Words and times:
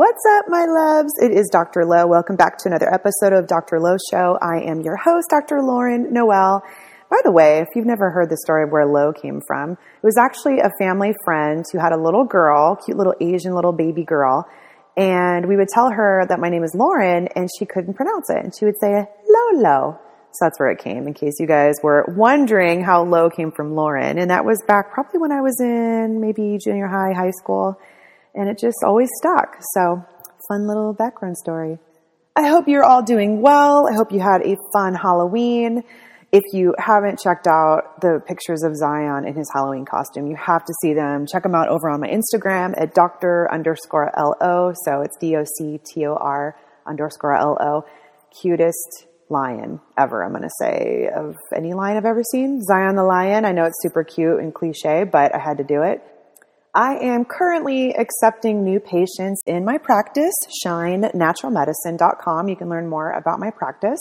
What's 0.00 0.24
up, 0.38 0.46
my 0.48 0.64
loves? 0.64 1.12
It 1.20 1.30
is 1.30 1.50
Dr. 1.52 1.84
Lo. 1.84 2.06
Welcome 2.06 2.34
back 2.34 2.56
to 2.60 2.70
another 2.70 2.90
episode 2.90 3.34
of 3.34 3.46
Dr. 3.46 3.78
Lo 3.78 3.98
Show. 4.10 4.38
I 4.40 4.62
am 4.62 4.80
your 4.80 4.96
host, 4.96 5.28
Dr. 5.28 5.60
Lauren 5.60 6.10
Noel. 6.10 6.62
By 7.10 7.18
the 7.22 7.30
way, 7.30 7.58
if 7.58 7.68
you've 7.74 7.84
never 7.84 8.08
heard 8.08 8.30
the 8.30 8.38
story 8.38 8.64
of 8.64 8.70
where 8.70 8.86
Lo 8.86 9.12
came 9.12 9.42
from, 9.46 9.72
it 9.72 10.02
was 10.02 10.16
actually 10.16 10.60
a 10.60 10.70
family 10.78 11.12
friend 11.22 11.66
who 11.70 11.78
had 11.78 11.92
a 11.92 12.02
little 12.02 12.24
girl, 12.24 12.76
cute 12.76 12.96
little 12.96 13.12
Asian 13.20 13.54
little 13.54 13.74
baby 13.74 14.02
girl, 14.02 14.48
and 14.96 15.46
we 15.46 15.58
would 15.58 15.68
tell 15.68 15.90
her 15.90 16.24
that 16.30 16.40
my 16.40 16.48
name 16.48 16.64
is 16.64 16.74
Lauren, 16.74 17.28
and 17.36 17.50
she 17.58 17.66
couldn't 17.66 17.92
pronounce 17.92 18.30
it, 18.30 18.42
and 18.42 18.56
she 18.58 18.64
would 18.64 18.80
say 18.80 19.04
Lolo. 19.28 20.00
So 20.32 20.46
that's 20.46 20.58
where 20.58 20.70
it 20.70 20.78
came, 20.78 21.08
in 21.08 21.12
case 21.12 21.34
you 21.38 21.46
guys 21.46 21.74
were 21.82 22.06
wondering 22.16 22.82
how 22.82 23.04
Lo 23.04 23.28
came 23.28 23.52
from 23.52 23.74
Lauren. 23.74 24.16
And 24.16 24.30
that 24.30 24.46
was 24.46 24.62
back 24.66 24.94
probably 24.94 25.20
when 25.20 25.30
I 25.30 25.42
was 25.42 25.60
in 25.60 26.22
maybe 26.22 26.56
junior 26.56 26.86
high, 26.86 27.12
high 27.12 27.32
school 27.32 27.78
and 28.34 28.48
it 28.48 28.58
just 28.58 28.78
always 28.84 29.08
stuck. 29.18 29.56
So, 29.74 30.04
fun 30.48 30.66
little 30.66 30.92
background 30.92 31.36
story. 31.36 31.78
I 32.36 32.48
hope 32.48 32.68
you're 32.68 32.84
all 32.84 33.02
doing 33.02 33.42
well. 33.42 33.88
I 33.88 33.94
hope 33.94 34.12
you 34.12 34.20
had 34.20 34.42
a 34.42 34.56
fun 34.72 34.94
Halloween. 34.94 35.82
If 36.32 36.44
you 36.52 36.74
haven't 36.78 37.18
checked 37.18 37.48
out 37.48 38.00
the 38.00 38.22
pictures 38.24 38.62
of 38.62 38.76
Zion 38.76 39.26
in 39.26 39.34
his 39.34 39.50
Halloween 39.52 39.84
costume, 39.84 40.28
you 40.28 40.36
have 40.36 40.64
to 40.64 40.72
see 40.80 40.94
them. 40.94 41.26
Check 41.26 41.42
them 41.42 41.56
out 41.56 41.68
over 41.68 41.90
on 41.90 42.00
my 42.00 42.08
Instagram 42.08 42.72
at 42.80 42.94
Dr. 42.94 43.48
underscore 43.52 44.12
LO. 44.16 44.72
So 44.84 45.02
it's 45.02 45.16
D 45.18 45.36
O 45.36 45.44
C 45.58 45.80
T 45.84 46.06
O 46.06 46.14
R 46.14 46.56
underscore 46.86 47.34
L 47.36 47.58
O. 47.60 47.84
Cutest 48.40 49.06
lion 49.28 49.80
ever, 49.98 50.24
I'm 50.24 50.30
going 50.30 50.42
to 50.42 50.50
say, 50.60 51.08
of 51.14 51.36
any 51.54 51.72
lion 51.72 51.96
I've 51.96 52.04
ever 52.04 52.22
seen. 52.22 52.62
Zion 52.62 52.94
the 52.94 53.02
lion. 53.04 53.44
I 53.44 53.50
know 53.50 53.64
it's 53.64 53.82
super 53.82 54.04
cute 54.04 54.38
and 54.38 54.54
cliche, 54.54 55.04
but 55.04 55.34
I 55.34 55.38
had 55.38 55.58
to 55.58 55.64
do 55.64 55.82
it. 55.82 56.00
I 56.74 56.94
am 56.98 57.24
currently 57.24 57.92
accepting 57.94 58.62
new 58.62 58.78
patients 58.78 59.42
in 59.44 59.64
my 59.64 59.76
practice, 59.76 60.34
shinenaturalmedicine.com. 60.64 62.48
You 62.48 62.54
can 62.54 62.68
learn 62.68 62.88
more 62.88 63.10
about 63.10 63.40
my 63.40 63.50
practice. 63.50 63.98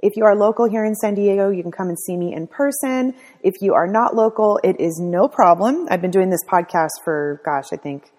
If 0.00 0.16
you 0.16 0.24
are 0.24 0.34
local 0.34 0.68
here 0.68 0.84
in 0.84 0.96
San 0.96 1.14
Diego, 1.14 1.50
you 1.50 1.62
can 1.62 1.70
come 1.70 1.88
and 1.88 1.98
see 1.98 2.16
me 2.16 2.34
in 2.34 2.48
person. 2.48 3.14
If 3.44 3.54
you 3.60 3.74
are 3.74 3.86
not 3.86 4.16
local, 4.16 4.58
it 4.64 4.80
is 4.80 4.98
no 5.00 5.28
problem. 5.28 5.86
I've 5.90 6.02
been 6.02 6.10
doing 6.10 6.30
this 6.30 6.44
podcast 6.50 6.90
for, 7.04 7.40
gosh, 7.44 7.72
I 7.72 7.76
think, 7.76 8.10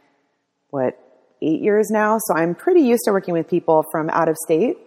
what, 0.69 0.97
eight 1.41 1.61
years 1.61 1.89
now. 1.89 2.17
So 2.19 2.35
I'm 2.37 2.55
pretty 2.55 2.81
used 2.81 3.03
to 3.05 3.11
working 3.11 3.33
with 3.33 3.49
people 3.49 3.83
from 3.91 4.09
out 4.11 4.29
of 4.29 4.37
state 4.37 4.77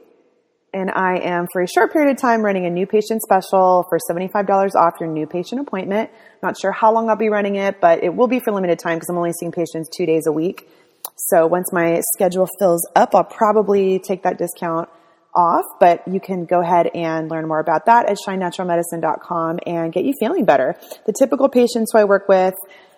and 0.73 0.91
I 0.91 1.19
am 1.19 1.47
for 1.53 1.63
a 1.63 1.69
short 1.69 1.93
period 1.93 2.11
of 2.11 2.21
time 2.21 2.43
running 2.43 2.67
a 2.67 2.71
new 2.71 2.87
patient 2.87 3.23
special 3.23 3.87
for 3.89 3.99
$75 4.11 4.75
off 4.75 4.95
your 5.01 5.09
new 5.09 5.27
patient 5.27 5.61
appointment. 5.61 6.11
Not 6.43 6.59
sure 6.59 6.73
how 6.73 6.93
long 6.93 7.11
I'll 7.11 7.17
be 7.17 7.29
running 7.29 7.57
it, 7.57 7.81
but 7.81 8.03
it 8.03 8.15
will 8.15 8.29
be 8.29 8.41
for 8.41 8.53
limited 8.53 8.79
time 8.79 8.97
because 8.97 9.09
I'm 9.09 9.17
only 9.17 9.33
seeing 9.33 9.53
patients 9.53 9.89
two 9.95 10.07
days 10.07 10.27
a 10.27 10.33
week. 10.33 10.69
So 11.17 11.47
once 11.47 11.73
my 11.73 12.01
schedule 12.15 12.49
fills 12.59 12.87
up, 12.97 13.15
I'll 13.15 13.25
probably 13.25 13.99
take 13.99 14.23
that 14.23 14.39
discount 14.39 14.89
off, 15.35 15.65
but 15.81 16.07
you 16.07 16.21
can 16.21 16.45
go 16.45 16.61
ahead 16.61 16.91
and 16.95 17.31
learn 17.31 17.49
more 17.49 17.61
about 17.61 17.87
that 17.87 18.09
at 18.09 18.19
shinenaturalmedicine.com 18.27 19.61
and 19.67 19.93
get 19.93 20.05
you 20.05 20.13
feeling 20.19 20.45
better. 20.45 20.77
The 21.07 21.13
typical 21.13 21.49
patients 21.49 21.91
who 21.93 21.99
I 21.99 22.05
work 22.05 22.29
with 22.29 22.55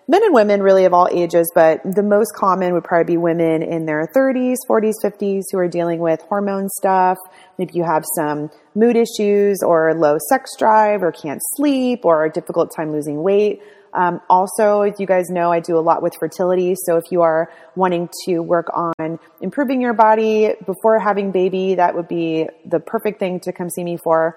men 0.07 0.23
and 0.23 0.35
women 0.35 0.63
really 0.63 0.85
of 0.85 0.93
all 0.93 1.09
ages, 1.11 1.51
but 1.55 1.81
the 1.85 2.03
most 2.03 2.35
common 2.35 2.75
would 2.75 2.85
probably 2.85 3.15
be 3.15 3.17
women 3.17 3.63
in 3.63 3.87
their 3.87 4.07
30s, 4.15 4.57
40s, 4.69 4.95
50s 5.03 5.43
who 5.51 5.59
are 5.59 5.69
dealing 5.69 6.01
with 6.01 6.21
hormone 6.23 6.69
stuff. 6.69 7.19
Maybe 7.59 7.73
you 7.75 7.85
have 7.85 8.05
some 8.15 8.51
mood 8.75 8.97
issues 8.97 9.63
or 9.63 9.95
low 9.95 10.19
sex 10.29 10.51
drive 10.59 11.03
or 11.03 11.13
can't 11.13 11.41
sleep 11.55 12.05
or 12.05 12.25
a 12.25 12.31
difficult 12.31 12.71
time 12.77 12.93
losing 12.93 13.23
weight. 13.23 13.63
Um, 13.95 14.21
also, 14.29 14.83
as 14.83 14.99
you 14.99 15.07
guys 15.07 15.31
know, 15.31 15.53
I 15.53 15.61
do 15.61 15.79
a 15.79 15.81
lot 15.81 16.03
with 16.03 16.15
fertility. 16.19 16.75
So 16.85 16.97
if 16.97 17.05
you 17.11 17.23
are 17.23 17.51
wanting 17.77 18.09
to 18.27 18.41
work 18.41 18.67
on 18.75 19.19
improving 19.41 19.81
your 19.81 19.95
body 19.95 20.53
before 20.67 20.99
having 20.99 21.31
baby, 21.31 21.77
that 21.77 21.95
would 21.95 22.09
be 22.09 22.49
the 22.67 22.81
perfect 22.81 23.21
thing 23.21 23.39
to 23.41 23.53
come 23.53 23.71
see 23.71 23.85
me 23.85 23.97
for. 24.03 24.37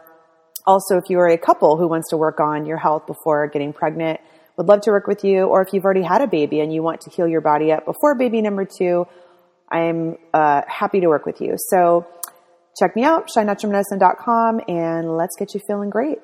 Also, 0.68 0.98
if 0.98 1.06
you 1.10 1.18
are 1.20 1.28
a 1.28 1.38
couple 1.38 1.78
who 1.78 1.88
wants 1.88 2.10
to 2.10 2.18
work 2.18 2.40
on 2.40 2.66
your 2.66 2.78
health 2.78 3.08
before 3.08 3.48
getting 3.48 3.74
pregnant, 3.74 4.20
would 4.58 4.68
love 4.68 4.82
to 4.82 4.92
work 4.92 5.08
with 5.08 5.24
you. 5.24 5.44
Or 5.44 5.62
if 5.62 5.74
you've 5.74 5.86
already 5.86 6.04
had 6.04 6.22
a 6.22 6.28
baby 6.28 6.60
and 6.60 6.74
you 6.74 6.84
want 6.84 7.02
to 7.02 7.10
heal 7.10 7.28
your 7.28 7.42
body 7.42 7.72
up 7.72 7.86
before 7.86 8.16
baby 8.16 8.42
number 8.42 8.66
two, 8.66 9.08
I'm 9.70 10.18
uh, 10.34 10.62
happy 10.68 11.00
to 11.02 11.08
work 11.08 11.26
with 11.26 11.42
you. 11.42 11.56
So 11.70 12.08
check 12.80 12.96
me 12.96 13.04
out, 13.04 13.30
shinenaturalmedicine.com, 13.36 14.62
and 14.68 15.18
let's 15.18 15.36
get 15.38 15.54
you 15.54 15.62
feeling 15.68 15.90
great. 15.90 16.20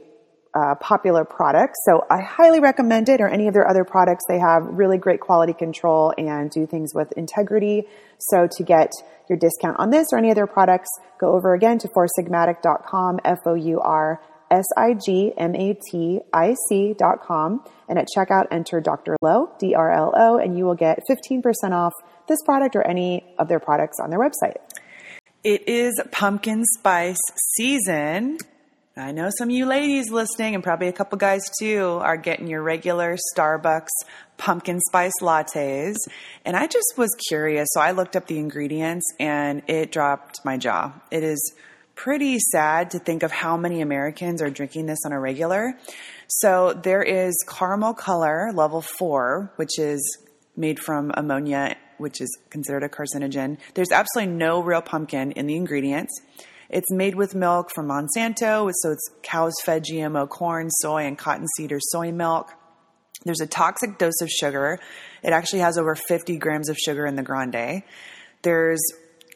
uh, 0.53 0.75
popular 0.79 1.25
product. 1.25 1.73
So 1.85 2.05
I 2.09 2.21
highly 2.21 2.59
recommend 2.59 3.09
it 3.09 3.19
or 3.19 3.27
any 3.27 3.47
of 3.47 3.55
their 3.55 3.67
other 3.67 3.83
products. 3.83 4.23
They 4.29 4.37
have 4.37 4.61
really 4.63 4.99
great 4.99 5.21
quality 5.21 5.53
control 5.53 6.13
and 6.19 6.51
do 6.51 6.67
things 6.67 6.93
with 6.93 7.11
integrity. 7.13 7.87
So 8.19 8.47
to 8.57 8.63
get 8.63 8.91
your 9.27 9.39
discount 9.39 9.79
on 9.79 9.89
this 9.89 10.09
or 10.11 10.19
any 10.19 10.29
other 10.29 10.45
products, 10.45 10.89
go 11.19 11.33
over 11.33 11.55
again 11.55 11.79
to 11.79 11.87
foursigmatic.com, 11.87 13.21
F-O-U-R 13.25 14.21
S-I-G-M-A-T-I-C 14.51 15.33
dot 16.99 17.21
com. 17.25 17.63
And 17.87 17.97
at 17.97 18.07
checkout, 18.15 18.47
enter 18.51 18.81
Dr. 18.81 19.15
Lo, 19.21 19.49
D-R-L-O, 19.59 20.37
and 20.37 20.57
you 20.57 20.65
will 20.65 20.75
get 20.75 20.99
15% 21.09 21.41
off 21.71 21.93
this 22.27 22.39
product 22.43 22.75
or 22.75 22.85
any 22.85 23.23
of 23.39 23.47
their 23.47 23.61
products 23.61 23.97
on 24.01 24.09
their 24.09 24.19
website. 24.19 24.57
It 25.43 25.67
is 25.67 25.99
pumpkin 26.11 26.63
spice 26.77 27.17
season. 27.55 28.37
I 28.95 29.11
know 29.11 29.31
some 29.35 29.49
of 29.49 29.55
you 29.55 29.65
ladies 29.65 30.11
listening, 30.11 30.53
and 30.53 30.63
probably 30.63 30.87
a 30.87 30.93
couple 30.93 31.17
guys 31.17 31.41
too, 31.59 31.97
are 31.99 32.15
getting 32.15 32.45
your 32.45 32.61
regular 32.61 33.17
Starbucks 33.35 33.87
pumpkin 34.37 34.79
spice 34.81 35.19
lattes. 35.19 35.95
And 36.45 36.55
I 36.55 36.67
just 36.67 36.93
was 36.95 37.09
curious, 37.27 37.69
so 37.71 37.81
I 37.81 37.89
looked 37.89 38.15
up 38.15 38.27
the 38.27 38.37
ingredients 38.37 39.11
and 39.19 39.63
it 39.65 39.91
dropped 39.91 40.45
my 40.45 40.57
jaw. 40.57 40.93
It 41.09 41.23
is 41.23 41.55
pretty 41.95 42.37
sad 42.51 42.91
to 42.91 42.99
think 42.99 43.23
of 43.23 43.31
how 43.31 43.57
many 43.57 43.81
Americans 43.81 44.43
are 44.43 44.51
drinking 44.51 44.85
this 44.85 44.99
on 45.07 45.11
a 45.11 45.19
regular. 45.19 45.75
So 46.27 46.73
there 46.73 47.01
is 47.01 47.33
caramel 47.47 47.95
color 47.95 48.51
level 48.53 48.83
four, 48.83 49.51
which 49.55 49.79
is 49.79 50.19
made 50.55 50.79
from 50.79 51.11
ammonia 51.15 51.77
which 52.01 52.19
is 52.19 52.37
considered 52.49 52.83
a 52.83 52.89
carcinogen. 52.89 53.57
There's 53.75 53.91
absolutely 53.91 54.33
no 54.33 54.61
real 54.61 54.81
pumpkin 54.81 55.31
in 55.31 55.47
the 55.47 55.55
ingredients. 55.55 56.11
It's 56.69 56.91
made 56.91 57.15
with 57.15 57.35
milk 57.35 57.69
from 57.73 57.87
Monsanto, 57.87 58.71
so 58.73 58.91
it's 58.91 59.09
cows 59.23 59.53
fed 59.65 59.83
GMO 59.83 60.27
corn, 60.27 60.69
soy, 60.69 61.05
and 61.05 61.17
cottonseed 61.17 61.71
or 61.71 61.79
soy 61.79 62.11
milk. 62.11 62.53
There's 63.25 63.41
a 63.41 63.47
toxic 63.47 63.97
dose 63.97 64.21
of 64.21 64.29
sugar. 64.29 64.79
It 65.21 65.33
actually 65.33 65.59
has 65.59 65.77
over 65.77 65.95
50 65.95 66.37
grams 66.37 66.69
of 66.69 66.77
sugar 66.77 67.05
in 67.05 67.15
the 67.15 67.23
grande. 67.23 67.83
There's 68.41 68.81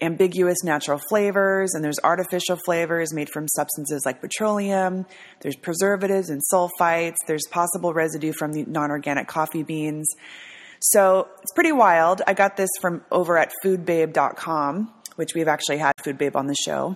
ambiguous 0.02 0.64
natural 0.64 1.00
flavors 1.10 1.74
and 1.74 1.84
there's 1.84 2.00
artificial 2.04 2.58
flavors 2.66 3.14
made 3.14 3.30
from 3.30 3.48
substances 3.48 4.04
like 4.06 4.22
petroleum. 4.22 5.06
There's 5.42 5.56
preservatives 5.56 6.30
and 6.30 6.42
sulfites. 6.52 7.16
There's 7.28 7.48
possible 7.50 7.94
residue 7.94 8.34
from 8.34 8.54
the 8.54 8.64
non 8.66 8.92
organic 8.92 9.28
coffee 9.28 9.64
beans. 9.64 10.08
So 10.80 11.28
it's 11.42 11.52
pretty 11.54 11.72
wild. 11.72 12.22
I 12.28 12.34
got 12.34 12.58
this 12.58 12.70
from 12.82 13.04
over 13.12 13.38
at 13.38 13.52
foodbabe.com, 13.64 14.94
which 15.16 15.34
we've 15.36 15.48
actually 15.48 15.78
had 15.78 15.94
Food 16.04 16.18
Babe 16.18 16.36
on 16.36 16.48
the 16.48 16.56
show. 16.56 16.96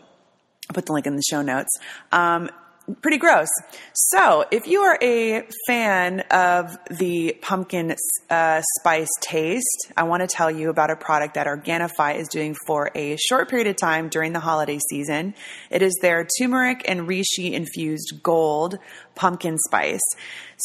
I'll 0.69 0.73
put 0.73 0.85
the 0.85 0.93
link 0.93 1.07
in 1.07 1.15
the 1.15 1.23
show 1.23 1.41
notes. 1.41 1.69
Um, 2.11 2.49
pretty 2.95 3.17
gross. 3.17 3.47
So, 3.93 4.45
if 4.51 4.67
you 4.67 4.81
are 4.81 4.97
a 5.01 5.43
fan 5.67 6.21
of 6.31 6.77
the 6.89 7.37
pumpkin 7.41 7.95
uh, 8.29 8.61
spice 8.79 9.09
taste, 9.21 9.91
I 9.97 10.03
want 10.03 10.21
to 10.21 10.27
tell 10.27 10.49
you 10.51 10.69
about 10.69 10.89
a 10.89 10.95
product 10.95 11.35
that 11.35 11.47
Organifi 11.47 12.15
is 12.15 12.27
doing 12.27 12.55
for 12.65 12.91
a 12.95 13.17
short 13.17 13.49
period 13.49 13.67
of 13.67 13.75
time 13.75 14.09
during 14.09 14.33
the 14.33 14.39
holiday 14.39 14.79
season. 14.89 15.33
It 15.69 15.81
is 15.81 15.97
their 16.01 16.27
turmeric 16.39 16.83
and 16.87 17.07
reishi 17.07 17.51
infused 17.51 18.21
gold 18.23 18.77
pumpkin 19.15 19.57
spice. 19.57 19.99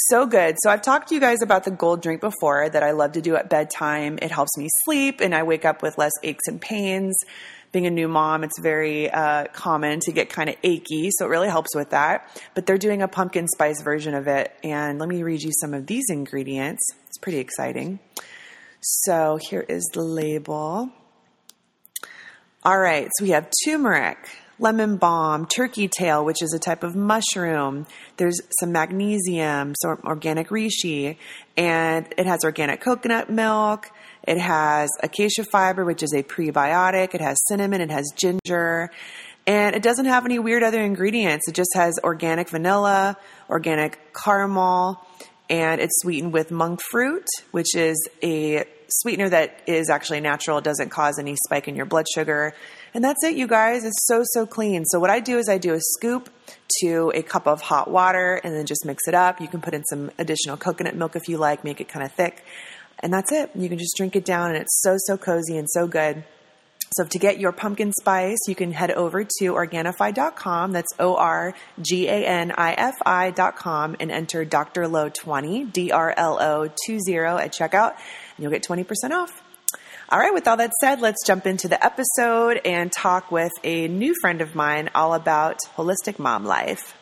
So 0.09 0.27
good. 0.27 0.56
So, 0.61 0.70
I've 0.70 0.82
talked 0.82 1.09
to 1.09 1.15
you 1.15 1.20
guys 1.20 1.43
about 1.43 1.65
the 1.65 1.70
gold 1.70 2.03
drink 2.03 2.20
before 2.20 2.69
that 2.69 2.82
I 2.82 2.93
love 2.93 3.12
to 3.12 3.20
do 3.20 3.37
at 3.37 3.50
bedtime. 3.50 4.19
It 4.23 4.31
helps 4.31 4.56
me 4.56 4.69
sleep 4.85 5.20
and 5.20 5.35
I 5.35 5.43
wake 5.43 5.65
up 5.65 5.82
with 5.82 5.99
less 5.99 6.12
aches 6.23 6.47
and 6.47 6.61
pains 6.61 7.17
being 7.75 7.87
a 7.87 7.91
new 7.91 8.09
mom, 8.09 8.44
it's 8.44 8.59
very 8.59 9.11
uh, 9.11 9.44
common 9.53 10.00
to 10.00 10.12
get 10.12 10.31
kind 10.31 10.49
of 10.49 10.56
achy, 10.62 11.11
so 11.11 11.26
it 11.26 11.29
really 11.29 11.50
helps 11.50 11.75
with 11.76 11.91
that. 11.91 12.31
But 12.55 12.65
they're 12.65 12.79
doing 12.79 13.03
a 13.03 13.09
pumpkin 13.09 13.47
spice 13.49 13.82
version 13.82 14.15
of 14.15 14.26
it, 14.29 14.56
and 14.62 14.99
let 14.99 15.11
me 15.11 15.23
read 15.23 15.43
you 15.43 15.50
some 15.61 15.75
of 15.75 15.87
these 15.87 16.05
ingredients. 16.09 16.82
It's 17.09 17.19
pretty 17.19 17.38
exciting. 17.38 17.99
So 18.81 19.38
here 19.50 19.67
is 19.69 19.82
the 19.93 20.03
label. 20.03 20.88
All 22.62 22.79
right, 22.79 23.11
so 23.19 23.25
we 23.25 23.31
have 23.32 23.50
turmeric, 23.65 24.19
lemon 24.59 24.97
balm, 24.97 25.47
turkey 25.47 25.88
tail, 25.88 26.25
which 26.25 26.43
is 26.43 26.55
a 26.55 26.59
type 26.59 26.82
of 26.82 26.94
mushroom. 26.94 27.87
There's 28.17 28.41
some 28.61 28.73
magnesium, 28.73 29.75
some 29.82 29.99
organic 30.05 30.49
reishi, 30.49 31.17
and 31.56 32.06
it 32.17 32.27
has 32.27 32.41
organic 32.44 32.81
coconut 32.81 33.31
milk. 33.31 33.91
It 34.26 34.38
has 34.38 34.91
acacia 35.03 35.44
fiber, 35.44 35.85
which 35.85 36.03
is 36.03 36.12
a 36.12 36.23
prebiotic. 36.23 37.15
It 37.15 37.21
has 37.21 37.37
cinnamon. 37.47 37.81
It 37.81 37.91
has 37.91 38.11
ginger. 38.17 38.91
And 39.47 39.76
it 39.76 39.82
doesn't 39.82 40.06
have 40.06 40.25
any 40.25 40.38
weird 40.38 40.62
other 40.62 40.81
ingredients. 40.81 41.49
It 41.49 41.55
just 41.55 41.75
has 41.75 41.99
organic 42.03 42.49
vanilla, 42.49 43.17
organic 43.50 44.15
caramel, 44.15 45.05
and 45.50 45.81
it's 45.81 46.00
sweetened 46.00 46.32
with 46.32 46.50
monk 46.50 46.81
fruit, 46.81 47.26
which 47.50 47.75
is 47.75 48.09
a 48.23 48.65
sweetener 48.88 49.29
that 49.29 49.61
is 49.67 49.91
actually 49.91 50.21
natural. 50.21 50.59
It 50.59 50.65
doesn't 50.65 50.88
cause 50.88 51.19
any 51.19 51.37
spike 51.44 51.69
in 51.69 51.77
your 51.77 51.85
blood 51.85 52.06
sugar. 52.12 52.55
And 52.94 53.03
that's 53.03 53.23
it, 53.25 53.35
you 53.35 53.47
guys. 53.47 53.85
It's 53.85 54.06
so, 54.06 54.23
so 54.25 54.47
clean. 54.47 54.85
So, 54.87 55.00
what 55.00 55.11
I 55.11 55.20
do 55.20 55.38
is 55.38 55.49
I 55.49 55.59
do 55.59 55.75
a 55.75 55.81
scoop 55.81 56.31
to 56.81 57.12
a 57.15 57.23
cup 57.23 57.47
of 57.47 57.61
hot 57.61 57.91
water 57.91 58.41
and 58.43 58.55
then 58.55 58.67
just 58.67 58.87
mix 58.87 59.06
it 59.09 59.15
up. 59.15 59.41
You 59.41 59.49
can 59.49 59.61
put 59.61 59.75
in 59.75 59.85
some 59.85 60.11
additional 60.19 60.56
coconut 60.56 60.94
milk 60.94 61.17
if 61.17 61.29
you 61.29 61.37
like, 61.37 61.65
make 61.65 61.81
it 61.81 61.88
kind 61.88 62.06
of 62.06 62.12
thick. 62.12 62.44
And 63.00 63.12
that's 63.12 63.32
it. 63.32 63.50
You 63.55 63.69
can 63.69 63.79
just 63.79 63.96
drink 63.96 64.17
it 64.17 64.25
down, 64.25 64.49
and 64.50 64.56
it's 64.56 64.81
so, 64.82 64.96
so 64.99 65.17
cozy 65.17 65.56
and 65.56 65.69
so 65.70 65.87
good. 65.87 66.25
So 66.96 67.05
to 67.05 67.19
get 67.19 67.41
your 67.41 67.50
pumpkin 67.50 67.93
spice, 67.93 68.38
you 68.46 68.55
can 68.55 68.70
head 68.70 68.93
over 68.93 69.25
to 69.25 69.52
Organifi.com. 69.52 70.70
That's 70.70 70.93
O 71.00 71.17
R 71.17 71.55
G 71.81 72.06
A 72.06 72.25
N 72.25 72.52
I 72.56 72.73
F 72.75 72.94
I.com 73.05 73.96
and 73.99 74.12
enter 74.12 74.44
Dr. 74.44 74.87
Lo 74.87 75.08
20, 75.08 75.64
D 75.64 75.91
R 75.91 76.14
L 76.17 76.38
O 76.41 76.69
20 76.87 77.17
at 77.43 77.52
checkout, 77.52 77.94
and 78.37 78.38
you'll 78.38 78.52
get 78.52 78.62
20% 78.62 78.87
off. 79.11 79.43
All 80.08 80.20
right, 80.20 80.32
with 80.32 80.46
all 80.46 80.58
that 80.58 80.70
said, 80.81 81.00
let's 81.00 81.26
jump 81.26 81.46
into 81.46 81.67
the 81.67 81.85
episode 81.85 82.61
and 82.64 82.93
talk 82.93 83.32
with 83.32 83.52
a 83.64 83.88
new 83.88 84.14
friend 84.20 84.41
of 84.41 84.55
mine 84.55 84.91
all 84.94 85.14
about 85.14 85.58
holistic 85.76 86.20
mom 86.20 86.44
life. 86.44 86.94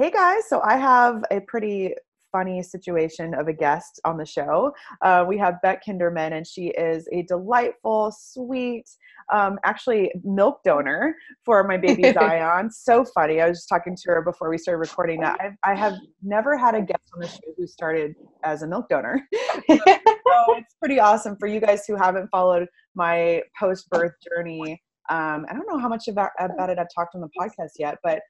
Hey 0.00 0.12
guys, 0.12 0.48
so 0.48 0.60
I 0.60 0.76
have 0.76 1.24
a 1.32 1.40
pretty 1.40 1.92
funny 2.30 2.62
situation 2.62 3.34
of 3.34 3.48
a 3.48 3.52
guest 3.52 4.00
on 4.04 4.16
the 4.16 4.24
show. 4.24 4.72
Uh, 5.02 5.24
we 5.26 5.36
have 5.38 5.60
Beck 5.60 5.84
Kinderman, 5.84 6.34
and 6.34 6.46
she 6.46 6.68
is 6.68 7.08
a 7.12 7.22
delightful, 7.22 8.14
sweet, 8.16 8.88
um, 9.32 9.58
actually 9.64 10.12
milk 10.22 10.60
donor 10.64 11.16
for 11.44 11.64
my 11.64 11.76
baby 11.76 12.12
Zion. 12.12 12.70
so 12.70 13.04
funny. 13.04 13.40
I 13.40 13.48
was 13.48 13.58
just 13.58 13.68
talking 13.68 13.96
to 13.96 14.02
her 14.12 14.22
before 14.22 14.48
we 14.50 14.56
started 14.56 14.78
recording 14.78 15.20
that 15.22 15.36
I've, 15.40 15.56
I 15.64 15.74
have 15.74 15.94
never 16.22 16.56
had 16.56 16.76
a 16.76 16.80
guest 16.80 17.02
on 17.14 17.20
the 17.20 17.26
show 17.26 17.40
who 17.56 17.66
started 17.66 18.14
as 18.44 18.62
a 18.62 18.68
milk 18.68 18.88
donor. 18.88 19.20
so 19.34 19.80
it's 20.54 20.76
pretty 20.78 21.00
awesome 21.00 21.34
for 21.40 21.48
you 21.48 21.58
guys 21.58 21.86
who 21.88 21.96
haven't 21.96 22.28
followed 22.28 22.68
my 22.94 23.42
post 23.58 23.90
birth 23.90 24.12
journey 24.22 24.80
um, 25.10 25.46
I 25.48 25.54
don't 25.54 25.66
know 25.66 25.78
how 25.78 25.88
much 25.88 26.08
about, 26.08 26.30
about 26.38 26.68
it 26.68 26.78
I've 26.78 26.92
talked 26.94 27.14
on 27.14 27.22
the 27.22 27.30
podcast 27.38 27.70
yet, 27.78 27.98
but 28.02 28.20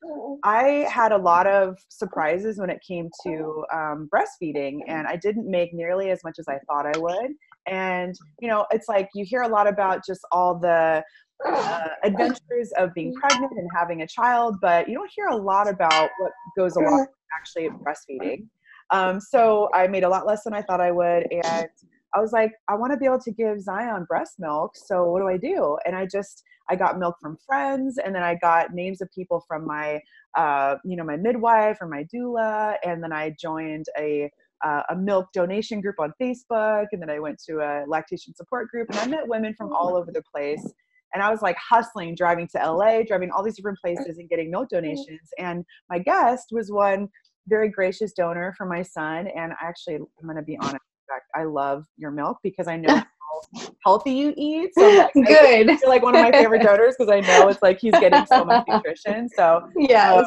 I 0.44 0.86
had 0.88 1.10
a 1.10 1.16
lot 1.16 1.48
of 1.48 1.76
surprises 1.88 2.58
when 2.58 2.70
it 2.70 2.80
came 2.86 3.10
to 3.24 3.64
um, 3.72 4.08
breastfeeding, 4.14 4.80
and 4.86 5.06
I 5.06 5.16
didn't 5.16 5.50
make 5.50 5.74
nearly 5.74 6.10
as 6.10 6.22
much 6.22 6.38
as 6.38 6.46
I 6.46 6.58
thought 6.68 6.86
I 6.86 6.96
would. 6.98 7.32
And 7.66 8.14
you 8.40 8.48
know, 8.48 8.64
it's 8.70 8.88
like 8.88 9.08
you 9.14 9.24
hear 9.24 9.42
a 9.42 9.48
lot 9.48 9.66
about 9.66 10.06
just 10.06 10.20
all 10.30 10.56
the 10.56 11.02
uh, 11.44 11.88
adventures 12.04 12.72
of 12.76 12.94
being 12.94 13.12
pregnant 13.14 13.52
and 13.56 13.68
having 13.74 14.02
a 14.02 14.06
child, 14.06 14.56
but 14.60 14.88
you 14.88 14.94
don't 14.94 15.10
hear 15.14 15.26
a 15.26 15.36
lot 15.36 15.68
about 15.68 16.10
what 16.18 16.32
goes 16.56 16.76
along 16.76 17.00
with 17.00 17.08
actually 17.36 17.68
breastfeeding. 17.68 18.46
Um, 18.90 19.20
so 19.20 19.68
I 19.74 19.86
made 19.88 20.04
a 20.04 20.08
lot 20.08 20.26
less 20.26 20.44
than 20.44 20.54
I 20.54 20.62
thought 20.62 20.80
I 20.80 20.92
would, 20.92 21.26
and 21.30 21.68
I 22.14 22.20
was 22.20 22.32
like, 22.32 22.52
I 22.68 22.74
want 22.74 22.92
to 22.92 22.98
be 22.98 23.06
able 23.06 23.20
to 23.20 23.30
give 23.30 23.60
Zion 23.60 24.04
breast 24.04 24.34
milk. 24.38 24.72
So 24.76 25.10
what 25.10 25.20
do 25.20 25.28
I 25.28 25.36
do? 25.36 25.76
And 25.86 25.94
I 25.94 26.06
just 26.06 26.42
I 26.70 26.76
got 26.76 26.98
milk 26.98 27.16
from 27.20 27.36
friends, 27.46 27.98
and 27.98 28.14
then 28.14 28.22
I 28.22 28.34
got 28.34 28.74
names 28.74 29.00
of 29.00 29.10
people 29.12 29.42
from 29.48 29.66
my, 29.66 30.00
uh, 30.36 30.76
you 30.84 30.96
know, 30.96 31.04
my 31.04 31.16
midwife 31.16 31.78
or 31.80 31.88
my 31.88 32.04
doula, 32.14 32.76
and 32.84 33.02
then 33.02 33.12
I 33.12 33.34
joined 33.40 33.86
a 33.98 34.30
uh, 34.64 34.82
a 34.90 34.96
milk 34.96 35.28
donation 35.32 35.80
group 35.80 35.96
on 36.00 36.12
Facebook, 36.20 36.86
and 36.92 37.00
then 37.00 37.10
I 37.10 37.20
went 37.20 37.40
to 37.48 37.60
a 37.60 37.84
lactation 37.86 38.34
support 38.34 38.68
group, 38.68 38.88
and 38.90 38.98
I 38.98 39.06
met 39.06 39.28
women 39.28 39.54
from 39.54 39.72
all 39.72 39.96
over 39.96 40.10
the 40.12 40.22
place. 40.22 40.64
And 41.14 41.22
I 41.22 41.30
was 41.30 41.40
like 41.40 41.56
hustling, 41.56 42.14
driving 42.16 42.48
to 42.48 42.58
LA, 42.58 43.02
driving 43.02 43.30
all 43.30 43.42
these 43.42 43.56
different 43.56 43.78
places, 43.78 44.18
and 44.18 44.28
getting 44.28 44.50
milk 44.50 44.68
donations. 44.68 45.30
And 45.38 45.64
my 45.88 45.98
guest 45.98 46.48
was 46.50 46.70
one 46.70 47.08
very 47.48 47.70
gracious 47.70 48.12
donor 48.12 48.54
for 48.56 48.66
my 48.66 48.82
son. 48.82 49.28
And 49.28 49.52
I 49.52 49.66
actually, 49.66 49.96
I'm 49.96 50.08
going 50.24 50.36
to 50.36 50.42
be 50.42 50.58
honest, 50.58 50.76
I 51.34 51.44
love 51.44 51.84
your 51.96 52.10
milk 52.10 52.38
because 52.42 52.68
I 52.68 52.76
know 52.76 52.94
how 53.54 53.74
healthy 53.84 54.12
you 54.12 54.34
eat. 54.36 54.70
So 54.74 54.88
like, 54.88 55.12
good. 55.14 55.66
You're 55.66 55.88
like 55.88 56.02
one 56.02 56.14
of 56.14 56.22
my 56.22 56.32
favorite 56.32 56.62
donors 56.62 56.94
because 56.98 57.12
I 57.12 57.20
know 57.20 57.48
it's 57.48 57.62
like 57.62 57.78
he's 57.80 57.92
getting 57.92 58.26
so 58.26 58.44
much 58.44 58.64
nutrition. 58.68 59.28
So 59.28 59.68
yes. 59.76 60.18
Um, 60.18 60.26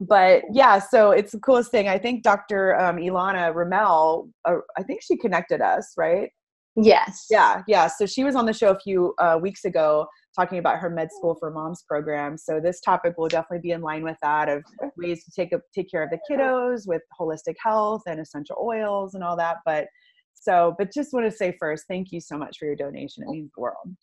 but 0.00 0.42
yeah, 0.52 0.78
so 0.78 1.12
it's 1.12 1.32
the 1.32 1.38
coolest 1.38 1.70
thing. 1.70 1.88
I 1.88 1.98
think 1.98 2.24
Dr. 2.24 2.78
Um, 2.80 2.96
Elana 2.96 3.54
Roumell, 3.54 4.28
uh, 4.44 4.56
I 4.76 4.82
think 4.82 5.00
she 5.02 5.16
connected 5.16 5.60
us, 5.60 5.92
right? 5.96 6.28
Yes. 6.76 7.26
Yeah, 7.30 7.62
yeah. 7.68 7.86
So 7.86 8.06
she 8.06 8.24
was 8.24 8.34
on 8.34 8.46
the 8.46 8.52
show 8.52 8.70
a 8.70 8.78
few 8.78 9.14
uh, 9.18 9.38
weeks 9.40 9.64
ago 9.64 10.06
talking 10.34 10.58
about 10.58 10.78
her 10.78 10.88
med 10.88 11.10
school 11.12 11.34
for 11.34 11.50
moms 11.50 11.84
program. 11.86 12.36
So 12.38 12.60
this 12.60 12.80
topic 12.80 13.14
will 13.18 13.28
definitely 13.28 13.60
be 13.60 13.72
in 13.72 13.82
line 13.82 14.02
with 14.02 14.16
that 14.22 14.48
of 14.48 14.62
ways 14.96 15.24
to 15.24 15.30
take 15.30 15.52
a, 15.52 15.60
take 15.74 15.90
care 15.90 16.02
of 16.02 16.10
the 16.10 16.18
kiddos 16.28 16.86
with 16.86 17.02
holistic 17.18 17.54
health 17.62 18.02
and 18.06 18.20
essential 18.20 18.56
oils 18.60 19.14
and 19.14 19.22
all 19.22 19.36
that. 19.36 19.58
But 19.66 19.86
so, 20.34 20.74
but 20.78 20.92
just 20.92 21.12
want 21.12 21.30
to 21.30 21.36
say 21.36 21.56
first, 21.60 21.84
thank 21.88 22.10
you 22.10 22.20
so 22.20 22.36
much 22.36 22.58
for 22.58 22.64
your 22.64 22.76
donation. 22.76 23.22
It 23.22 23.30
means 23.30 23.50
the 23.54 23.60
world. 23.60 23.96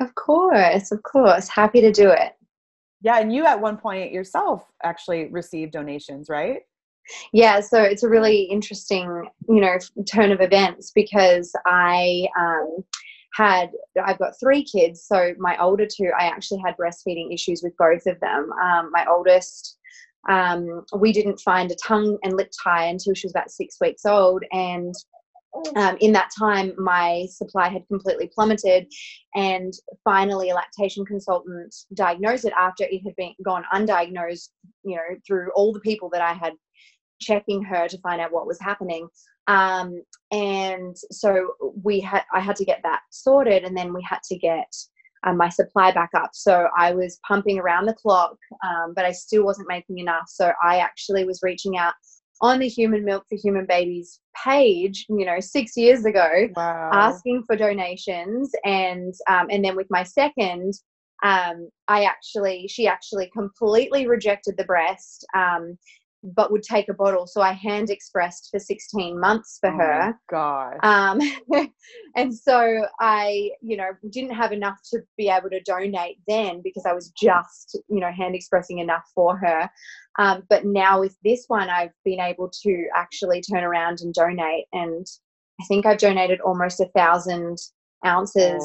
Of 0.00 0.14
course, 0.14 0.90
of 0.90 1.02
course. 1.02 1.48
Happy 1.48 1.80
to 1.80 1.92
do 1.92 2.10
it. 2.10 2.32
Yeah, 3.02 3.18
and 3.18 3.32
you 3.32 3.44
at 3.44 3.60
one 3.60 3.76
point 3.76 4.12
yourself 4.12 4.64
actually 4.84 5.28
received 5.30 5.72
donations, 5.72 6.28
right? 6.28 6.60
Yeah, 7.32 7.60
so 7.60 7.82
it's 7.82 8.04
a 8.04 8.08
really 8.08 8.42
interesting, 8.42 9.28
you 9.48 9.60
know, 9.60 9.76
turn 10.08 10.30
of 10.30 10.40
events 10.40 10.92
because 10.94 11.52
I 11.66 12.28
um, 12.38 12.84
had 13.34 13.70
I've 14.02 14.18
got 14.18 14.38
three 14.38 14.64
kids. 14.64 15.04
So 15.06 15.34
my 15.38 15.56
older 15.58 15.86
two, 15.86 16.10
I 16.18 16.26
actually 16.26 16.60
had 16.64 16.76
breastfeeding 16.76 17.32
issues 17.32 17.62
with 17.62 17.76
both 17.78 18.06
of 18.06 18.20
them. 18.20 18.50
Um, 18.62 18.90
my 18.92 19.06
oldest 19.08 19.78
um, 20.28 20.84
we 20.96 21.12
didn't 21.12 21.40
find 21.40 21.70
a 21.70 21.76
tongue 21.76 22.18
and 22.22 22.36
lip 22.36 22.50
tie 22.62 22.86
until 22.86 23.14
she 23.14 23.26
was 23.26 23.32
about 23.32 23.50
six 23.50 23.76
weeks 23.80 24.04
old. 24.06 24.44
And 24.52 24.94
um, 25.76 25.96
in 26.00 26.12
that 26.12 26.30
time, 26.38 26.72
my 26.78 27.26
supply 27.30 27.68
had 27.68 27.86
completely 27.88 28.30
plummeted, 28.34 28.90
and 29.34 29.72
finally, 30.02 30.48
a 30.48 30.54
lactation 30.54 31.04
consultant 31.04 31.74
diagnosed 31.94 32.46
it 32.46 32.54
after 32.58 32.84
it 32.84 33.02
had 33.04 33.14
been 33.16 33.34
gone 33.44 33.64
undiagnosed. 33.74 34.48
You 34.82 34.96
know, 34.96 35.16
through 35.26 35.50
all 35.54 35.72
the 35.72 35.80
people 35.80 36.08
that 36.10 36.22
I 36.22 36.32
had 36.32 36.54
checking 37.20 37.62
her 37.62 37.86
to 37.86 37.98
find 37.98 38.20
out 38.20 38.32
what 38.32 38.46
was 38.46 38.58
happening. 38.60 39.08
Um, 39.48 40.02
and 40.30 40.96
so 41.10 41.54
we 41.82 42.00
had, 42.00 42.22
I 42.32 42.40
had 42.40 42.56
to 42.56 42.64
get 42.64 42.80
that 42.84 43.00
sorted, 43.10 43.64
and 43.64 43.76
then 43.76 43.92
we 43.92 44.02
had 44.02 44.20
to 44.24 44.38
get 44.38 44.72
um, 45.24 45.36
my 45.36 45.48
supply 45.48 45.92
back 45.92 46.10
up. 46.14 46.30
So 46.32 46.68
I 46.76 46.92
was 46.92 47.20
pumping 47.26 47.58
around 47.58 47.86
the 47.86 47.94
clock, 47.94 48.36
um, 48.64 48.92
but 48.94 49.04
I 49.04 49.12
still 49.12 49.44
wasn't 49.44 49.68
making 49.68 49.98
enough. 49.98 50.24
So 50.28 50.52
I 50.62 50.78
actually 50.78 51.24
was 51.24 51.40
reaching 51.42 51.76
out 51.76 51.94
on 52.40 52.58
the 52.58 52.68
Human 52.68 53.04
Milk 53.04 53.24
for 53.28 53.38
Human 53.38 53.66
Babies 53.66 54.20
page, 54.44 55.06
you 55.08 55.24
know, 55.24 55.38
six 55.38 55.76
years 55.76 56.04
ago, 56.04 56.48
wow. 56.56 56.90
asking 56.92 57.44
for 57.46 57.56
donations, 57.56 58.50
and 58.64 59.14
um, 59.28 59.46
and 59.50 59.64
then 59.64 59.76
with 59.76 59.86
my 59.90 60.02
second, 60.02 60.74
um, 61.22 61.68
I 61.86 62.04
actually 62.04 62.66
she 62.68 62.88
actually 62.88 63.30
completely 63.32 64.08
rejected 64.08 64.56
the 64.56 64.64
breast. 64.64 65.24
Um, 65.34 65.78
but 66.22 66.52
would 66.52 66.62
take 66.62 66.88
a 66.88 66.94
bottle. 66.94 67.26
So 67.26 67.40
I 67.40 67.52
hand 67.52 67.90
expressed 67.90 68.48
for 68.50 68.58
16 68.58 69.18
months 69.18 69.58
for 69.60 69.70
oh 69.70 69.76
her. 69.76 70.20
God. 70.30 70.78
Um, 70.82 71.20
and 72.16 72.34
so 72.34 72.86
I, 73.00 73.50
you 73.60 73.76
know, 73.76 73.90
didn't 74.10 74.34
have 74.34 74.52
enough 74.52 74.78
to 74.92 75.00
be 75.16 75.28
able 75.28 75.50
to 75.50 75.60
donate 75.60 76.18
then 76.28 76.60
because 76.62 76.86
I 76.86 76.92
was 76.92 77.10
just, 77.10 77.78
you 77.88 78.00
know, 78.00 78.10
hand 78.10 78.34
expressing 78.34 78.78
enough 78.78 79.04
for 79.14 79.36
her. 79.36 79.68
Um, 80.18 80.42
but 80.48 80.64
now 80.64 81.00
with 81.00 81.16
this 81.24 81.44
one, 81.48 81.68
I've 81.68 81.94
been 82.04 82.20
able 82.20 82.50
to 82.62 82.86
actually 82.94 83.42
turn 83.42 83.64
around 83.64 84.00
and 84.00 84.14
donate. 84.14 84.66
And 84.72 85.06
I 85.60 85.64
think 85.66 85.86
I've 85.86 85.98
donated 85.98 86.40
almost 86.40 86.80
a 86.80 86.88
thousand 86.96 87.58
ounces 88.04 88.62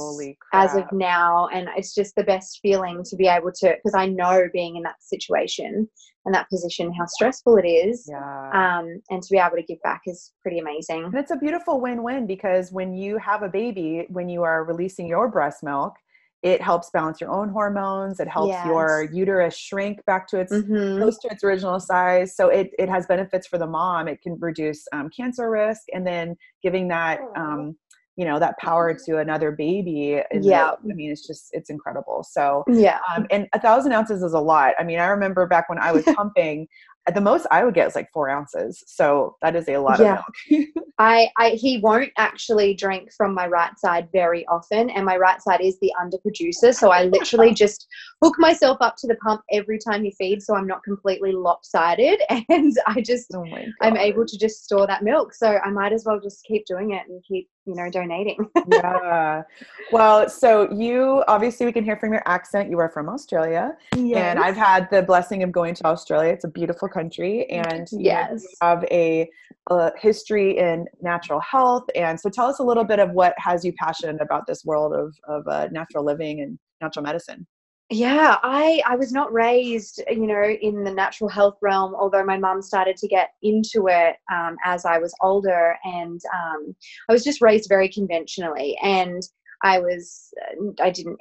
as 0.53 0.75
of 0.75 0.86
now 0.91 1.48
and 1.53 1.67
it's 1.77 1.94
just 1.94 2.15
the 2.15 2.24
best 2.24 2.60
feeling 2.62 3.03
to 3.03 3.15
be 3.15 3.27
able 3.27 3.51
to 3.51 3.75
because 3.84 3.94
i 3.96 4.06
know 4.06 4.48
being 4.53 4.75
in 4.75 4.84
that 4.84 5.01
situation 5.01 5.88
and 6.25 6.34
that 6.34 6.50
position 6.50 6.91
how 6.94 7.06
stressful 7.06 7.58
it 7.58 7.67
is 7.67 8.08
yeah. 8.10 8.50
um, 8.53 9.01
and 9.10 9.22
to 9.22 9.29
be 9.32 9.38
able 9.38 9.56
to 9.56 9.63
give 9.63 9.82
back 9.84 10.01
is 10.06 10.34
pretty 10.41 10.60
amazing 10.60 11.03
and 11.06 11.15
it's 11.15 11.32
a 11.32 11.38
beautiful 11.38 11.79
win-win 11.79 12.25
because 12.25 12.72
when 12.72 12.94
you 12.94 13.17
have 13.17 13.44
a 13.44 13.50
baby 13.50 14.06
when 14.10 14.27
you 14.27 14.44
are 14.44 14.63
releasing 14.63 15.08
your 15.08 15.29
breast 15.29 15.63
milk 15.63 15.94
it 16.44 16.62
helps 16.62 16.89
balance 16.91 17.20
your 17.20 17.32
own 17.32 17.50
hormones 17.50 18.20
it 18.20 18.27
helps 18.27 18.50
yes. 18.50 18.65
your 18.65 19.10
uterus 19.12 19.58
shrink 19.58 20.03
back 20.06 20.27
to 20.27 20.39
its 20.39 20.53
mm-hmm. 20.53 20.98
close 21.00 21.17
to 21.17 21.27
its 21.29 21.44
original 21.44 21.79
size 21.79 22.36
so 22.36 22.50
it, 22.50 22.70
it 22.77 22.89
has 22.89 23.06
benefits 23.08 23.48
for 23.48 23.58
the 23.58 23.65
mom 23.65 24.08
it 24.08 24.22
can 24.22 24.38
reduce 24.39 24.84
um, 24.94 25.10
cancer 25.15 25.50
risk 25.50 25.82
and 25.94 26.06
then 26.06 26.36
giving 26.62 26.88
that 26.88 27.20
um, 27.36 27.75
you 28.17 28.25
know 28.25 28.39
that 28.39 28.57
power 28.57 28.88
Mm-hmm. 28.88 29.12
to 29.12 29.17
another 29.19 29.51
baby 29.51 30.21
yeah 30.31 30.71
i 30.71 30.93
mean 30.93 31.12
it's 31.12 31.25
just 31.25 31.50
it's 31.51 31.69
incredible 31.69 32.25
so 32.29 32.63
yeah 32.67 33.00
um, 33.15 33.25
and 33.31 33.47
a 33.53 33.59
thousand 33.59 33.91
ounces 33.91 34.24
is 34.24 34.33
a 34.33 34.39
lot 34.39 34.74
i 34.79 34.83
mean 34.83 35.00
i 35.00 35.07
remember 35.07 35.45
back 35.45 35.69
when 35.69 35.79
i 35.79 35.91
was 35.91 36.03
pumping 36.15 36.67
at 37.07 37.15
the 37.15 37.21
most 37.21 37.47
I 37.51 37.63
would 37.63 37.74
get 37.74 37.88
is 37.88 37.95
like 37.95 38.12
four 38.12 38.29
ounces. 38.29 38.83
So 38.86 39.38
that 39.41 39.55
is 39.55 39.67
a 39.69 39.77
lot 39.77 40.00
yeah. 40.00 40.17
of 40.17 40.25
milk. 40.50 40.67
I, 41.00 41.29
I 41.38 41.51
he 41.51 41.77
won't 41.77 42.12
actually 42.17 42.74
drink 42.74 43.09
from 43.15 43.33
my 43.33 43.47
right 43.47 43.71
side 43.79 44.09
very 44.12 44.45
often, 44.47 44.89
and 44.89 45.05
my 45.05 45.15
right 45.15 45.41
side 45.41 45.62
is 45.62 45.77
the 45.79 45.93
underproducer. 46.01 46.75
So 46.75 46.91
I 46.91 47.05
literally 47.05 47.53
just 47.53 47.88
hook 48.21 48.36
myself 48.38 48.77
up 48.81 48.95
to 48.97 49.07
the 49.07 49.15
pump 49.15 49.41
every 49.53 49.79
time 49.79 50.03
he 50.03 50.13
feeds, 50.17 50.45
so 50.45 50.55
I'm 50.55 50.67
not 50.67 50.83
completely 50.83 51.31
lopsided, 51.31 52.19
and 52.50 52.77
I 52.88 53.01
just 53.01 53.27
oh 53.33 53.45
I'm 53.81 53.95
able 53.95 54.25
to 54.25 54.38
just 54.38 54.65
store 54.65 54.86
that 54.88 55.03
milk. 55.03 55.33
So 55.33 55.59
I 55.63 55.69
might 55.69 55.93
as 55.93 56.03
well 56.05 56.19
just 56.19 56.43
keep 56.43 56.65
doing 56.65 56.91
it 56.91 57.03
and 57.07 57.24
keep 57.25 57.47
you 57.67 57.75
know 57.75 57.89
donating. 57.89 58.50
yeah. 58.71 59.43
Well, 59.91 60.29
so 60.29 60.71
you 60.74 61.24
obviously 61.27 61.65
we 61.65 61.71
can 61.71 61.83
hear 61.83 61.97
from 61.97 62.13
your 62.13 62.24
accent. 62.25 62.69
You 62.69 62.79
are 62.79 62.89
from 62.89 63.09
Australia, 63.09 63.77
yes. 63.95 64.17
and 64.17 64.39
I've 64.39 64.55
had 64.55 64.89
the 64.89 65.01
blessing 65.01 65.43
of 65.43 65.51
going 65.51 65.75
to 65.75 65.86
Australia. 65.86 66.31
It's 66.31 66.45
a 66.45 66.50
beautiful 66.50 66.88
country 66.88 67.45
and 67.50 67.88
yes 67.91 68.45
have 68.62 68.83
a, 68.91 69.29
a, 69.69 69.91
history 69.97 70.57
in 70.57 70.86
natural 71.01 71.39
health 71.39 71.83
and 71.95 72.19
so 72.19 72.29
tell 72.29 72.47
us 72.47 72.59
a 72.59 72.63
little 72.63 72.83
bit 72.83 73.00
of 73.00 73.12
what 73.12 73.33
has 73.38 73.63
you 73.65 73.74
passionate 73.74 74.21
about 74.21 74.47
this 74.47 74.63
world 74.65 74.93
of, 74.93 75.15
of 75.27 75.47
uh, 75.47 75.67
natural 75.71 76.03
living 76.03 76.41
and 76.41 76.57
natural 76.81 77.03
medicine 77.03 77.45
yeah 77.89 78.36
i 78.44 78.82
i 78.86 78.96
was 78.98 79.13
not 79.13 79.32
raised 79.32 80.03
you 80.10 80.27
know 80.27 80.44
in 80.44 80.84
the 80.84 80.94
natural 80.94 81.29
health 81.29 81.58
realm 81.62 81.96
although 81.96 82.24
my 82.24 82.38
mum 82.38 82.62
started 82.62 82.98
to 82.98 83.08
get 83.08 83.29
into 83.44 83.88
it 83.88 84.17
um, 84.32 84.58
as 84.65 84.84
i 84.86 84.98
was 84.98 85.15
older 85.22 85.77
and 85.86 86.20
um, 86.36 86.75
i 87.10 87.13
was 87.13 87.24
just 87.24 87.41
raised 87.41 87.70
very 87.70 87.88
conventionally 87.88 88.77
and 88.84 89.22
i 89.63 89.79
was 89.79 90.34
uh, 90.41 90.84
i 90.84 90.89
didn't 90.89 91.17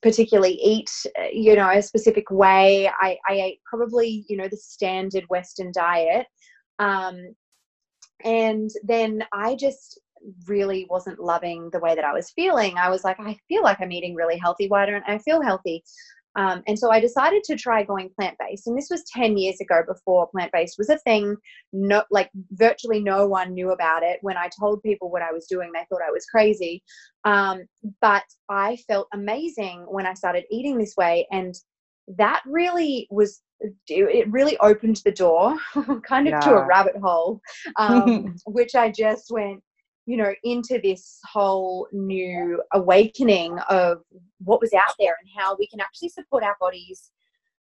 particularly 0.00 0.54
eat 0.62 0.90
you 1.32 1.56
know 1.56 1.68
a 1.70 1.82
specific 1.82 2.30
way. 2.30 2.88
I, 2.88 3.18
I 3.28 3.32
ate 3.32 3.60
probably 3.68 4.24
you 4.28 4.36
know 4.36 4.48
the 4.48 4.56
standard 4.56 5.24
western 5.28 5.72
diet 5.74 6.26
um, 6.78 7.34
and 8.24 8.70
then 8.84 9.24
i 9.32 9.54
just 9.54 10.00
really 10.46 10.86
wasn't 10.90 11.18
loving 11.18 11.68
the 11.72 11.78
way 11.80 11.94
that 11.94 12.04
i 12.04 12.12
was 12.12 12.30
feeling 12.30 12.76
i 12.78 12.88
was 12.88 13.04
like 13.04 13.18
i 13.20 13.36
feel 13.48 13.62
like 13.62 13.80
i'm 13.80 13.92
eating 13.92 14.14
really 14.14 14.36
healthy 14.36 14.68
why 14.68 14.86
don't 14.86 15.04
i 15.06 15.18
feel 15.18 15.42
healthy 15.42 15.82
um, 16.36 16.62
and 16.66 16.78
so 16.78 16.90
I 16.90 17.00
decided 17.00 17.42
to 17.44 17.56
try 17.56 17.82
going 17.82 18.10
plant 18.14 18.36
based. 18.38 18.66
And 18.66 18.76
this 18.76 18.88
was 18.90 19.04
10 19.10 19.38
years 19.38 19.58
ago 19.60 19.82
before 19.88 20.28
plant 20.28 20.52
based 20.52 20.76
was 20.76 20.90
a 20.90 20.98
thing. 20.98 21.34
No, 21.72 22.04
like 22.10 22.30
virtually 22.52 23.00
no 23.02 23.26
one 23.26 23.54
knew 23.54 23.70
about 23.70 24.02
it. 24.02 24.18
When 24.20 24.36
I 24.36 24.50
told 24.60 24.82
people 24.82 25.10
what 25.10 25.22
I 25.22 25.32
was 25.32 25.46
doing, 25.46 25.70
they 25.72 25.86
thought 25.88 26.06
I 26.06 26.12
was 26.12 26.26
crazy. 26.26 26.82
Um, 27.24 27.64
but 28.02 28.24
I 28.50 28.76
felt 28.86 29.08
amazing 29.14 29.86
when 29.88 30.06
I 30.06 30.12
started 30.12 30.44
eating 30.50 30.76
this 30.76 30.94
way. 30.96 31.26
And 31.32 31.54
that 32.18 32.42
really 32.46 33.08
was 33.10 33.40
it 33.88 34.30
really 34.30 34.58
opened 34.58 35.00
the 35.04 35.10
door 35.10 35.56
kind 36.06 36.28
of 36.28 36.32
yeah. 36.32 36.40
to 36.40 36.54
a 36.54 36.66
rabbit 36.66 36.94
hole 37.02 37.40
um, 37.78 38.36
which 38.46 38.74
i 38.74 38.90
just 38.90 39.30
went 39.30 39.62
you 40.06 40.16
know 40.16 40.32
into 40.44 40.80
this 40.82 41.18
whole 41.30 41.88
new 41.92 42.62
awakening 42.72 43.58
of 43.68 43.98
what 44.38 44.60
was 44.60 44.72
out 44.72 44.94
there 44.98 45.16
and 45.20 45.30
how 45.36 45.56
we 45.58 45.66
can 45.66 45.80
actually 45.80 46.08
support 46.08 46.42
our 46.42 46.56
bodies 46.60 47.10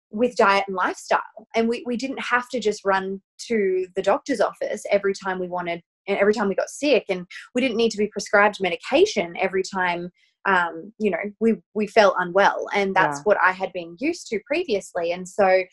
with 0.09 0.35
diet 0.35 0.63
and 0.67 0.75
lifestyle. 0.75 1.19
And 1.55 1.67
we, 1.67 1.83
we 1.85 1.97
didn't 1.97 2.21
have 2.21 2.47
to 2.49 2.59
just 2.59 2.85
run 2.85 3.21
to 3.47 3.87
the 3.95 4.01
doctor's 4.01 4.39
office 4.39 4.85
every 4.89 5.13
time 5.13 5.39
we 5.39 5.47
wanted 5.47 5.81
and 6.07 6.17
every 6.17 6.33
time 6.33 6.47
we 6.47 6.55
got 6.55 6.69
sick 6.69 7.05
and 7.09 7.25
we 7.53 7.61
didn't 7.61 7.75
need 7.75 7.91
to 7.91 7.97
be 7.97 8.07
prescribed 8.07 8.61
medication 8.61 9.35
every 9.37 9.63
time 9.63 10.09
um, 10.45 10.93
you 10.97 11.11
know 11.11 11.17
we 11.41 11.55
we 11.73 11.87
felt 11.87 12.15
unwell. 12.19 12.67
And 12.73 12.95
that's 12.95 13.19
yeah. 13.19 13.23
what 13.23 13.37
i 13.43 13.51
had 13.51 13.73
been 13.73 13.97
used 13.99 14.27
to 14.27 14.39
previously. 14.45 15.11
And 15.11 15.27
so 15.27 15.63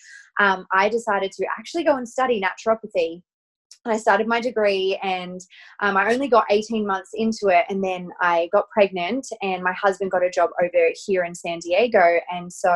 um, 0.41 0.67
i 0.73 0.89
decided 0.89 1.31
to 1.33 1.47
actually 1.59 1.85
go 1.85 1.97
and 1.97 2.09
study 2.09 2.41
naturopathy 2.43 3.23
I 3.87 3.99
started 3.99 4.27
my 4.27 4.41
degree 4.41 4.99
and 5.03 5.41
um, 5.81 5.97
I 5.97 6.13
only 6.13 6.29
got 6.29 6.47
18 6.51 6.87
months 6.87 7.11
into 7.15 7.49
it. 7.49 7.67
And 7.69 7.85
then 7.85 8.09
I 8.21 8.49
got 8.53 8.71
pregnant, 8.71 9.27
and 9.43 9.63
my 9.63 9.73
husband 9.73 10.11
got 10.11 10.25
a 10.25 10.31
job 10.31 10.51
over 10.63 10.89
here 11.07 11.25
in 11.25 11.35
San 11.35 11.59
Diego. 11.59 12.19
And 12.33 12.53
so 12.53 12.75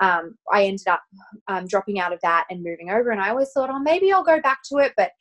um, 0.00 0.36
I 0.52 0.64
ended 0.64 0.88
up 0.88 1.02
um, 1.48 1.66
dropping 1.66 1.98
out 1.98 2.12
of 2.12 2.20
that 2.22 2.46
and 2.50 2.62
moving 2.62 2.90
over. 2.90 3.10
And 3.10 3.20
I 3.20 3.30
always 3.30 3.50
thought, 3.52 3.70
oh, 3.70 3.78
maybe 3.78 4.12
I'll 4.12 4.24
go 4.24 4.40
back 4.40 4.58
to 4.70 4.78
it. 4.78 4.92
But 4.96 5.12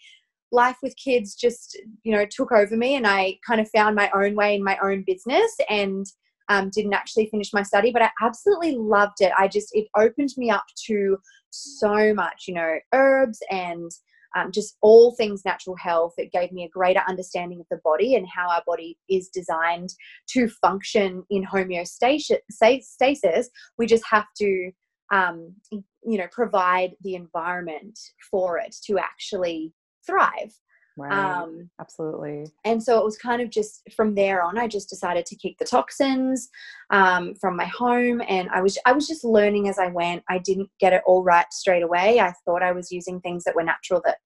life 0.51 0.77
with 0.83 0.95
kids 0.97 1.35
just, 1.35 1.79
you 2.03 2.11
know, 2.15 2.25
took 2.29 2.51
over 2.51 2.75
me, 2.75 2.95
and 2.95 3.07
I 3.07 3.37
kind 3.47 3.61
of 3.61 3.69
found 3.69 3.95
my 3.95 4.11
own 4.13 4.35
way 4.35 4.55
in 4.55 4.63
my 4.63 4.77
own 4.83 5.03
business 5.07 5.55
and 5.69 6.05
um, 6.49 6.69
didn't 6.73 6.93
actually 6.93 7.27
finish 7.27 7.53
my 7.53 7.63
study. 7.63 7.91
But 7.91 8.01
I 8.01 8.09
absolutely 8.21 8.75
loved 8.75 9.21
it. 9.21 9.31
I 9.37 9.47
just, 9.47 9.69
it 9.73 9.87
opened 9.95 10.29
me 10.37 10.49
up 10.49 10.65
to 10.87 11.17
so 11.49 12.13
much, 12.13 12.45
you 12.47 12.53
know, 12.53 12.77
herbs 12.93 13.39
and 13.49 13.89
um, 14.37 14.51
just 14.51 14.77
all 14.81 15.15
things 15.15 15.43
natural 15.45 15.75
health. 15.75 16.13
It 16.17 16.31
gave 16.31 16.51
me 16.51 16.63
a 16.63 16.69
greater 16.69 17.01
understanding 17.07 17.59
of 17.59 17.65
the 17.71 17.79
body 17.83 18.15
and 18.15 18.27
how 18.27 18.49
our 18.49 18.63
body 18.65 18.97
is 19.09 19.29
designed 19.29 19.89
to 20.29 20.47
function 20.47 21.23
in 21.29 21.45
homeostasis. 21.45 23.45
We 23.77 23.87
just 23.87 24.03
have 24.09 24.27
to, 24.37 24.71
um, 25.11 25.55
you 25.71 26.17
know, 26.17 26.27
provide 26.31 26.91
the 27.01 27.15
environment 27.15 27.97
for 28.29 28.59
it 28.59 28.75
to 28.85 28.99
actually 28.99 29.73
thrive. 30.05 30.53
Right. 30.97 31.13
Um, 31.13 31.69
Absolutely. 31.79 32.51
And 32.65 32.81
so 32.81 32.97
it 32.97 33.05
was 33.05 33.17
kind 33.17 33.39
of 33.39 33.51
just 33.51 33.83
from 33.95 34.15
there 34.15 34.41
on, 34.41 34.57
I 34.57 34.67
just 34.67 34.89
decided 34.89 35.27
to 35.27 35.35
keep 35.35 35.59
the 35.59 35.65
toxins 35.65 36.49
um, 36.89 37.35
from 37.35 37.55
my 37.55 37.65
home, 37.65 38.21
and 38.27 38.49
I 38.49 38.61
was 38.61 38.79
I 38.85 38.93
was 38.93 39.07
just 39.07 39.23
learning 39.23 39.69
as 39.69 39.77
I 39.77 39.87
went. 39.87 40.23
I 40.27 40.39
didn't 40.39 40.69
get 40.79 40.93
it 40.93 41.03
all 41.05 41.23
right 41.23 41.45
straight 41.51 41.83
away. 41.83 42.19
I 42.19 42.33
thought 42.45 42.63
I 42.63 42.71
was 42.71 42.91
using 42.91 43.21
things 43.21 43.43
that 43.43 43.55
were 43.55 43.63
natural 43.63 44.01
that 44.05 44.17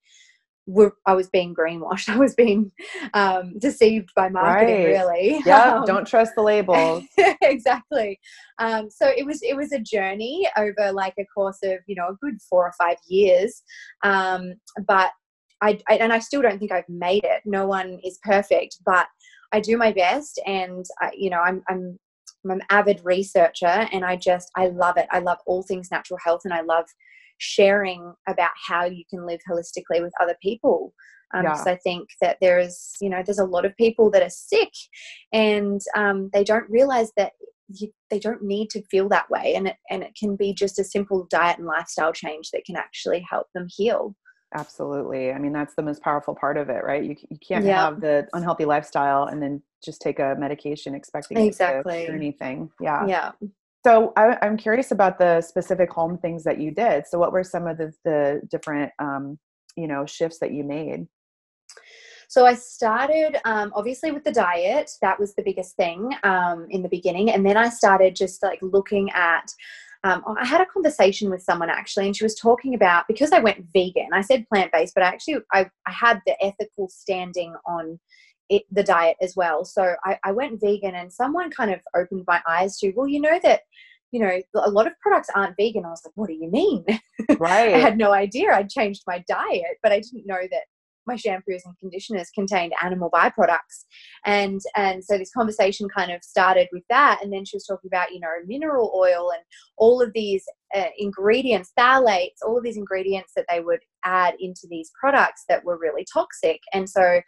were 0.72 0.96
I 1.06 1.13
was 1.13 1.30
being 1.30 1.54
greenwashed. 1.54 2.10
I 2.13 2.18
was 2.18 2.34
being 2.36 2.72
um, 3.13 3.58
deceived 3.60 4.10
by 4.16 4.30
marketing. 4.30 4.75
Right. 4.75 4.86
Really, 4.86 5.42
Yeah, 5.46 5.75
Um, 5.82 5.86
don't 5.86 6.08
trust 6.08 6.34
the 6.36 6.42
labels. 6.42 7.04
exactly. 7.42 8.20
Um, 8.60 8.90
so 8.90 9.08
it 9.08 9.25
was 9.25 9.42
it 9.42 9.56
was 9.56 9.72
a 9.72 9.80
journey 9.80 10.48
over 10.58 10.92
like 10.92 11.13
a 11.20 11.25
course 11.25 11.60
of 11.63 11.80
you 11.88 11.96
know 11.96 12.10
a 12.10 12.16
good 12.22 12.42
four 12.50 12.66
or 12.66 12.74
five 12.78 12.98
years. 13.08 13.63
Um, 14.04 14.54
but 14.88 15.12
I, 15.62 15.80
I 15.88 15.96
and 15.96 16.12
I 16.12 16.20
still 16.20 16.42
don't 16.42 16.60
think 16.60 16.72
I've 16.72 16.90
made 16.90 17.24
it. 17.24 17.42
No 17.46 17.68
one 17.68 18.00
is 18.04 18.20
perfect, 18.24 18.78
but 18.86 19.08
I 19.54 19.60
do 19.60 19.78
my 19.78 19.92
best, 19.92 20.40
and 20.46 20.86
I, 21.00 21.12
you 21.16 21.30
know 21.30 21.40
I'm 21.40 21.62
I'm 21.70 22.00
I'm 22.44 22.51
an 22.51 22.62
avid 22.70 23.01
researcher, 23.04 23.88
and 23.92 24.04
I 24.04 24.16
just 24.16 24.50
I 24.56 24.68
love 24.68 24.98
it. 24.98 25.08
I 25.12 25.20
love 25.20 25.38
all 25.46 25.63
things 25.63 25.92
natural 25.92 26.20
health, 26.24 26.42
and 26.46 26.54
I 26.54 26.62
love 26.62 26.86
sharing 27.41 28.13
about 28.27 28.51
how 28.67 28.86
you 28.86 29.03
can 29.10 29.25
live 29.25 29.39
holistically 29.50 30.01
with 30.01 30.13
other 30.21 30.36
people 30.41 30.93
Yeah. 31.33 31.41
because 31.43 31.65
I 31.67 31.75
think 31.77 32.10
that 32.21 32.38
there 32.39 32.60
is, 32.60 32.93
you 33.01 33.10
know, 33.10 33.21
there's 33.25 33.39
a 33.39 33.45
lot 33.45 33.65
of 33.65 33.75
people 33.77 34.12
that 34.12 34.21
are 34.21 34.29
sick 34.29 34.71
and 35.33 35.81
um, 35.95 36.29
they 36.33 36.43
don't 36.43 36.69
realize 36.69 37.12
that 37.17 37.33
you, 37.74 37.89
they 38.10 38.19
don't 38.19 38.43
need 38.43 38.69
to 38.71 38.83
feel 38.91 39.07
that 39.10 39.29
way, 39.29 39.55
and 39.55 39.65
it 39.69 39.77
and 39.89 40.03
it 40.03 40.12
can 40.19 40.36
be 40.36 40.53
just 40.53 40.77
a 40.77 40.83
simple 40.83 41.25
diet 41.29 41.57
and 41.57 41.65
lifestyle 41.65 42.12
change 42.12 42.51
that 42.51 42.65
can 42.65 42.75
actually 42.75 43.25
help 43.29 43.48
them 43.55 43.65
heal. 43.69 44.13
Absolutely. 44.53 45.31
I 45.31 45.38
mean, 45.39 45.53
that's 45.53 45.75
the 45.75 45.81
most 45.81 46.01
powerful 46.01 46.36
part 46.36 46.57
of 46.57 46.67
it, 46.69 46.83
right? 46.83 47.01
You, 47.01 47.15
you 47.29 47.38
can't 47.48 47.63
Yeah. 47.63 47.86
have 47.86 48.01
the 48.01 48.27
unhealthy 48.33 48.65
lifestyle 48.65 49.24
and 49.24 49.41
then 49.41 49.63
just 49.81 50.01
take 50.01 50.19
a 50.19 50.36
medication 50.38 50.93
expecting 50.93 51.38
Exactly. 51.38 52.07
anything. 52.07 52.69
Yeah. 52.81 53.07
Yeah. 53.07 53.31
So 53.83 54.13
I, 54.15 54.38
I'm 54.41 54.57
curious 54.57 54.91
about 54.91 55.17
the 55.17 55.41
specific 55.41 55.91
home 55.91 56.17
things 56.17 56.43
that 56.43 56.59
you 56.59 56.71
did. 56.71 57.07
So 57.07 57.17
what 57.17 57.31
were 57.31 57.43
some 57.43 57.67
of 57.67 57.77
the, 57.77 57.91
the 58.05 58.41
different, 58.50 58.91
um, 59.00 59.39
you 59.75 59.88
know, 59.88 60.05
shifts 60.05 60.39
that 60.39 60.53
you 60.53 60.63
made? 60.63 61.07
So 62.31 62.45
I 62.45 62.53
started 62.53 63.39
um, 63.43 63.73
obviously 63.75 64.11
with 64.11 64.23
the 64.23 64.31
diet. 64.31 64.89
That 65.01 65.19
was 65.19 65.35
the 65.35 65.43
biggest 65.43 65.75
thing 65.75 66.11
um, 66.23 66.65
in 66.69 66.81
the 66.81 66.88
beginning, 66.88 67.29
and 67.29 67.45
then 67.45 67.57
I 67.57 67.67
started 67.67 68.15
just 68.15 68.41
like 68.41 68.59
looking 68.61 69.09
at. 69.11 69.51
Um, 70.03 70.23
I 70.39 70.47
had 70.47 70.61
a 70.61 70.65
conversation 70.65 71.29
with 71.29 71.43
someone 71.43 71.69
actually, 71.69 72.05
and 72.05 72.15
she 72.15 72.23
was 72.23 72.35
talking 72.35 72.73
about 72.73 73.03
because 73.09 73.33
I 73.33 73.39
went 73.39 73.65
vegan. 73.73 74.07
I 74.13 74.21
said 74.21 74.47
plant 74.47 74.71
based, 74.71 74.95
but 74.95 75.03
I 75.03 75.07
actually 75.07 75.39
I, 75.51 75.69
I 75.85 75.91
had 75.91 76.21
the 76.25 76.41
ethical 76.41 76.88
standing 76.88 77.53
on 77.67 78.00
it, 78.51 78.63
the 78.70 78.84
diet 78.84 79.15
as 79.22 79.34
well. 79.36 79.63
So 79.63 79.96
I, 80.03 80.20
I 80.25 80.34
went 80.34 80.60
vegan, 80.60 80.93
and 80.93 81.12
someone 81.12 81.50
kind 81.50 81.72
of 81.72 81.79
opened 81.96 82.25
my 82.27 82.41
eyes 82.48 82.77
to 82.79 82.91
well, 82.96 83.08
you 83.08 83.22
know 83.22 83.39
that 83.41 83.62
you 84.12 84.20
know 84.20 84.41
a 84.55 84.70
lot 84.70 84.88
of 84.88 84.93
products 85.00 85.29
aren't 85.34 85.55
vegan. 85.58 85.86
I 85.86 85.89
was 85.89 86.01
like, 86.05 86.13
what 86.15 86.27
do 86.27 86.34
you 86.34 86.51
mean? 86.51 86.86
Right. 87.39 87.74
I 87.74 87.77
had 87.77 87.98
no 87.98 88.12
idea. 88.12 88.51
I'd 88.51 88.70
changed 88.70 89.03
my 89.08 89.24
diet, 89.27 89.77
but 89.81 89.91
I 89.91 90.00
didn't 90.00 90.27
know 90.27 90.41
that 90.51 90.63
my 91.08 91.15
shampoos 91.15 91.62
and 91.65 91.77
conditioners 91.79 92.29
contained 92.29 92.74
animal 92.84 93.10
byproducts. 93.10 93.86
And 94.25 94.60
and 94.75 95.03
so 95.03 95.17
this 95.17 95.31
conversation 95.31 95.88
kind 95.88 96.12
of 96.12 96.24
started 96.24 96.67
with 96.74 96.84
that. 96.89 97.20
And 97.24 97.31
then 97.31 97.46
she 97.46 97.55
was 97.55 97.65
talking 97.65 97.89
about, 97.91 98.12
you 98.12 98.20
know, 98.20 98.27
mineral 98.46 98.91
oil 98.96 99.31
and 99.31 99.41
all 99.77 100.01
of 100.01 100.12
these 100.13 100.43
uh, 100.75 100.89
ingredients, 100.98 101.72
phthalates, 101.79 102.41
all 102.46 102.58
of 102.58 102.63
these 102.63 102.77
ingredients 102.77 103.31
that 103.36 103.46
they 103.50 103.62
would 103.62 103.81
add 104.03 104.36
into 104.39 104.67
these 104.70 104.91
products 105.00 105.46
that 105.48 105.63
were 105.63 105.77
really 105.77 106.05
toxic. 106.12 106.60
And 106.74 106.89
so 106.89 107.22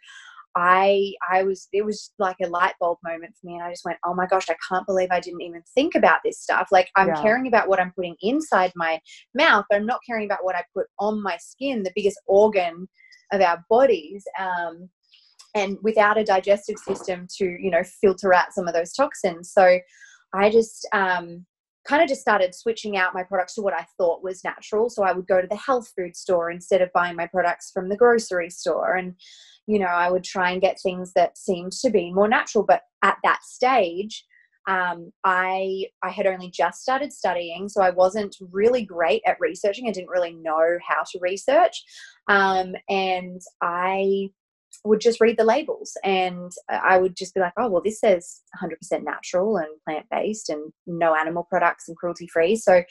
I 0.56 1.12
I 1.32 1.42
was 1.42 1.68
it 1.72 1.84
was 1.84 2.12
like 2.18 2.36
a 2.42 2.48
light 2.48 2.74
bulb 2.80 2.98
moment 3.04 3.34
for 3.40 3.46
me 3.46 3.54
and 3.54 3.62
I 3.64 3.70
just 3.70 3.84
went, 3.84 3.98
"Oh 4.06 4.14
my 4.14 4.26
gosh, 4.26 4.48
I 4.50 4.56
can't 4.68 4.86
believe 4.86 5.08
I 5.10 5.20
didn't 5.20 5.42
even 5.42 5.62
think 5.74 5.94
about 5.94 6.20
this 6.24 6.40
stuff. 6.40 6.68
Like 6.72 6.90
I'm 6.96 7.08
Yeah. 7.08 7.14
caring 7.14 7.46
about 7.48 7.68
what 7.68 7.80
I'm 7.80 7.92
putting 7.92 8.16
inside 8.22 8.72
my 8.76 9.00
mouth, 9.34 9.64
but 9.70 9.76
I'm 9.76 9.86
not 9.86 10.00
caring 10.06 10.26
about 10.26 10.44
what 10.44 10.56
I 10.56 10.64
put 10.74 10.86
on 10.98 11.22
my 11.22 11.36
skin, 11.38 11.82
the 11.82 11.92
biggest 11.94 12.20
organ 12.26 12.88
of 13.32 13.40
our 13.40 13.64
bodies." 13.70 14.24
Um 14.38 14.90
and 15.56 15.78
without 15.82 16.18
a 16.18 16.24
digestive 16.24 16.78
system 16.78 17.28
to, 17.38 17.44
you 17.44 17.70
know, 17.70 17.82
filter 18.00 18.34
out 18.34 18.52
some 18.52 18.66
of 18.68 18.74
those 18.74 18.92
toxins. 18.92 19.52
So 19.52 19.78
I 20.34 20.50
just 20.50 20.86
um 20.92 21.46
kind 21.86 22.02
of 22.02 22.08
just 22.08 22.22
started 22.22 22.54
switching 22.54 22.96
out 22.96 23.14
my 23.14 23.22
products 23.22 23.54
to 23.54 23.62
what 23.62 23.74
I 23.74 23.86
thought 23.98 24.22
was 24.24 24.42
natural. 24.42 24.88
So 24.90 25.04
I 25.04 25.12
would 25.12 25.26
go 25.26 25.40
to 25.42 25.46
the 25.46 25.56
health 25.56 25.92
food 25.96 26.16
store 26.16 26.50
instead 26.50 26.80
of 26.82 26.90
buying 26.94 27.14
my 27.16 27.26
products 27.26 27.70
from 27.72 27.88
the 27.90 27.96
grocery 27.96 28.50
store. 28.50 28.94
And, 28.96 29.14
you 29.66 29.78
know, 29.78 29.86
I 29.86 30.10
would 30.10 30.24
try 30.24 30.50
and 30.50 30.60
get 30.60 30.80
things 30.80 31.12
that 31.14 31.38
seemed 31.38 31.72
to 31.72 31.90
be 31.90 32.12
more 32.12 32.28
natural. 32.28 32.64
But 32.64 32.82
at 33.02 33.18
that 33.24 33.42
stage, 33.42 34.24
um, 34.66 35.12
I 35.24 35.86
I 36.02 36.10
had 36.10 36.26
only 36.26 36.50
just 36.50 36.80
started 36.80 37.12
studying, 37.12 37.68
so 37.68 37.82
I 37.82 37.90
wasn't 37.90 38.36
really 38.52 38.84
great 38.84 39.22
at 39.26 39.36
researching. 39.40 39.88
I 39.88 39.92
didn't 39.92 40.08
really 40.08 40.34
know 40.34 40.78
how 40.86 41.02
to 41.12 41.18
research, 41.20 41.82
um, 42.28 42.74
and 42.88 43.40
I 43.60 44.30
would 44.84 45.00
just 45.00 45.20
read 45.20 45.38
the 45.38 45.44
labels 45.44 45.96
and 46.04 46.50
I 46.68 46.98
would 46.98 47.16
just 47.16 47.34
be 47.34 47.40
like, 47.40 47.52
oh, 47.56 47.68
well, 47.68 47.82
this 47.82 48.00
says 48.00 48.42
100% 48.62 49.02
natural 49.02 49.56
and 49.56 49.68
plant 49.86 50.06
based 50.10 50.50
and 50.50 50.72
no 50.86 51.14
animal 51.14 51.46
products 51.48 51.88
and 51.88 51.96
cruelty 51.96 52.26
free. 52.26 52.56
So 52.56 52.82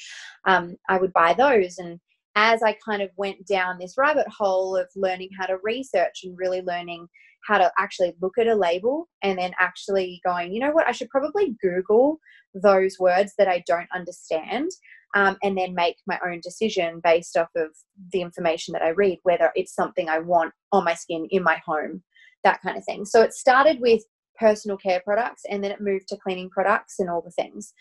um, 0.45 0.75
I 0.89 0.97
would 0.97 1.13
buy 1.13 1.33
those. 1.33 1.77
And 1.77 1.99
as 2.35 2.63
I 2.63 2.75
kind 2.85 3.01
of 3.01 3.09
went 3.15 3.45
down 3.45 3.77
this 3.77 3.95
rabbit 3.97 4.27
hole 4.27 4.75
of 4.75 4.87
learning 4.95 5.29
how 5.37 5.45
to 5.45 5.57
research 5.63 6.21
and 6.23 6.37
really 6.37 6.61
learning 6.61 7.07
how 7.47 7.57
to 7.57 7.71
actually 7.77 8.13
look 8.21 8.37
at 8.37 8.47
a 8.47 8.55
label 8.55 9.09
and 9.21 9.37
then 9.37 9.53
actually 9.59 10.21
going, 10.25 10.53
you 10.53 10.59
know 10.59 10.71
what, 10.71 10.87
I 10.87 10.91
should 10.91 11.09
probably 11.09 11.55
Google 11.61 12.19
those 12.53 12.97
words 12.99 13.33
that 13.37 13.47
I 13.47 13.63
don't 13.67 13.89
understand 13.93 14.71
um, 15.15 15.37
and 15.43 15.57
then 15.57 15.75
make 15.75 15.97
my 16.07 16.19
own 16.25 16.39
decision 16.41 17.01
based 17.03 17.37
off 17.37 17.49
of 17.55 17.67
the 18.11 18.21
information 18.21 18.71
that 18.73 18.81
I 18.81 18.89
read, 18.89 19.19
whether 19.23 19.51
it's 19.55 19.75
something 19.75 20.09
I 20.09 20.19
want 20.19 20.53
on 20.71 20.85
my 20.85 20.95
skin, 20.95 21.27
in 21.29 21.43
my 21.43 21.61
home, 21.65 22.01
that 22.43 22.61
kind 22.61 22.77
of 22.77 22.85
thing. 22.85 23.05
So 23.05 23.21
it 23.21 23.33
started 23.33 23.79
with 23.79 24.03
personal 24.39 24.77
care 24.77 25.01
products 25.05 25.43
and 25.49 25.63
then 25.63 25.71
it 25.71 25.81
moved 25.81 26.07
to 26.09 26.17
cleaning 26.17 26.49
products 26.49 26.95
and 26.99 27.09
all 27.09 27.21
the 27.21 27.31
things. 27.31 27.73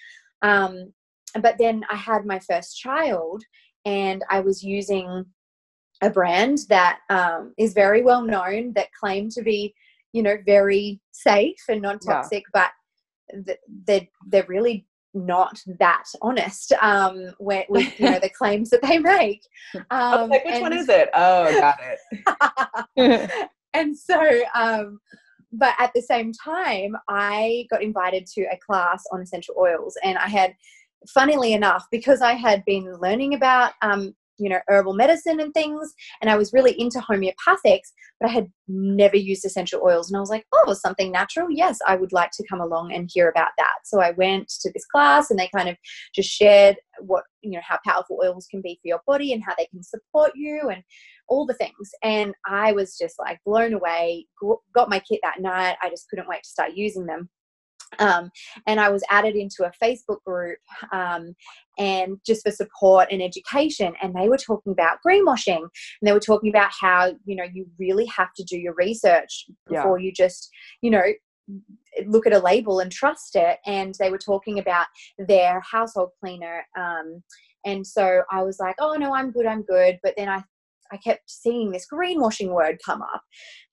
Um, 0.42 0.92
but 1.40 1.56
then 1.58 1.82
I 1.90 1.96
had 1.96 2.26
my 2.26 2.38
first 2.40 2.78
child 2.78 3.42
and 3.84 4.24
I 4.30 4.40
was 4.40 4.62
using 4.62 5.24
a 6.02 6.10
brand 6.10 6.58
that 6.68 7.00
um, 7.10 7.54
is 7.58 7.74
very 7.74 8.02
well 8.02 8.22
known 8.22 8.72
that 8.74 8.92
claim 8.98 9.28
to 9.30 9.42
be, 9.42 9.74
you 10.12 10.22
know, 10.22 10.36
very 10.44 11.00
safe 11.12 11.62
and 11.68 11.82
non-toxic, 11.82 12.44
but 12.52 12.70
th- 13.46 13.58
they're 13.86 14.06
they're 14.28 14.46
really 14.48 14.86
not 15.14 15.60
that 15.78 16.04
honest 16.22 16.72
um, 16.80 17.34
with, 17.38 17.66
with 17.68 18.00
you 18.00 18.10
know 18.10 18.18
the 18.18 18.28
claims 18.38 18.70
that 18.70 18.82
they 18.82 18.98
make. 18.98 19.42
I 19.90 20.12
was 20.16 20.20
Um, 20.24 20.30
like, 20.30 20.44
which 20.44 20.60
one 20.60 20.72
is 20.72 20.88
it? 20.88 21.10
Oh, 21.14 21.60
got 21.60 21.78
it. 22.96 23.30
and 23.74 23.96
so 23.96 24.42
um 24.54 25.00
but 25.52 25.74
at 25.78 25.90
the 25.94 26.02
same 26.02 26.32
time 26.32 26.96
i 27.08 27.66
got 27.70 27.82
invited 27.82 28.26
to 28.26 28.42
a 28.52 28.58
class 28.58 29.04
on 29.12 29.20
essential 29.20 29.54
oils 29.58 29.96
and 30.02 30.18
i 30.18 30.28
had 30.28 30.54
funnily 31.12 31.52
enough 31.52 31.84
because 31.90 32.20
i 32.20 32.32
had 32.32 32.64
been 32.64 32.92
learning 33.00 33.34
about 33.34 33.72
um 33.82 34.14
you 34.38 34.48
know 34.48 34.60
herbal 34.68 34.94
medicine 34.94 35.40
and 35.40 35.52
things 35.52 35.92
and 36.20 36.30
i 36.30 36.36
was 36.36 36.52
really 36.52 36.78
into 36.80 36.98
homeopathics 36.98 37.90
but 38.20 38.28
i 38.28 38.32
had 38.32 38.46
never 38.66 39.16
used 39.16 39.44
essential 39.44 39.80
oils 39.84 40.10
and 40.10 40.16
i 40.16 40.20
was 40.20 40.30
like 40.30 40.44
oh 40.54 40.72
something 40.72 41.12
natural 41.12 41.48
yes 41.50 41.78
i 41.86 41.94
would 41.94 42.12
like 42.12 42.30
to 42.32 42.44
come 42.48 42.60
along 42.60 42.92
and 42.92 43.10
hear 43.12 43.28
about 43.28 43.50
that 43.58 43.74
so 43.84 44.00
i 44.00 44.10
went 44.12 44.48
to 44.48 44.70
this 44.72 44.86
class 44.86 45.30
and 45.30 45.38
they 45.38 45.50
kind 45.54 45.68
of 45.68 45.76
just 46.14 46.30
shared 46.30 46.76
what 47.00 47.24
you 47.42 47.50
know 47.50 47.60
how 47.62 47.78
powerful 47.86 48.18
oils 48.24 48.46
can 48.50 48.62
be 48.62 48.78
for 48.82 48.88
your 48.88 49.00
body 49.06 49.32
and 49.32 49.42
how 49.44 49.52
they 49.58 49.66
can 49.66 49.82
support 49.82 50.32
you 50.34 50.70
and 50.70 50.82
all 51.32 51.46
the 51.46 51.54
things. 51.54 51.90
And 52.02 52.34
I 52.46 52.72
was 52.72 52.98
just 52.98 53.18
like 53.18 53.38
blown 53.46 53.72
away. 53.72 54.26
Got 54.74 54.90
my 54.90 55.00
kit 55.00 55.20
that 55.22 55.40
night. 55.40 55.76
I 55.82 55.88
just 55.88 56.08
couldn't 56.10 56.28
wait 56.28 56.42
to 56.42 56.48
start 56.48 56.72
using 56.74 57.06
them. 57.06 57.30
Um, 57.98 58.30
and 58.66 58.80
I 58.80 58.90
was 58.90 59.02
added 59.10 59.34
into 59.36 59.64
a 59.64 59.72
Facebook 59.82 60.22
group 60.24 60.58
um, 60.92 61.34
and 61.78 62.18
just 62.26 62.42
for 62.44 62.50
support 62.52 63.08
and 63.10 63.22
education. 63.22 63.94
And 64.02 64.14
they 64.14 64.28
were 64.28 64.38
talking 64.38 64.72
about 64.72 64.98
greenwashing 65.06 65.58
and 65.62 65.70
they 66.02 66.12
were 66.12 66.20
talking 66.20 66.50
about 66.50 66.70
how, 66.78 67.12
you 67.24 67.36
know, 67.36 67.44
you 67.52 67.66
really 67.78 68.06
have 68.06 68.32
to 68.34 68.44
do 68.44 68.58
your 68.58 68.74
research 68.74 69.46
Yeah. 69.70 69.82
before 69.82 69.98
you 69.98 70.12
just, 70.12 70.50
you 70.80 70.90
know, 70.90 71.02
look 72.06 72.26
at 72.26 72.32
a 72.32 72.38
label 72.38 72.80
and 72.80 72.90
trust 72.90 73.36
it. 73.36 73.58
And 73.66 73.94
they 73.98 74.10
were 74.10 74.18
talking 74.18 74.58
about 74.58 74.86
their 75.18 75.60
household 75.60 76.10
cleaner. 76.20 76.64
Um, 76.78 77.22
and 77.64 77.86
so 77.86 78.22
I 78.30 78.42
was 78.42 78.58
like, 78.58 78.74
oh 78.80 78.94
no, 78.94 79.14
I'm 79.14 79.30
good, 79.30 79.46
I'm 79.46 79.62
good. 79.62 79.98
But 80.02 80.14
then 80.16 80.28
I 80.28 80.42
I 80.92 80.98
kept 80.98 81.22
seeing 81.30 81.70
this 81.70 81.86
greenwashing 81.90 82.48
word 82.52 82.78
come 82.84 83.00
up. 83.00 83.22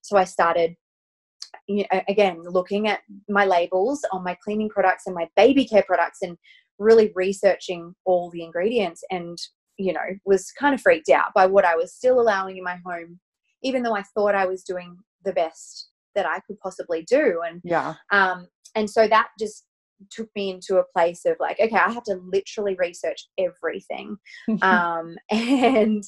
So 0.01 0.15
I 0.17 0.23
started, 0.23 0.75
you 1.67 1.85
know, 1.91 2.01
again, 2.07 2.41
looking 2.43 2.87
at 2.87 3.01
my 3.27 3.45
labels 3.45 4.03
on 4.11 4.23
my 4.23 4.37
cleaning 4.43 4.69
products 4.69 5.03
and 5.05 5.15
my 5.15 5.27
baby 5.35 5.65
care 5.65 5.83
products 5.83 6.19
and 6.21 6.37
really 6.77 7.11
researching 7.15 7.93
all 8.05 8.29
the 8.29 8.43
ingredients 8.43 9.03
and, 9.11 9.37
you 9.77 9.93
know, 9.93 9.99
was 10.25 10.51
kind 10.51 10.73
of 10.73 10.81
freaked 10.81 11.09
out 11.09 11.33
by 11.35 11.45
what 11.45 11.65
I 11.65 11.75
was 11.75 11.93
still 11.93 12.19
allowing 12.19 12.57
in 12.57 12.63
my 12.63 12.77
home, 12.85 13.19
even 13.63 13.83
though 13.83 13.95
I 13.95 14.03
thought 14.15 14.35
I 14.35 14.45
was 14.45 14.63
doing 14.63 14.97
the 15.25 15.33
best 15.33 15.89
that 16.15 16.25
I 16.25 16.39
could 16.47 16.59
possibly 16.59 17.03
do. 17.03 17.41
And 17.47 17.61
yeah. 17.63 17.95
um, 18.11 18.47
and 18.75 18.89
so 18.89 19.07
that 19.07 19.29
just 19.39 19.65
took 20.11 20.29
me 20.35 20.49
into 20.49 20.77
a 20.77 20.83
place 20.95 21.25
of 21.25 21.35
like, 21.39 21.59
okay, 21.59 21.75
I 21.75 21.91
have 21.91 22.03
to 22.03 22.19
literally 22.23 22.75
research 22.75 23.27
everything. 23.37 24.17
um, 24.61 25.15
and 25.31 26.03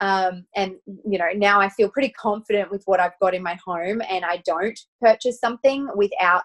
um, 0.00 0.44
and 0.56 0.74
you 0.86 1.18
know, 1.18 1.28
now 1.34 1.60
I 1.60 1.68
feel 1.68 1.88
pretty 1.88 2.10
confident 2.10 2.70
with 2.70 2.82
what 2.86 3.00
I've 3.00 3.18
got 3.20 3.34
in 3.34 3.42
my 3.42 3.58
home, 3.64 4.02
and 4.08 4.24
I 4.24 4.42
don't 4.44 4.78
purchase 5.00 5.38
something 5.38 5.88
without 5.94 6.42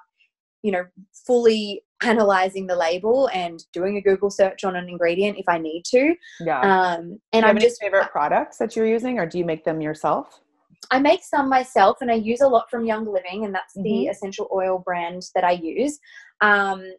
you 0.64 0.72
know 0.72 0.86
fully 1.26 1.84
analyzing 2.04 2.68
the 2.68 2.76
label 2.76 3.30
and 3.34 3.64
doing 3.74 3.98
a 3.98 4.02
Google 4.02 4.30
search 4.30 4.64
on 4.64 4.76
an 4.76 4.88
ingredient 4.88 5.38
if 5.38 5.46
I 5.48 5.58
need 5.58 5.84
to. 5.88 6.16
Yeah. 6.40 6.60
Um, 6.62 7.20
and 7.34 7.46
I'm 7.46 7.58
just 7.58 7.82
favorite 7.82 8.12
products 8.12 8.58
that 8.58 8.76
you're 8.76 8.86
using, 8.88 9.20
or 9.20 9.26
do 9.26 9.38
you 9.38 9.46
make 9.46 9.64
them 9.64 9.82
yourself? 9.82 10.42
I 10.92 11.00
make 11.00 11.24
some 11.24 11.50
myself, 11.50 11.98
and 12.02 12.12
I 12.12 12.16
use 12.16 12.42
a 12.42 12.48
lot 12.48 12.70
from 12.70 12.86
Young 12.86 13.06
Living, 13.06 13.46
and 13.46 13.54
that's 13.54 13.76
Mhm. 13.78 13.84
the 13.84 14.08
essential 14.08 14.50
oil 14.54 14.80
brand 14.80 15.24
that 15.36 15.44
I 15.44 15.52
use. 15.52 16.00
Um, 16.42 16.94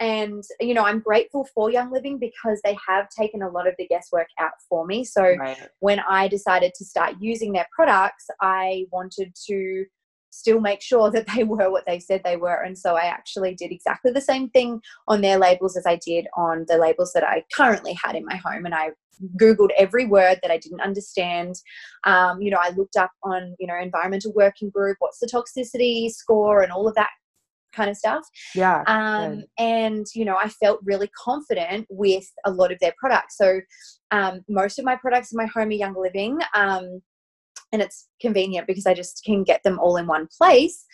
and 0.00 0.42
you 0.60 0.74
know, 0.74 0.84
I'm 0.84 1.00
grateful 1.00 1.46
for 1.54 1.70
Young 1.70 1.90
Living 1.92 2.18
because 2.18 2.60
they 2.64 2.76
have 2.86 3.08
taken 3.10 3.42
a 3.42 3.48
lot 3.48 3.68
of 3.68 3.74
the 3.78 3.86
guesswork 3.86 4.28
out 4.40 4.54
for 4.68 4.86
me. 4.86 5.04
So 5.04 5.22
Right. 5.22 5.70
when 5.80 6.00
I 6.00 6.26
decided 6.28 6.72
to 6.74 6.84
start 6.84 7.14
using 7.20 7.52
their 7.52 7.66
products, 7.74 8.26
I 8.40 8.86
wanted 8.90 9.34
to 9.46 9.86
still 10.34 10.60
make 10.60 10.82
sure 10.82 11.10
that 11.10 11.26
they 11.34 11.44
were 11.52 11.70
what 11.70 11.86
they 11.86 11.98
said 11.98 12.22
they 12.24 12.36
were. 12.36 12.62
And 12.62 12.76
so 12.76 12.96
I 12.96 13.04
actually 13.04 13.54
did 13.54 13.72
exactly 13.72 14.12
the 14.12 14.20
same 14.20 14.50
thing 14.50 14.80
on 15.08 15.20
their 15.20 15.38
labels 15.38 15.76
as 15.76 15.86
I 15.86 15.96
did 15.96 16.26
on 16.36 16.64
the 16.68 16.78
labels 16.78 17.12
that 17.12 17.24
I 17.24 17.44
currently 17.54 17.96
had 18.02 18.16
in 18.16 18.24
my 18.24 18.36
home. 18.36 18.66
And 18.66 18.74
I 18.74 18.90
Googled 19.40 19.70
every 19.78 20.06
word 20.06 20.40
that 20.42 20.50
I 20.50 20.58
didn't 20.58 20.80
understand. 20.80 21.54
Um, 22.04 22.42
you 22.42 22.50
know, 22.50 22.58
I 22.60 22.70
looked 22.70 22.96
up 22.96 23.12
on, 23.22 23.54
you 23.60 23.66
know, 23.66 23.78
environmental 23.80 24.32
working 24.32 24.70
group, 24.70 24.96
what's 24.98 25.20
the 25.20 25.28
toxicity 25.28 26.10
score 26.10 26.62
and 26.62 26.72
all 26.72 26.88
of 26.88 26.94
that 26.96 27.10
kind 27.72 27.90
of 27.90 27.96
stuff. 27.96 28.24
Yeah. 28.54 28.82
Um, 28.86 29.44
and 29.58 30.06
you 30.14 30.24
know, 30.24 30.36
I 30.36 30.48
felt 30.48 30.80
really 30.84 31.10
confident 31.16 31.86
with 31.90 32.26
a 32.44 32.50
lot 32.50 32.72
of 32.72 32.78
their 32.80 32.94
products. 32.98 33.36
So 33.36 33.60
um, 34.10 34.40
most 34.48 34.78
of 34.78 34.84
my 34.84 34.96
products 34.96 35.32
in 35.32 35.36
my 35.36 35.46
home 35.46 35.68
are 35.68 35.72
Young 35.72 35.94
Living, 35.96 36.38
um, 36.54 37.02
and 37.74 37.82
it's 37.82 38.08
convenient 38.20 38.66
because 38.68 38.86
I 38.86 38.94
just 38.94 39.22
can 39.24 39.42
get 39.42 39.62
them 39.64 39.78
all 39.80 39.96
in 39.96 40.06
one 40.06 40.28
place. 40.38 40.86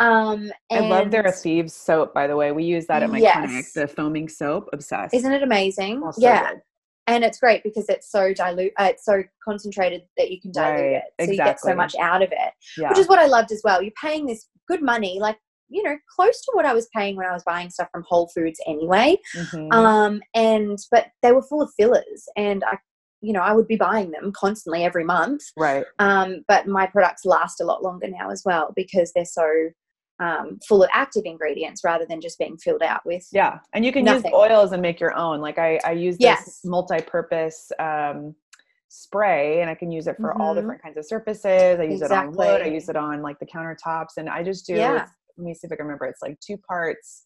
Um, 0.00 0.50
I 0.72 0.80
love 0.80 1.10
their 1.10 1.30
thieves 1.30 1.74
soap, 1.74 2.12
by 2.14 2.26
the 2.26 2.34
way. 2.34 2.50
We 2.50 2.64
use 2.64 2.86
that 2.86 3.02
at 3.02 3.10
my 3.10 3.18
Yes. 3.18 3.36
clinic, 3.36 3.66
the 3.74 3.86
foaming 3.86 4.28
soap. 4.28 4.70
Obsessed. 4.72 5.14
Isn't 5.14 5.32
it 5.32 5.42
amazing? 5.42 5.98
Smells 5.98 6.16
so 6.16 6.22
yeah. 6.22 6.52
good. 6.54 6.62
and 7.08 7.22
it's 7.24 7.38
great 7.38 7.62
because 7.64 7.88
it's 7.88 8.10
so 8.10 8.32
dilute, 8.32 8.72
uh, 8.80 8.84
it's 8.90 9.04
so 9.04 9.22
concentrated 9.44 10.02
that 10.16 10.30
you 10.30 10.40
can 10.40 10.52
dilute 10.52 10.80
Right, 10.80 11.02
it, 11.18 11.24
so 11.26 11.30
you 11.32 11.36
get 11.36 11.60
so 11.60 11.74
much 11.74 11.94
out 12.00 12.22
of 12.22 12.30
it. 12.32 12.52
Yeah. 12.78 12.88
which 12.88 12.98
is 12.98 13.08
what 13.08 13.18
I 13.18 13.26
loved 13.26 13.52
as 13.52 13.60
well. 13.62 13.82
You're 13.82 13.92
paying 14.00 14.24
this 14.26 14.48
good 14.68 14.82
money, 14.82 15.18
like 15.20 15.38
you 15.68 15.82
know, 15.82 15.96
close 16.14 16.38
to 16.42 16.50
what 16.52 16.66
I 16.66 16.74
was 16.74 16.86
paying 16.94 17.16
when 17.16 17.24
I 17.26 17.32
was 17.32 17.42
buying 17.44 17.70
stuff 17.70 17.88
from 17.92 18.04
Whole 18.06 18.28
Foods 18.34 18.60
anyway. 18.66 19.16
Mhm. 19.34 19.72
Um, 19.72 20.22
and 20.34 20.78
but 20.90 21.06
they 21.22 21.32
were 21.32 21.42
full 21.42 21.62
of 21.62 21.70
fillers, 21.78 22.28
and 22.36 22.62
I, 22.64 22.76
you 23.22 23.32
know, 23.32 23.40
I 23.40 23.52
would 23.52 23.68
be 23.68 23.76
buying 23.76 24.10
them 24.10 24.32
constantly 24.32 24.84
every 24.84 25.04
month. 25.04 25.42
right. 25.56 25.84
Um, 25.98 26.44
but 26.48 26.66
my 26.66 26.86
products 26.86 27.24
last 27.24 27.60
a 27.60 27.64
lot 27.64 27.82
longer 27.82 28.08
now 28.08 28.30
as 28.30 28.42
well 28.44 28.72
because 28.76 29.12
they're 29.14 29.24
so 29.24 29.48
um, 30.20 30.58
full 30.68 30.82
of 30.82 30.90
active 30.92 31.22
ingredients 31.24 31.82
rather 31.84 32.04
than 32.08 32.20
just 32.20 32.38
being 32.38 32.56
filled 32.58 32.82
out 32.82 33.00
with. 33.06 33.26
Yeah. 33.32 33.58
And 33.72 33.84
you 33.84 33.92
can 33.92 34.04
Nothing. 34.04 34.24
use 34.26 34.34
oils 34.34 34.72
and 34.72 34.82
make 34.82 35.00
your 35.00 35.14
own. 35.16 35.40
Like 35.40 35.58
I, 35.58 35.80
I 35.84 35.92
use 35.92 36.16
this 36.16 36.20
Yes. 36.24 36.60
multi-purpose 36.64 37.70
um, 37.78 38.34
spray 38.88 39.62
and 39.62 39.70
I 39.70 39.74
can 39.74 39.90
use 39.90 40.06
it 40.06 40.16
for 40.20 40.34
all 40.40 40.52
Mhm. 40.52 40.56
different 40.60 40.82
kinds 40.82 40.96
of 40.98 41.06
surfaces. 41.06 41.80
I 41.80 41.84
use 41.84 42.02
it 42.02 42.12
on 42.12 42.32
wood. 42.32 42.60
I 42.62 42.66
use 42.66 42.88
it 42.88 42.96
on 42.96 43.22
like 43.22 43.38
the 43.38 43.46
countertops 43.46 44.16
and 44.18 44.28
I 44.28 44.42
just 44.42 44.66
do, 44.66 44.74
Yeah. 44.74 45.06
let 45.38 45.44
me 45.44 45.54
see 45.54 45.66
if 45.66 45.72
I 45.72 45.76
can 45.76 45.86
remember. 45.86 46.04
It's 46.06 46.22
like 46.22 46.38
two 46.40 46.58
parts 46.58 47.24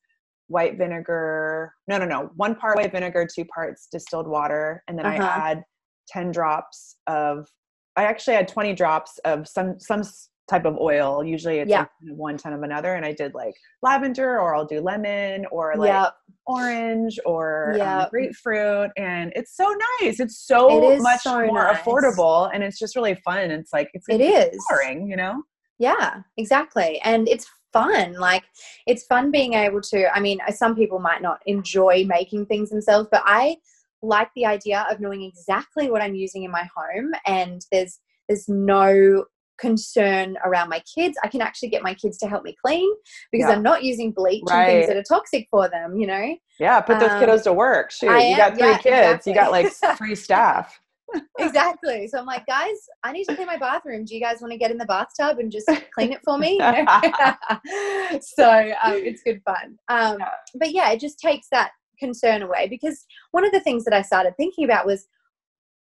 white 0.48 0.78
vinegar. 0.78 1.74
No, 1.88 1.98
no, 1.98 2.04
no. 2.04 2.30
One 2.36 2.54
part 2.54 2.76
white 2.76 2.92
vinegar, 2.92 3.26
two 3.26 3.44
parts 3.46 3.88
distilled 3.90 4.28
water. 4.28 4.84
And 4.86 4.96
then 4.98 5.04
I 5.04 5.16
Uh-huh. 5.18 5.28
add 5.42 5.64
10 6.08 6.30
drops 6.32 6.96
of, 7.06 7.48
I 7.96 8.04
actually 8.04 8.34
had 8.34 8.48
20 8.48 8.74
drops 8.74 9.18
of 9.24 9.48
some, 9.48 9.78
some 9.80 10.02
type 10.48 10.64
of 10.64 10.76
oil. 10.78 11.24
Usually 11.24 11.58
it's 11.58 11.70
Yeah. 11.70 11.80
like 11.80 11.88
one 12.16 12.36
ton 12.36 12.52
of 12.52 12.62
another. 12.62 12.94
And 12.94 13.04
I 13.04 13.12
did 13.12 13.34
like 13.34 13.54
lavender 13.82 14.38
or 14.40 14.54
I'll 14.54 14.64
do 14.66 14.80
lemon 14.80 15.46
or 15.50 15.74
like 15.76 15.88
Yep. 15.88 16.12
orange 16.46 17.18
or 17.26 17.76
um, 17.82 18.06
grapefruit 18.10 18.90
and 18.96 19.32
it's 19.34 19.56
so 19.56 19.74
nice 20.00 20.20
it's 20.20 20.38
so 20.46 20.92
It 20.92 21.02
much 21.02 21.22
so 21.22 21.40
more 21.44 21.64
nice. 21.64 21.76
affordable 21.78 22.48
and 22.54 22.62
it's 22.62 22.78
just 22.78 22.94
really 22.94 23.16
fun 23.24 23.50
it's 23.50 23.72
like 23.72 23.90
it's 23.94 24.08
It 24.08 24.20
is. 24.20 24.54
empowering, 24.70 25.08
you 25.08 25.16
know 25.16 25.42
Yeah, 25.78 26.22
exactly. 26.36 27.00
And 27.04 27.28
it's 27.28 27.46
fun. 27.72 28.14
Like, 28.14 28.44
it's 28.86 29.04
fun 29.04 29.30
being 29.30 29.52
able 29.54 29.80
to. 29.82 30.08
I 30.16 30.20
mean, 30.20 30.38
some 30.54 30.74
people 30.74 30.98
might 30.98 31.20
not 31.20 31.40
enjoy 31.46 32.04
making 32.06 32.46
things 32.46 32.70
themselves, 32.70 33.08
but 33.10 33.22
I 33.26 33.56
like 34.02 34.28
the 34.36 34.46
idea 34.46 34.86
of 34.90 35.00
knowing 35.00 35.22
exactly 35.22 35.90
what 35.90 36.02
I'm 36.02 36.14
using 36.14 36.44
in 36.44 36.50
my 36.50 36.68
home 36.76 37.12
and 37.26 37.62
there's 37.72 37.98
there's 38.28 38.48
no 38.48 39.24
concern 39.58 40.36
around 40.44 40.68
my 40.68 40.82
kids. 40.94 41.16
I 41.24 41.28
can 41.28 41.40
actually 41.40 41.70
get 41.70 41.82
my 41.82 41.94
kids 41.94 42.18
to 42.18 42.26
help 42.26 42.44
me 42.44 42.54
clean 42.62 42.92
because 43.32 43.48
Yeah. 43.48 43.54
I'm 43.54 43.62
not 43.62 43.82
using 43.82 44.12
bleach 44.12 44.42
and 44.50 44.66
things 44.66 44.86
that 44.88 44.96
are 44.96 45.02
toxic 45.02 45.46
for 45.50 45.68
them, 45.68 45.96
you 45.96 46.06
know? 46.06 46.36
yeah 46.58 46.80
put 46.80 46.98
those 46.98 47.10
Um, 47.10 47.22
kiddos 47.22 47.44
to 47.44 47.52
work 47.52 47.90
shoot 47.90 48.10
I 48.10 48.30
you 48.30 48.36
got 48.36 48.54
three 48.54 48.66
yeah, 48.66 48.78
kids 48.78 49.26
you 49.26 49.34
got 49.34 49.50
like 49.50 49.66
exactly. 49.66 50.06
free 50.06 50.14
staff 50.14 50.78
exactly. 51.38 52.08
So 52.08 52.18
I'm 52.18 52.26
like, 52.26 52.46
guys, 52.46 52.74
I 53.04 53.12
need 53.12 53.24
to 53.26 53.36
clean 53.36 53.46
my 53.46 53.56
bathroom. 53.56 54.04
Do 54.04 54.14
you 54.14 54.20
guys 54.20 54.40
want 54.40 54.52
to 54.52 54.58
get 54.58 54.70
in 54.72 54.78
the 54.78 54.84
bathtub 54.86 55.38
and 55.38 55.52
just 55.52 55.66
clean 55.94 56.12
it 56.12 56.20
for 56.24 56.36
me? 56.36 56.58
so 58.20 58.50
um, 58.82 58.94
it's 58.94 59.22
good 59.22 59.40
fun. 59.44 59.76
Um. 59.88 60.18
But 60.56 60.72
yeah, 60.72 60.90
it 60.90 61.00
just 61.00 61.18
takes 61.20 61.46
that 61.52 61.70
concern 61.98 62.42
away 62.42 62.68
because 62.68 63.04
one 63.32 63.44
of 63.44 63.52
the 63.52 63.60
things 63.60 63.84
that 63.84 63.94
I 63.94 64.02
started 64.02 64.34
thinking 64.36 64.64
about 64.64 64.86
was 64.86 65.06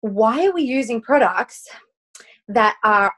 why 0.00 0.46
are 0.46 0.52
we 0.52 0.62
using 0.62 1.00
products 1.00 1.68
that 2.48 2.76
are 2.84 3.12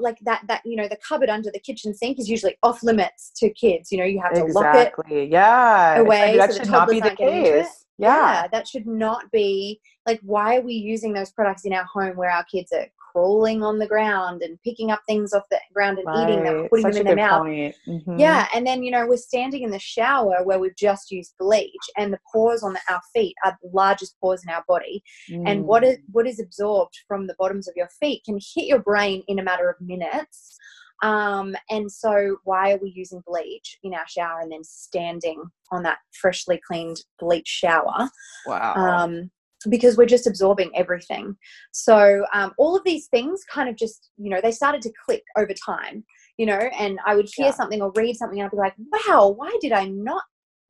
like 0.00 0.18
that 0.22 0.42
that 0.48 0.60
you 0.64 0.76
know 0.76 0.88
the 0.88 0.98
cupboard 1.06 1.28
under 1.28 1.50
the 1.52 1.60
kitchen 1.60 1.94
sink 1.94 2.18
is 2.18 2.28
usually 2.28 2.56
off 2.62 2.82
limits 2.82 3.30
to 3.36 3.48
kids 3.50 3.92
you 3.92 3.98
know 3.98 4.04
you 4.04 4.20
have 4.20 4.34
to 4.34 4.44
lock 4.46 4.74
it 4.74 4.88
exactly 4.88 5.26
yeah 5.26 5.98
away 5.98 6.36
so 6.36 6.52
should 6.52 6.70
not 6.70 6.88
be 6.88 6.98
the 6.98 7.06
aren't 7.06 7.18
getting 7.18 7.38
into 7.38 7.50
case 7.50 7.84
yeah 7.98 8.46
that 8.52 8.66
should 8.66 8.86
not 8.86 9.30
be 9.32 9.80
like 10.06 10.20
why 10.22 10.56
are 10.56 10.62
we 10.62 10.74
using 10.74 11.12
those 11.12 11.30
products 11.32 11.64
in 11.64 11.72
our 11.72 11.84
home 11.84 12.16
where 12.16 12.30
our 12.30 12.44
kids 12.44 12.72
are 12.72 12.86
crawling 13.12 13.62
on 13.62 13.78
the 13.78 13.86
ground 13.86 14.42
and 14.42 14.58
picking 14.62 14.90
up 14.90 15.00
things 15.08 15.32
off 15.32 15.42
the 15.50 15.58
ground 15.74 15.98
and 15.98 16.06
eating 16.22 16.44
them 16.44 16.68
putting 16.68 16.84
Such 16.84 16.92
them 16.94 17.00
in 17.00 17.06
their 17.06 17.16
mouth. 17.16 17.46
Mhm. 17.88 18.18
yeah 18.20 18.46
and 18.54 18.66
then 18.66 18.82
you 18.82 18.90
know 18.90 19.06
we're 19.06 19.16
standing 19.16 19.62
in 19.62 19.70
the 19.70 19.78
shower 19.78 20.44
where 20.44 20.58
we've 20.58 20.76
just 20.76 21.10
used 21.10 21.32
bleach 21.38 21.72
and 21.96 22.12
the 22.12 22.20
pores 22.30 22.62
on 22.62 22.74
the, 22.74 22.80
our 22.90 23.00
feet 23.14 23.34
are 23.44 23.56
the 23.62 23.70
largest 23.72 24.20
pores 24.20 24.44
in 24.44 24.50
our 24.50 24.62
body 24.68 25.02
and 25.46 25.64
what 25.64 25.82
Mm. 25.82 25.92
is 25.92 25.98
what 26.12 26.26
is 26.26 26.38
absorbed 26.38 26.96
from 27.08 27.26
the 27.26 27.34
bottoms 27.38 27.66
of 27.66 27.74
your 27.76 27.88
feet 28.00 28.22
can 28.24 28.38
hit 28.54 28.66
your 28.66 28.80
brain 28.80 29.22
in 29.26 29.38
a 29.38 29.42
matter 29.42 29.68
of 29.70 29.80
minutes 29.80 30.56
um, 31.02 31.54
and 31.70 31.90
so 31.90 32.36
why 32.44 32.72
are 32.72 32.78
we 32.82 32.92
using 32.94 33.22
bleach 33.26 33.78
in 33.82 33.94
our 33.94 34.06
shower 34.08 34.40
and 34.40 34.52
then 34.52 34.64
standing 34.64 35.42
on 35.70 35.82
that 35.82 35.98
freshly 36.20 36.60
cleaned 36.66 37.00
bleach 37.18 37.46
shower 37.46 38.08
wow 38.46 38.74
um, 38.76 39.30
because 39.68 39.96
we're 39.96 40.06
just 40.06 40.26
absorbing 40.26 40.70
everything. 40.76 41.36
So 41.72 42.24
um, 42.32 42.52
all 42.58 42.76
of 42.76 42.84
these 42.84 43.08
things 43.08 43.42
kind 43.52 43.68
of 43.68 43.76
just, 43.76 44.10
you 44.16 44.30
know, 44.30 44.40
they 44.40 44.52
started 44.52 44.82
to 44.82 44.92
click 45.04 45.24
over 45.36 45.52
time, 45.52 46.04
you 46.36 46.46
know, 46.46 46.58
and 46.78 46.98
I 47.04 47.16
would 47.16 47.28
hear 47.34 47.46
Yeah. 47.46 47.52
something 47.52 47.82
or 47.82 47.92
read 47.96 48.16
something 48.16 48.38
and 48.38 48.46
I'd 48.46 48.52
be 48.52 48.56
like, 48.56 48.74
wow, 49.08 49.28
why 49.30 49.56
did 49.60 49.72
I 49.72 49.86
not 49.86 50.22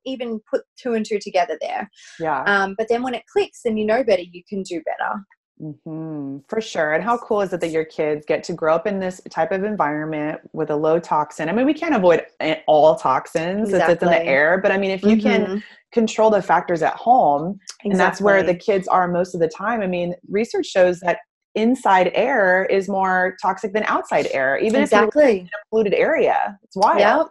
even 0.05 0.39
put 0.49 0.63
two 0.75 0.93
and 0.93 1.05
two 1.05 1.19
together 1.19 1.57
there? 1.61 1.89
yeah 2.19 2.43
Um, 2.47 2.75
but 2.77 2.87
then 2.89 3.03
when 3.03 3.13
it 3.13 3.23
clicks 3.31 3.61
and 3.65 3.77
you 3.77 3.85
know 3.85 4.03
better, 4.03 4.23
you 4.23 4.41
can 4.49 4.63
do 4.63 4.81
better. 4.81 5.23
Hmm 5.59 6.37
For 6.47 6.61
sure. 6.61 6.93
And 6.93 7.03
how 7.03 7.17
cool 7.17 7.41
is 7.41 7.51
it 7.53 7.59
that 7.61 7.69
your 7.69 7.85
kids 7.85 8.25
get 8.25 8.43
to 8.45 8.53
grow 8.53 8.73
up 8.73 8.87
in 8.87 8.99
this 8.99 9.19
type 9.29 9.51
of 9.51 9.63
environment 9.63 10.39
with 10.53 10.69
a 10.69 10.75
low 10.75 10.99
toxin? 10.99 11.49
I 11.49 11.51
mean, 11.51 11.65
we 11.65 11.73
can't 11.73 11.95
avoid 11.95 12.25
all 12.67 12.95
toxins 12.95 13.73
if 13.73 13.87
it's 13.87 14.01
in 14.01 14.09
the 14.09 14.25
air, 14.25 14.57
but 14.57 14.71
I 14.71 14.77
mean, 14.77 14.91
if 14.91 15.03
you 15.03 15.17
can 15.17 15.45
Mhm. 15.45 15.63
control 15.91 16.29
the 16.29 16.41
factors 16.41 16.81
at 16.81 16.93
home, 16.93 17.59
and 17.83 17.99
that's 17.99 18.21
where 18.21 18.43
the 18.43 18.55
kids 18.55 18.87
are 18.87 19.07
most 19.07 19.33
of 19.33 19.41
the 19.41 19.47
time. 19.49 19.81
I 19.81 19.87
mean, 19.87 20.15
research 20.29 20.67
shows 20.67 20.99
that 21.01 21.19
inside 21.55 22.11
air 22.13 22.65
is 22.65 22.87
more 22.87 23.35
toxic 23.41 23.73
than 23.73 23.83
outside 23.83 24.27
air, 24.31 24.57
even 24.57 24.81
if 24.81 24.83
exactly. 24.83 25.23
you're 25.23 25.31
in 25.41 25.45
a 25.47 25.69
polluted 25.69 25.93
area. 25.93 26.57
It's 26.63 26.75
wild. 26.75 26.99
Yeah. 26.99 27.23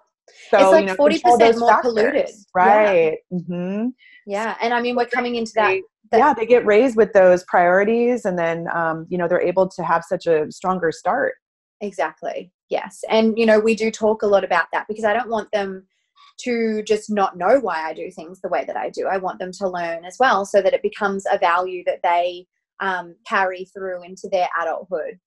So, 0.51 0.59
It's 0.61 0.73
like 0.73 0.81
you 0.83 0.87
know, 0.87 0.95
40% 0.97 1.59
more 1.59 1.69
factors. 1.69 1.93
polluted. 1.93 2.29
Yeah. 2.29 2.33
Right. 2.55 3.19
hmm 3.31 3.87
Yeah. 4.27 4.57
And 4.61 4.75
I 4.75 4.81
mean, 4.83 4.97
we're 4.97 5.07
coming 5.07 5.37
into 5.37 5.53
that. 5.55 5.79
That- 6.11 6.19
yeah 6.19 6.35
they 6.35 6.47
get 6.47 6.65
raised 6.67 6.97
with 6.97 7.13
those 7.13 7.45
priorities 7.45 8.25
and 8.25 8.39
then 8.39 8.67
um, 8.75 9.07
you 9.09 9.19
know 9.19 9.29
they're 9.29 9.41
able 9.41 9.69
to 9.69 9.83
have 9.83 10.05
such 10.05 10.27
a 10.27 10.51
stronger 10.51 10.91
start 10.93 11.35
Exactly. 11.81 12.53
Yes. 12.71 13.03
And, 13.09 13.39
you 13.39 13.47
know, 13.47 13.59
we 13.59 13.75
do 13.75 13.91
talk 13.91 14.23
a 14.23 14.27
lot 14.27 14.45
about 14.45 14.67
that 14.73 14.87
because 14.89 15.05
I 15.05 15.13
don't 15.13 15.31
want 15.31 15.51
them 15.53 15.87
to 16.41 16.83
just 16.83 17.11
not 17.11 17.37
know 17.37 17.59
why 17.61 17.89
I 17.89 17.95
do 17.95 18.11
things 18.11 18.41
the 18.41 18.49
way 18.49 18.65
that 18.65 18.77
I 18.77 18.91
do. 18.91 19.07
I 19.07 19.17
want 19.17 19.39
them 19.39 19.53
to 19.53 19.69
learn 19.69 20.05
as 20.05 20.17
well 20.21 20.45
so 20.45 20.63
that 20.63 20.75
it 20.75 20.83
becomes 20.83 21.25
a 21.31 21.39
value 21.39 21.83
that 21.87 22.01
they 22.03 22.47
um, 22.81 23.17
carry 23.27 23.65
through 23.65 24.05
into 24.05 24.29
their 24.31 24.49
adulthood. 24.61 25.19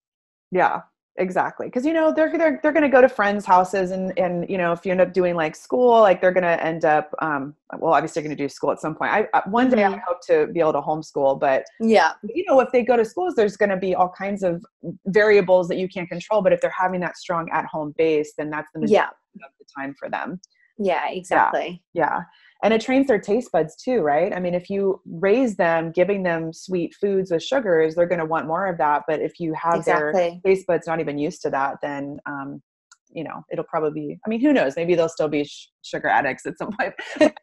yeah 0.51 0.81
exactly 1.17 1.67
because 1.67 1.85
you 1.85 1.91
know 1.91 2.13
they're 2.13 2.35
they're, 2.37 2.59
they're 2.63 2.71
going 2.71 2.81
to 2.83 2.89
go 2.89 3.01
to 3.01 3.09
friends 3.09 3.45
houses 3.45 3.91
and 3.91 4.17
and 4.17 4.49
you 4.49 4.57
know 4.57 4.71
if 4.71 4.85
you 4.85 4.91
end 4.93 5.01
up 5.01 5.11
doing 5.11 5.35
like 5.35 5.57
school 5.57 5.99
like 5.99 6.21
they're 6.21 6.31
going 6.31 6.41
to 6.43 6.63
end 6.63 6.85
up 6.85 7.13
um 7.19 7.53
well 7.79 7.93
obviously 7.93 8.21
going 8.21 8.35
to 8.35 8.41
do 8.41 8.47
school 8.47 8.71
at 8.71 8.79
some 8.79 8.95
point 8.95 9.11
i 9.11 9.27
I- 9.33 9.41
one 9.49 9.69
day 9.69 9.83
i 9.83 9.89
Mhm. 9.89 10.01
hope 10.07 10.21
to 10.27 10.47
be 10.47 10.61
able 10.61 10.71
to 10.71 10.79
homeschool 10.81 11.37
but 11.37 11.65
Yeah. 11.81 12.13
you 12.23 12.45
know 12.47 12.61
if 12.61 12.71
they 12.71 12.81
go 12.83 12.95
to 12.95 13.03
schools 13.03 13.35
there's 13.35 13.57
going 13.57 13.69
to 13.71 13.77
be 13.77 13.93
all 13.93 14.07
kinds 14.09 14.41
of 14.41 14.63
variables 15.07 15.67
that 15.67 15.75
you 15.77 15.89
can't 15.89 16.07
control 16.07 16.41
but 16.41 16.53
if 16.53 16.61
they're 16.61 16.73
having 16.77 17.01
that 17.01 17.17
strong 17.17 17.49
at 17.51 17.65
home 17.65 17.93
base 17.97 18.33
then 18.37 18.49
that's 18.49 18.69
the 18.73 18.87
Yeah. 18.87 19.07
of 19.07 19.51
the 19.59 19.65
time 19.77 19.93
for 19.99 20.09
them 20.09 20.39
Yeah, 20.83 21.07
exactly. 21.09 21.83
yeah. 21.93 22.21
And 22.63 22.73
it 22.73 22.81
trains 22.81 23.07
their 23.07 23.19
taste 23.19 23.51
buds 23.51 23.75
too 23.75 23.99
right? 24.01 24.33
I 24.33 24.39
mean 24.39 24.53
if 24.55 24.69
you 24.69 25.01
raise 25.05 25.55
them 25.55 25.91
giving 25.91 26.23
them 26.23 26.53
sweet 26.53 26.93
foods 26.99 27.31
with 27.31 27.43
sugars 27.43 27.95
they're 27.95 28.07
going 28.07 28.19
to 28.19 28.25
want 28.25 28.47
more 28.47 28.67
of 28.67 28.77
that. 28.77 29.03
But 29.07 29.21
if 29.21 29.39
you 29.39 29.53
have 29.53 29.83
their 29.85 30.11
taste 30.45 30.67
buds 30.67 30.87
not 30.87 30.99
even 30.99 31.17
used 31.17 31.41
to 31.43 31.49
that 31.51 31.77
then 31.81 32.19
um 32.25 32.61
you 33.13 33.25
know 33.25 33.43
it'll 33.51 33.65
probably 33.65 33.91
be 34.01 34.19
i 34.25 34.29
mean 34.29 34.39
who 34.39 34.53
knows? 34.53 34.75
Maybe 34.77 34.95
they'll 34.95 35.09
still 35.09 35.27
be 35.27 35.43
sh- 35.43 35.67
sugar 35.83 36.07
addicts 36.07 36.45
at 36.45 36.57
some 36.57 36.69
point. 36.79 36.93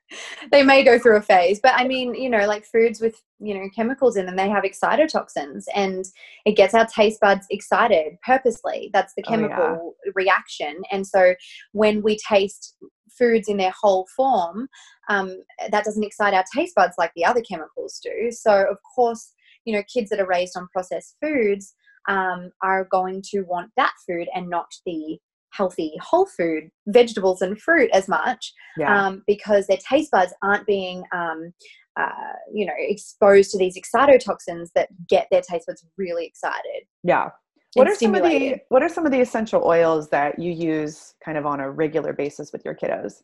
They 0.51 0.62
may 0.62 0.83
go 0.83 0.98
through 0.98 1.16
a 1.16 1.20
phase. 1.22 1.61
But 1.62 1.74
i 1.77 1.87
mean 1.87 2.14
you 2.14 2.31
know 2.31 2.46
like 2.46 2.64
foods 2.64 3.01
with 3.01 3.20
you 3.40 3.55
know 3.55 3.68
chemicals 3.77 4.16
in 4.16 4.24
them 4.27 4.37
they 4.37 4.48
have 4.48 4.64
excitotoxins 4.64 5.64
and 5.74 6.05
it 6.46 6.57
gets 6.57 6.74
our 6.74 6.87
taste 6.87 7.20
buds 7.20 7.46
excited 7.51 8.14
purposely. 8.24 8.90
That's 8.94 9.12
the 9.16 9.22
Oh, 9.27 9.31
yeah. 9.33 9.37
chemical 9.37 9.94
reaction. 10.14 10.81
And 10.92 11.07
so 11.07 11.35
when 11.72 12.03
we 12.03 12.16
taste 12.27 12.74
foods 13.18 13.48
in 13.48 13.57
their 13.57 13.72
whole 13.81 14.07
form 14.16 14.68
um, 15.09 15.37
that 15.70 15.85
doesn't 15.85 16.04
excite 16.04 16.35
our 16.35 16.44
taste 16.54 16.74
buds 16.74 16.94
like 16.98 17.12
the 17.16 17.24
other 17.24 17.42
chemicals 17.42 18.00
do. 18.02 18.31
So 18.31 18.66
of 18.70 18.78
course 18.94 19.33
you 19.64 19.74
know 19.74 19.83
kids 19.92 20.11
that 20.11 20.20
are 20.20 20.26
raised 20.26 20.57
on 20.57 20.68
processed 20.72 21.16
foods 21.22 21.74
um, 22.09 22.50
are 22.62 22.88
going 22.90 23.22
to 23.31 23.42
want 23.42 23.70
that 23.76 23.92
food 24.07 24.28
and 24.35 24.48
not 24.48 24.68
the 24.87 25.18
healthy 25.50 25.92
whole 26.00 26.26
food 26.26 26.70
vegetables 26.88 27.42
and 27.42 27.61
fruit 27.61 27.90
as 27.92 28.07
much 28.09 28.52
yeah. 28.76 29.07
um, 29.07 29.22
because 29.26 29.66
their 29.66 29.78
taste 29.78 30.11
buds 30.11 30.33
aren't 30.42 30.66
being 30.66 31.02
um, 31.14 31.52
uh, 31.98 32.35
you 32.52 32.64
know 32.64 32.72
exposed 32.78 33.50
to 33.50 33.59
these 33.59 33.76
excitotoxins 33.76 34.68
that 34.74 34.88
get 35.09 35.26
their 35.31 35.42
taste 35.42 35.66
buds 35.66 35.85
really 35.96 36.26
excited. 36.26 36.85
Yeah 37.02 37.31
what 37.74 37.88
are 37.88 37.94
some 37.94 38.14
of 38.14 38.22
the 38.22 38.57
what 38.68 38.83
are 38.83 38.88
some 38.88 39.07
of 39.07 39.12
the 39.12 39.20
essential 39.20 39.62
oils 39.64 40.09
that 40.11 40.38
you 40.38 40.52
use 40.52 41.14
kind 41.24 41.37
of 41.37 41.46
on 41.46 41.61
a 41.61 41.70
regular 41.70 42.12
basis 42.12 42.52
with 42.52 42.64
your 42.64 42.74
kiddos? 42.74 43.22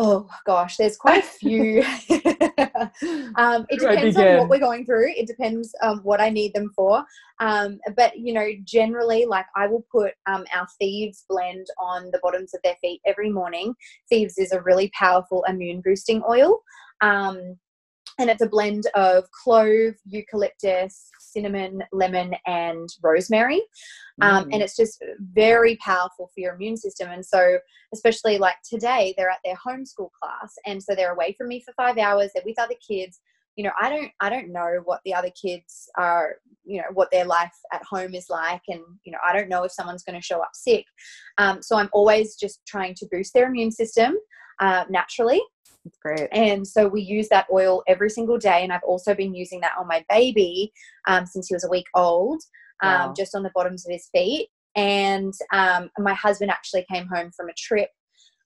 Oh 0.00 0.28
gosh 0.46 0.76
there's 0.76 0.96
quite 0.96 1.24
a 1.24 1.26
few. 1.26 1.84
Um, 3.36 3.66
it 3.68 3.80
Where 3.82 3.92
do 3.92 3.98
I 3.98 4.10
depends 4.10 4.16
on 4.16 4.38
what 4.38 4.48
we're 4.48 4.58
going 4.58 4.84
through. 4.84 5.10
It 5.10 5.26
depends 5.26 5.74
um, 5.82 6.00
what 6.02 6.20
i 6.20 6.30
need 6.30 6.54
them 6.54 6.70
for. 6.74 7.04
Um, 7.40 7.78
but 7.96 8.18
you 8.18 8.32
know 8.32 8.48
generally 8.64 9.26
like 9.26 9.46
i 9.56 9.66
will 9.66 9.84
put 9.90 10.12
um, 10.26 10.44
our 10.54 10.66
thieves 10.78 11.24
blend 11.28 11.66
on 11.78 12.10
the 12.12 12.20
bottoms 12.22 12.54
of 12.54 12.60
their 12.62 12.76
feet 12.80 13.00
every 13.06 13.30
morning. 13.30 13.74
Thieves 14.08 14.38
is 14.38 14.52
a 14.52 14.62
really 14.62 14.90
powerful 14.98 15.44
immune 15.48 15.80
boosting 15.84 16.22
oil. 16.28 16.60
Um, 17.00 17.58
and 18.18 18.28
it's 18.30 18.42
a 18.42 18.48
blend 18.48 18.84
of 18.94 19.24
clove 19.30 19.94
eucalyptus 20.04 21.10
cinnamon 21.20 21.82
lemon 21.92 22.34
and 22.46 22.88
rosemary. 23.02 23.62
Um, 24.20 24.46
Mm. 24.46 24.54
and 24.54 24.62
it's 24.62 24.76
just 24.76 25.02
very 25.20 25.76
powerful 25.76 26.26
for 26.34 26.40
your 26.40 26.54
immune 26.54 26.76
system. 26.76 27.08
And 27.10 27.24
so 27.24 27.58
especially 27.94 28.38
like 28.38 28.56
today 28.68 29.14
they're 29.16 29.30
at 29.30 29.38
their 29.44 29.56
homeschool 29.56 30.10
class 30.20 30.54
and 30.66 30.82
so 30.82 30.94
they're 30.94 31.12
away 31.12 31.34
from 31.38 31.48
me 31.48 31.62
for 31.64 31.72
five 31.74 31.98
hours 31.98 32.30
they're 32.34 32.42
with 32.44 32.58
other 32.58 32.74
kids. 32.86 33.20
You 33.56 33.64
know 33.64 33.72
i 33.80 33.88
don't 33.90 34.12
i 34.20 34.30
don't 34.30 34.52
know 34.52 34.82
what 34.84 35.00
the 35.04 35.12
other 35.12 35.30
kids 35.30 35.88
are 35.96 36.36
you 36.64 36.78
know 36.80 36.86
what 36.94 37.10
their 37.10 37.24
life 37.24 37.56
at 37.72 37.82
home 37.82 38.14
is 38.14 38.26
like 38.30 38.62
and 38.68 38.80
you 39.04 39.10
know 39.10 39.18
i 39.26 39.32
don't 39.32 39.48
know 39.48 39.64
if 39.64 39.72
someone's 39.72 40.04
going 40.04 40.14
to 40.14 40.24
show 40.24 40.40
up 40.40 40.50
sick. 40.54 40.84
Um, 41.38 41.60
so 41.60 41.76
i'm 41.76 41.88
always 41.92 42.36
just 42.36 42.60
trying 42.68 42.94
to 42.98 43.06
boost 43.10 43.34
their 43.34 43.48
immune 43.48 43.72
system 43.72 44.14
uh, 44.60 44.84
naturally 44.90 45.40
That's 45.88 45.98
great. 46.20 46.28
and 46.32 46.66
so 46.66 46.86
we 46.86 47.00
use 47.02 47.28
that 47.30 47.46
oil 47.52 47.82
every 47.88 48.10
single 48.10 48.38
day. 48.38 48.62
And 48.62 48.72
I've 48.72 48.82
also 48.82 49.14
been 49.14 49.34
using 49.34 49.60
that 49.60 49.72
on 49.78 49.86
my 49.86 50.04
baby 50.08 50.72
um, 51.06 51.26
since 51.26 51.48
he 51.48 51.54
was 51.54 51.64
a 51.64 51.70
week 51.70 51.86
old, 51.94 52.42
um, 52.82 52.90
Wow. 53.08 53.14
just 53.16 53.34
on 53.34 53.42
the 53.42 53.50
bottoms 53.54 53.86
of 53.86 53.92
his 53.92 54.08
feet. 54.14 54.48
And 54.76 55.32
um, 55.52 55.90
my 55.98 56.14
husband 56.14 56.50
actually 56.50 56.84
came 56.92 57.06
home 57.06 57.30
from 57.36 57.48
a 57.48 57.54
trip 57.56 57.90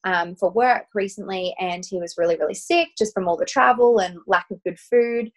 um, 0.04 0.34
for 0.34 0.50
work 0.50 0.86
recently, 0.94 1.54
and 1.60 1.84
he 1.88 1.98
was 1.98 2.14
really, 2.18 2.36
really 2.36 2.54
sick 2.54 2.88
just 2.98 3.12
from 3.14 3.28
all 3.28 3.36
the 3.36 3.44
travel 3.44 3.98
and 3.98 4.18
lack 4.26 4.46
of 4.50 4.62
good 4.64 4.78
food 4.78 5.30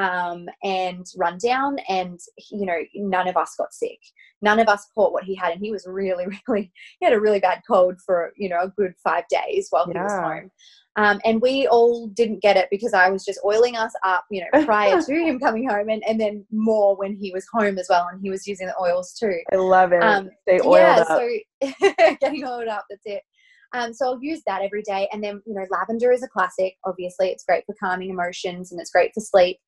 um, 0.00 0.48
and 0.62 1.06
run 1.16 1.38
down. 1.38 1.76
And, 1.88 2.18
you 2.50 2.64
know, 2.64 2.78
none 2.94 3.28
of 3.28 3.36
us 3.36 3.54
got 3.56 3.74
sick. 3.74 3.98
None 4.40 4.58
of 4.58 4.68
us 4.68 4.86
caught 4.94 5.12
what 5.12 5.24
he 5.24 5.34
had. 5.34 5.52
And 5.52 5.60
he 5.60 5.70
was 5.70 5.86
really, 5.86 6.26
really, 6.48 6.72
he 6.98 7.04
had 7.04 7.12
a 7.12 7.20
really 7.20 7.40
bad 7.40 7.60
cold 7.68 8.00
for, 8.04 8.32
you 8.36 8.48
know, 8.48 8.60
a 8.62 8.68
good 8.68 8.94
five 9.04 9.24
days 9.28 9.68
while 9.70 9.86
he 9.86 9.92
was 9.92 10.12
home. 10.12 10.50
Um, 10.96 11.20
and 11.24 11.40
we 11.40 11.68
all 11.68 12.08
didn't 12.08 12.42
get 12.42 12.56
it 12.56 12.68
because 12.70 12.94
I 12.94 13.10
was 13.10 13.24
just 13.24 13.40
oiling 13.44 13.76
us 13.76 13.92
up, 14.04 14.24
you 14.30 14.40
know, 14.40 14.64
prior 14.64 15.00
to 15.00 15.14
him 15.14 15.38
coming 15.40 15.68
home, 15.68 15.88
and, 15.88 16.02
and 16.06 16.20
then 16.20 16.44
more 16.50 16.96
when 16.96 17.14
he 17.14 17.30
was 17.32 17.46
home 17.52 17.78
as 17.78 17.86
well, 17.88 18.08
and 18.12 18.20
he 18.20 18.28
was 18.28 18.46
using 18.46 18.66
the 18.66 18.78
oils 18.78 19.12
too. 19.12 19.38
I 19.52 19.56
love 19.56 19.92
it. 19.92 20.02
Um, 20.02 20.30
Stay 20.42 20.60
oiled 20.60 20.78
yeah, 20.78 21.04
up. 21.08 21.20
so 21.62 22.16
getting 22.20 22.44
oiled 22.44 22.66
up, 22.66 22.86
that's 22.90 23.02
it. 23.04 23.22
Um, 23.72 23.92
so 23.92 24.06
I'll 24.06 24.22
use 24.22 24.42
that 24.46 24.62
every 24.62 24.82
day, 24.82 25.08
and 25.12 25.22
then 25.22 25.42
you 25.46 25.54
know, 25.54 25.66
lavender 25.70 26.12
is 26.12 26.22
a 26.22 26.28
classic. 26.28 26.74
Obviously, 26.84 27.28
it's 27.28 27.44
great 27.44 27.64
for 27.66 27.74
calming 27.82 28.10
emotions, 28.10 28.72
and 28.72 28.80
it's 28.80 28.90
great 28.90 29.12
for 29.14 29.20
sleep. 29.20 29.58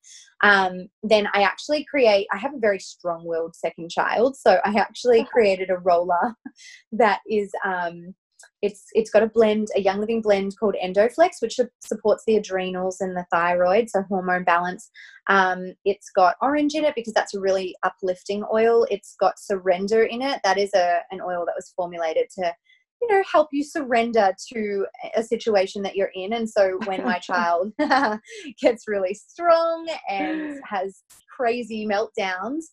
Um, 0.42 0.88
then 1.02 1.28
I 1.34 1.42
actually 1.42 1.84
create. 1.84 2.26
I 2.32 2.38
have 2.38 2.54
a 2.54 2.58
very 2.58 2.78
strong-willed 2.78 3.54
second 3.54 3.90
child, 3.90 4.36
so 4.36 4.58
I 4.64 4.74
actually 4.78 5.24
created 5.32 5.70
a 5.70 5.78
roller 5.78 6.34
that 6.92 7.20
is 7.28 7.50
um, 7.64 8.14
it's 8.60 8.86
it's 8.92 9.10
got 9.10 9.22
a 9.22 9.28
blend, 9.28 9.68
a 9.76 9.80
Young 9.80 10.00
Living 10.00 10.22
blend 10.22 10.56
called 10.58 10.76
Endoflex, 10.82 11.40
which 11.40 11.58
supports 11.80 12.24
the 12.26 12.36
adrenals 12.36 13.00
and 13.00 13.16
the 13.16 13.26
thyroid, 13.30 13.90
so 13.90 14.02
hormone 14.02 14.44
balance. 14.44 14.90
Um, 15.28 15.74
it's 15.84 16.10
got 16.10 16.36
orange 16.40 16.74
in 16.74 16.84
it 16.84 16.94
because 16.94 17.12
that's 17.12 17.34
a 17.34 17.40
really 17.40 17.76
uplifting 17.82 18.44
oil. 18.52 18.86
It's 18.90 19.16
got 19.18 19.38
surrender 19.38 20.04
in 20.04 20.22
it. 20.22 20.40
That 20.44 20.58
is 20.58 20.70
a 20.74 21.00
an 21.10 21.20
oil 21.20 21.44
that 21.46 21.56
was 21.56 21.72
formulated 21.76 22.26
to 22.38 22.54
you 23.02 23.08
know 23.08 23.22
help 23.30 23.48
you 23.52 23.64
surrender 23.64 24.32
to 24.52 24.86
a 25.16 25.22
situation 25.22 25.82
that 25.82 25.96
you're 25.96 26.12
in 26.14 26.34
and 26.34 26.48
so 26.48 26.78
when 26.84 27.04
my 27.04 27.18
child 27.20 27.72
gets 28.60 28.86
really 28.86 29.12
strong 29.12 29.88
and 30.08 30.60
has 30.64 31.02
crazy 31.36 31.86
meltdowns 31.86 32.64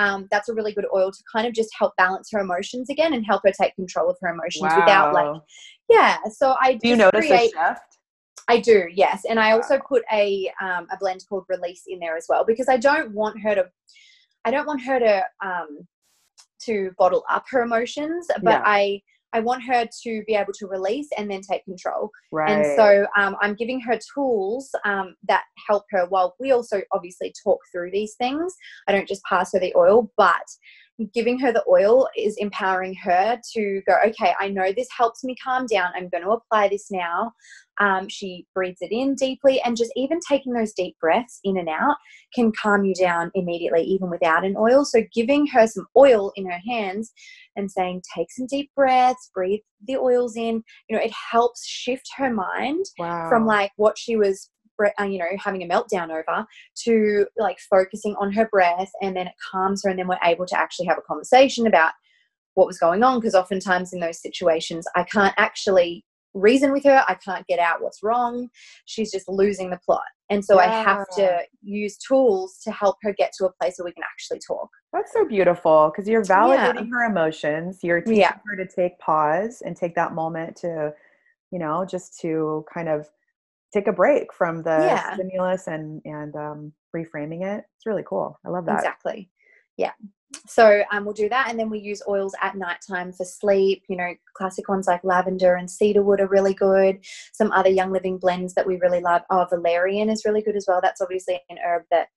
um, 0.00 0.26
that's 0.32 0.48
a 0.48 0.54
really 0.54 0.72
good 0.72 0.86
oil 0.92 1.12
to 1.12 1.18
kind 1.32 1.46
of 1.46 1.52
just 1.52 1.70
help 1.78 1.94
balance 1.96 2.28
her 2.32 2.40
emotions 2.40 2.90
again 2.90 3.14
and 3.14 3.24
help 3.24 3.42
her 3.44 3.52
take 3.52 3.74
control 3.76 4.10
of 4.10 4.16
her 4.20 4.30
emotions 4.30 4.72
without 4.76 5.12
like 5.12 5.40
yeah 5.90 6.16
so 6.30 6.56
i 6.60 6.74
Do 6.74 6.88
you 6.88 6.96
notice 6.96 7.26
create, 7.26 7.52
a 7.54 7.68
shift? 7.68 7.98
I 8.48 8.58
do, 8.58 8.86
yes, 8.92 9.24
and 9.28 9.40
I 9.40 9.52
also 9.52 9.78
put 9.88 10.02
a 10.12 10.52
um, 10.60 10.86
a 10.92 10.98
blend 10.98 11.24
called 11.28 11.44
Release 11.48 11.84
in 11.86 11.98
there 11.98 12.14
as 12.14 12.26
well 12.28 12.44
because 12.44 12.68
I 12.68 12.76
don't 12.76 13.12
want 13.12 13.40
her 13.40 13.54
to, 13.54 13.70
I 14.44 14.50
don't 14.50 14.66
want 14.66 14.82
her 14.82 14.98
to 14.98 15.24
um, 15.42 15.86
to 16.64 16.90
bottle 16.98 17.24
up 17.30 17.44
her 17.50 17.62
emotions, 17.62 18.26
but 18.42 18.50
Yeah. 18.50 18.62
I 18.64 19.00
I 19.34 19.40
want 19.40 19.64
her 19.64 19.84
to 20.04 20.22
be 20.26 20.34
able 20.34 20.52
to 20.54 20.66
release 20.66 21.08
and 21.18 21.30
then 21.30 21.40
take 21.40 21.64
control. 21.64 22.10
Right. 22.30 22.50
And 22.50 22.64
so 22.76 23.06
um, 23.18 23.36
I'm 23.42 23.54
giving 23.54 23.80
her 23.80 23.98
tools 24.14 24.70
um, 24.84 25.16
that 25.28 25.44
help 25.66 25.84
her. 25.90 26.06
While 26.06 26.36
we 26.40 26.52
also 26.52 26.80
obviously 26.92 27.34
talk 27.42 27.58
through 27.72 27.90
these 27.90 28.14
things, 28.14 28.54
I 28.88 28.92
don't 28.92 29.08
just 29.08 29.22
pass 29.24 29.52
her 29.52 29.60
the 29.60 29.74
oil, 29.76 30.10
but 30.16 30.46
giving 31.12 31.38
her 31.40 31.52
the 31.52 31.64
oil 31.68 32.08
is 32.16 32.36
empowering 32.38 32.94
her 32.94 33.40
to 33.52 33.82
go, 33.86 33.96
okay, 34.06 34.32
I 34.38 34.48
know 34.48 34.72
this 34.72 34.88
helps 34.96 35.24
me 35.24 35.34
calm 35.42 35.66
down. 35.66 35.90
I'm 35.94 36.08
going 36.08 36.22
to 36.22 36.30
apply 36.30 36.68
this 36.68 36.90
now. 36.90 37.32
Um, 37.80 38.08
she 38.08 38.46
breathes 38.54 38.80
it 38.80 38.92
in 38.92 39.14
deeply, 39.14 39.60
and 39.62 39.76
just 39.76 39.92
even 39.96 40.18
taking 40.28 40.52
those 40.52 40.72
deep 40.72 40.96
breaths 41.00 41.40
in 41.44 41.56
and 41.58 41.68
out 41.68 41.96
can 42.34 42.52
calm 42.60 42.84
you 42.84 42.94
down 42.94 43.30
immediately, 43.34 43.82
even 43.82 44.10
without 44.10 44.44
an 44.44 44.56
oil. 44.56 44.84
So, 44.84 45.02
giving 45.12 45.46
her 45.48 45.66
some 45.66 45.86
oil 45.96 46.32
in 46.36 46.46
her 46.46 46.60
hands 46.66 47.12
and 47.56 47.70
saying, 47.70 48.02
take 48.14 48.30
some 48.30 48.46
deep 48.46 48.70
breaths, 48.74 49.30
breathe 49.34 49.60
the 49.86 49.96
oils 49.96 50.36
in, 50.36 50.62
you 50.88 50.96
know, 50.96 51.02
it 51.02 51.12
helps 51.30 51.66
shift 51.66 52.08
her 52.16 52.32
mind 52.32 52.84
wow. 52.98 53.28
from 53.28 53.46
like 53.46 53.72
what 53.76 53.98
she 53.98 54.16
was 54.16 54.50
uh, 54.98 55.04
you 55.04 55.18
know 55.18 55.26
having 55.38 55.62
a 55.62 55.68
meltdown 55.68 56.10
over 56.10 56.44
to 56.76 57.26
like 57.38 57.58
focusing 57.70 58.14
on 58.18 58.32
her 58.32 58.48
breath 58.48 58.90
and 59.00 59.16
then 59.16 59.28
it 59.28 59.34
calms 59.52 59.82
her 59.84 59.90
and 59.90 59.98
then 59.98 60.08
we're 60.08 60.18
able 60.24 60.46
to 60.46 60.58
actually 60.58 60.86
have 60.86 60.98
a 60.98 61.02
conversation 61.02 61.66
about 61.66 61.92
what 62.54 62.66
was 62.66 62.78
going 62.78 63.02
on 63.02 63.20
because 63.20 63.34
oftentimes 63.34 63.92
in 63.92 64.00
those 64.00 64.20
situations 64.20 64.84
i 64.96 65.04
can't 65.04 65.34
actually 65.36 66.04
reason 66.34 66.72
with 66.72 66.84
her 66.84 67.04
i 67.08 67.14
can't 67.14 67.46
get 67.46 67.58
out 67.58 67.80
what's 67.80 68.02
wrong 68.02 68.48
she's 68.84 69.10
just 69.12 69.28
losing 69.28 69.70
the 69.70 69.78
plot 69.84 70.02
and 70.30 70.44
so 70.44 70.58
i 70.58 70.66
have 70.66 71.06
to 71.14 71.38
use 71.62 71.96
tools 71.96 72.58
to 72.62 72.70
help 72.72 72.96
her 73.02 73.12
get 73.12 73.32
to 73.38 73.46
a 73.46 73.52
place 73.60 73.74
where 73.78 73.84
we 73.86 73.92
can 73.92 74.02
actually 74.02 74.40
talk 74.46 74.68
That's 74.92 75.12
so 75.12 75.24
beautiful 75.26 75.90
because 75.90 76.08
you're 76.08 76.24
validating 76.24 76.88
her 76.90 77.04
emotions. 77.04 77.80
You're 77.82 78.00
teaching 78.00 78.18
Yeah. 78.18 78.34
her 78.46 78.56
to 78.56 78.66
take 78.66 78.98
pause 78.98 79.62
and 79.64 79.76
take 79.76 79.94
that 79.96 80.12
moment 80.12 80.56
to, 80.58 80.92
you 81.50 81.58
know, 81.58 81.84
just 81.84 82.20
to 82.20 82.64
kind 82.72 82.88
of 82.88 83.08
take 83.72 83.86
a 83.88 83.92
break 83.92 84.32
from 84.32 84.62
the 84.62 84.86
Yeah. 84.86 85.14
stimulus 85.14 85.66
and 85.66 86.00
and 86.04 86.36
um, 86.36 86.72
reframing 86.94 87.42
it. 87.44 87.64
It's 87.76 87.86
really 87.86 88.04
cool. 88.06 88.38
I 88.46 88.50
love 88.50 88.66
that. 88.66 88.74
Exactly. 88.76 89.30
Yeah. 89.76 89.92
So 90.46 90.82
um, 90.92 91.04
we'll 91.04 91.14
do 91.14 91.28
that, 91.30 91.48
and 91.48 91.58
then 91.58 91.70
we 91.70 91.78
use 91.78 92.02
oils 92.06 92.34
at 92.42 92.56
nighttime 92.56 93.12
for 93.12 93.24
sleep. 93.24 93.84
You 93.88 93.96
know, 93.96 94.14
classic 94.36 94.68
ones 94.68 94.86
like 94.86 95.02
lavender 95.02 95.54
and 95.54 95.70
cedarwood 95.70 96.20
are 96.20 96.28
really 96.28 96.54
good. 96.54 96.98
Some 97.32 97.50
other 97.52 97.70
Young 97.70 97.92
Living 97.92 98.18
blends 98.18 98.54
that 98.54 98.66
we 98.66 98.76
really 98.76 99.00
love. 99.00 99.22
Oh, 99.30 99.46
valerian 99.48 100.10
is 100.10 100.24
really 100.24 100.42
good 100.42 100.56
as 100.56 100.66
well. 100.68 100.80
That's 100.82 101.00
obviously 101.00 101.40
an 101.48 101.58
herb 101.64 101.84
that 101.90 102.08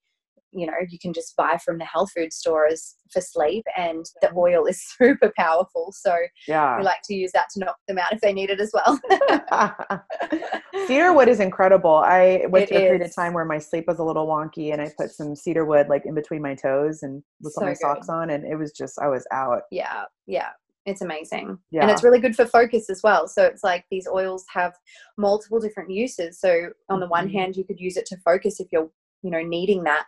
you 0.52 0.66
know 0.66 0.72
you 0.88 0.98
can 0.98 1.12
just 1.12 1.36
buy 1.36 1.58
from 1.64 1.78
the 1.78 1.84
health 1.84 2.10
food 2.16 2.32
stores 2.32 2.96
for 3.12 3.20
sleep 3.20 3.64
and 3.76 4.06
the 4.22 4.28
Mm-hmm. 4.28 4.38
oil 4.38 4.66
is 4.66 4.82
super 4.98 5.32
powerful 5.36 5.92
so 5.92 6.16
Yeah. 6.46 6.78
we 6.78 6.84
like 6.84 7.02
to 7.04 7.14
use 7.14 7.32
that 7.32 7.46
to 7.54 7.60
knock 7.60 7.76
them 7.86 7.98
out 7.98 8.12
if 8.12 8.20
they 8.20 8.32
need 8.32 8.50
it 8.50 8.60
as 8.60 8.72
well 8.72 8.98
cedarwood 10.86 11.28
is 11.28 11.40
incredible. 11.40 11.96
I 11.96 12.44
went 12.48 12.68
through 12.68 12.78
a 12.78 12.80
period 12.80 13.02
of 13.02 13.14
time 13.14 13.32
where 13.34 13.44
my 13.44 13.58
sleep 13.58 13.84
was 13.86 13.98
a 13.98 14.04
little 14.04 14.26
wonky 14.26 14.72
and 14.72 14.80
I 14.80 14.90
put 14.98 15.10
some 15.10 15.34
cedarwood 15.36 15.88
like 15.88 16.06
in 16.06 16.14
between 16.14 16.42
my 16.42 16.54
toes 16.54 17.02
and 17.02 17.22
with 17.42 17.52
So 17.54 17.60
my 17.62 17.68
good. 17.72 17.78
socks 17.80 18.08
on 18.08 18.30
and 18.30 18.44
it 18.44 18.56
was 18.56 18.72
just 18.72 18.98
I 19.00 19.08
was 19.08 19.26
out. 19.32 19.62
yeah 19.70 20.04
yeah 20.26 20.50
it's 20.86 21.02
amazing 21.02 21.58
yeah. 21.70 21.82
and 21.82 21.90
it's 21.90 22.02
really 22.02 22.20
good 22.20 22.34
for 22.34 22.46
focus 22.46 22.88
as 22.88 23.02
well 23.02 23.28
so 23.28 23.44
it's 23.44 23.62
like 23.62 23.84
these 23.90 24.06
oils 24.08 24.44
have 24.52 24.72
multiple 25.18 25.60
different 25.60 25.90
uses 25.90 26.40
so 26.40 26.70
on 26.88 27.00
the 27.00 27.06
one 27.08 27.28
Mhm. 27.28 27.32
hand 27.32 27.56
you 27.56 27.64
could 27.64 27.78
use 27.80 27.96
it 27.98 28.06
to 28.06 28.16
focus 28.24 28.58
if 28.60 28.68
you're 28.72 28.90
you 29.22 29.30
know 29.30 29.42
needing 29.42 29.84
that 29.84 30.06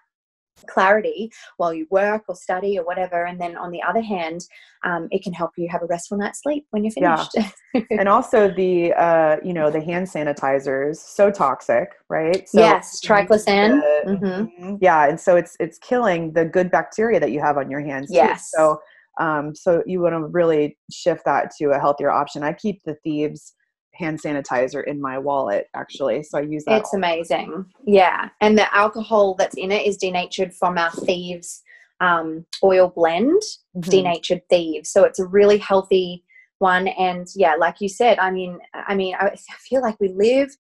clarity 0.66 1.30
while 1.56 1.72
you 1.72 1.86
work 1.90 2.24
or 2.28 2.34
study 2.36 2.78
or 2.78 2.84
whatever 2.84 3.24
and 3.26 3.40
then 3.40 3.56
on 3.56 3.70
the 3.70 3.82
other 3.82 4.00
hand 4.02 4.46
um, 4.84 5.08
it 5.10 5.22
can 5.22 5.32
help 5.32 5.50
you 5.56 5.68
have 5.68 5.82
a 5.82 5.86
restful 5.86 6.16
night's 6.16 6.42
sleep 6.42 6.66
when 6.70 6.82
you're 6.82 6.90
finished. 6.92 7.32
Yeah. 7.74 7.82
and 7.90 8.08
also 8.08 8.50
the 8.50 8.92
uh 8.94 9.36
you 9.44 9.52
know 9.52 9.70
the 9.70 9.80
hand 9.80 10.06
sanitizers 10.06 10.96
so 10.96 11.30
toxic 11.30 11.90
right 12.08 12.48
so 12.48 12.58
yes 12.60 13.00
triclosan 13.04 13.80
the- 13.80 14.10
Mhm. 14.12 14.50
Mhm. 14.60 14.78
yeah 14.80 15.08
and 15.08 15.20
so 15.20 15.36
it's 15.36 15.56
it's 15.60 15.78
killing 15.78 16.32
the 16.32 16.44
good 16.44 16.70
bacteria 16.70 17.20
that 17.20 17.30
you 17.30 17.40
have 17.40 17.56
on 17.58 17.70
your 17.70 17.80
hands 17.80 18.08
too. 18.08 18.14
Yes. 18.16 18.50
so 18.54 18.80
um 19.20 19.54
so 19.54 19.82
you 19.86 20.00
want 20.00 20.14
to 20.14 20.26
really 20.26 20.76
shift 20.90 21.24
that 21.26 21.50
to 21.58 21.70
a 21.70 21.78
healthier 21.78 22.10
option 22.10 22.42
i 22.42 22.52
keep 22.52 22.82
the 22.84 22.94
thieves 23.04 23.54
hand 24.00 24.18
sanitizer 24.20 24.82
in 24.86 25.00
my 25.00 25.16
wallet 25.18 25.64
actually 25.74 26.22
so 26.22 26.38
i 26.38 26.40
use 26.40 26.64
that 26.64 26.80
It's 26.80 26.94
amazing. 26.94 27.66
Yeah. 27.86 28.28
And 28.40 28.52
the 28.58 28.68
alcohol 28.74 29.34
that's 29.38 29.56
in 29.64 29.70
it 29.70 29.86
is 29.86 29.96
denatured 29.96 30.52
from 30.60 30.78
our 30.78 30.90
thieves 30.90 31.62
um, 32.00 32.46
oil 32.64 32.88
blend, 32.96 33.42
Mhm. 33.76 33.90
denatured 33.90 34.42
thieves. 34.48 34.90
So 34.90 35.04
it's 35.04 35.18
a 35.18 35.26
really 35.26 35.58
healthy 35.58 36.24
one. 36.58 36.88
And 36.88 37.26
yeah, 37.36 37.54
like 37.64 37.76
you 37.80 37.88
said, 37.90 38.18
I 38.18 38.30
mean, 38.30 38.58
I 38.72 38.94
mean, 38.94 39.14
I 39.20 39.26
I 39.56 39.58
feel 39.68 39.82
like 39.82 39.98
we 40.00 40.08
live 40.08 40.50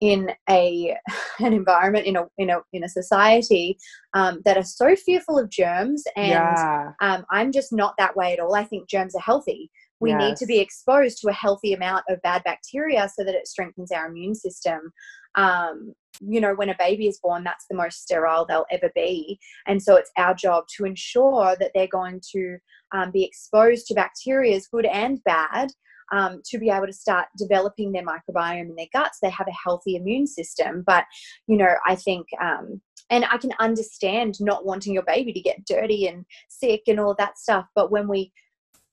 in 0.00 0.32
a 0.50 0.96
an 1.46 1.52
environment 1.52 2.06
in 2.06 2.16
a 2.16 2.24
in 2.38 2.50
a 2.50 2.58
in 2.72 2.82
a 2.84 2.88
society 2.88 3.78
um, 4.14 4.42
that 4.44 4.56
are 4.56 4.64
so 4.80 4.96
fearful 4.96 5.38
of 5.38 5.48
germs 5.50 6.02
and 6.16 6.28
yeah 6.28 6.92
um, 7.00 7.24
I'm 7.30 7.50
just 7.52 7.72
not 7.72 7.94
that 7.98 8.16
way 8.16 8.32
at 8.32 8.40
all. 8.40 8.54
I 8.54 8.64
think 8.64 8.88
germs 8.88 9.14
are 9.14 9.20
healthy. 9.30 9.70
We 10.04 10.14
need 10.14 10.36
to 10.36 10.46
be 10.46 10.58
exposed 10.60 11.18
to 11.18 11.28
a 11.28 11.32
healthy 11.32 11.72
amount 11.72 12.04
of 12.08 12.22
bad 12.22 12.42
bacteria 12.44 13.10
so 13.14 13.24
that 13.24 13.34
it 13.34 13.48
strengthens 13.48 13.90
our 13.90 14.06
immune 14.06 14.34
system. 14.34 14.92
Um, 15.34 15.94
you 16.20 16.40
know, 16.40 16.54
when 16.54 16.68
a 16.68 16.76
baby 16.78 17.08
is 17.08 17.18
born, 17.20 17.42
that's 17.42 17.66
the 17.68 17.76
most 17.76 18.02
sterile 18.02 18.46
they'll 18.46 18.66
ever 18.70 18.90
be. 18.94 19.38
And 19.66 19.82
so 19.82 19.96
it's 19.96 20.12
our 20.16 20.34
job 20.34 20.64
to 20.76 20.84
ensure 20.84 21.56
that 21.58 21.72
they're 21.74 21.88
going 21.88 22.20
to 22.32 22.58
um, 22.92 23.10
be 23.10 23.24
exposed 23.24 23.86
to 23.86 23.94
bacteria, 23.94 24.60
good 24.72 24.86
and 24.86 25.22
bad, 25.24 25.70
um, 26.12 26.40
to 26.44 26.58
be 26.58 26.70
able 26.70 26.86
to 26.86 26.92
start 26.92 27.26
developing 27.36 27.90
their 27.90 28.04
microbiome 28.04 28.68
in 28.70 28.76
their 28.76 28.86
guts. 28.92 29.18
They 29.20 29.30
have 29.30 29.48
a 29.48 29.58
healthy 29.64 29.96
immune 29.96 30.28
system. 30.28 30.84
But, 30.86 31.04
you 31.48 31.56
know, 31.56 31.74
I 31.86 31.96
think. 31.96 32.26
Um, 32.40 32.80
and 33.10 33.26
I 33.26 33.36
can 33.36 33.50
understand 33.60 34.40
not 34.40 34.64
wanting 34.64 34.94
your 34.94 35.02
baby 35.02 35.32
to 35.34 35.40
get 35.40 35.66
dirty 35.66 36.06
and 36.06 36.24
sick 36.48 36.82
and 36.86 36.98
all 36.98 37.14
that 37.18 37.38
stuff. 37.38 37.66
But 37.74 37.90
when 37.90 38.08
we 38.08 38.32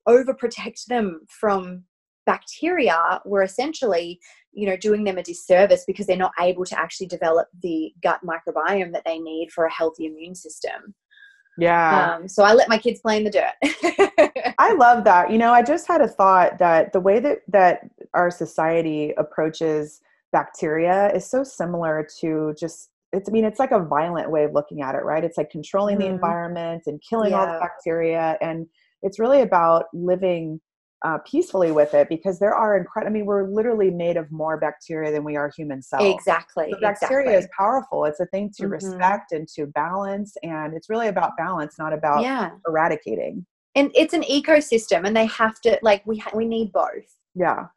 overprotect 0.08 0.86
them 0.86 1.22
from 1.30 1.84
bacteria, 2.26 3.22
we're 3.26 3.44
essentially, 3.44 4.20
you 4.54 4.68
know, 4.68 4.78
doing 4.78 5.04
them 5.04 5.18
a 5.18 5.24
disservice 5.24 5.84
because 5.86 6.06
they're 6.08 6.18
not 6.18 6.34
able 6.40 6.66
to 6.66 6.80
actually 6.80 7.08
develop 7.08 7.48
the 7.62 7.94
gut 8.04 8.20
microbiome 8.26 8.94
that 8.94 9.04
they 9.06 9.20
need 9.20 9.52
for 9.52 9.66
a 9.66 9.72
healthy 9.72 10.06
immune 10.06 10.36
system. 10.36 10.94
yeah 11.58 12.12
Um, 12.16 12.28
so 12.28 12.44
I 12.44 12.54
let 12.54 12.70
my 12.70 12.78
kids 12.78 13.02
play 13.02 13.18
in 13.18 13.24
the 13.24 13.32
dirt. 13.32 13.54
I 14.58 14.74
love 14.78 15.04
that. 15.06 15.32
You 15.32 15.38
know, 15.38 15.52
I 15.52 15.64
just 15.64 15.88
had 15.88 16.02
a 16.02 16.08
thought 16.08 16.60
that 16.60 16.94
the 16.94 17.00
way 17.00 17.20
that 17.20 17.40
that 17.48 17.90
our 18.14 18.30
society 18.30 19.14
approaches 19.18 20.02
bacteria 20.32 21.12
is 21.14 21.26
so 21.30 21.44
similar 21.44 22.08
to 22.20 22.54
just 22.58 22.90
it's 23.12 23.28
I 23.30 23.32
mean 23.32 23.44
it's 23.46 23.60
like 23.60 23.72
a 23.72 23.80
violent 23.84 24.30
way 24.32 24.44
of 24.44 24.54
looking 24.54 24.82
at 24.82 24.96
it, 24.96 25.04
right? 25.04 25.24
It's 25.24 25.38
like 25.38 25.50
controlling 25.50 25.98
the 25.98 26.06
Mhm. 26.06 26.14
environment 26.14 26.84
and 26.86 27.02
killing 27.02 27.34
all 27.34 27.48
the 27.48 27.56
bacteria 27.60 28.38
and 28.42 28.68
it's 29.02 29.20
really 29.20 29.42
about 29.42 29.86
living 29.94 30.60
uh, 31.04 31.18
peacefully 31.26 31.72
with 31.72 31.96
it 31.96 32.08
because 32.10 32.38
there 32.38 32.54
are 32.54 32.78
incredible 32.78 33.12
I 33.12 33.14
mean 33.14 33.26
we're 33.26 33.50
literally 33.50 33.90
made 33.90 34.18
of 34.18 34.32
more 34.32 34.58
bacteria 34.60 35.12
than 35.12 35.24
we 35.24 35.36
are 35.36 35.52
human 35.56 35.82
cells. 35.82 36.14
exactly. 36.14 36.70
So 36.72 36.80
bacteria 36.80 37.30
exactly. 37.30 37.44
is 37.46 37.50
powerful. 37.58 38.06
It's 38.06 38.20
a 38.20 38.28
thing 38.28 38.52
to 38.58 38.64
Mhm. 38.64 38.72
respect 38.72 39.32
and 39.32 39.48
to 39.56 39.66
balance 39.66 40.38
and 40.44 40.76
it's 40.76 40.90
really 40.90 41.08
about 41.08 41.32
balance, 41.38 41.80
not 41.80 41.92
about 41.94 42.22
yeah. 42.22 42.52
eradicating. 42.68 43.46
And 43.74 43.90
it's 43.96 44.14
an 44.14 44.22
ecosystem 44.24 45.08
and 45.08 45.16
they 45.16 45.26
have 45.28 45.60
to, 45.62 45.80
like, 45.82 46.06
we, 46.06 46.18
ha- 46.18 46.32
we 46.36 46.46
need 46.46 46.72
both. 46.72 47.18
Yeah, 47.34 47.68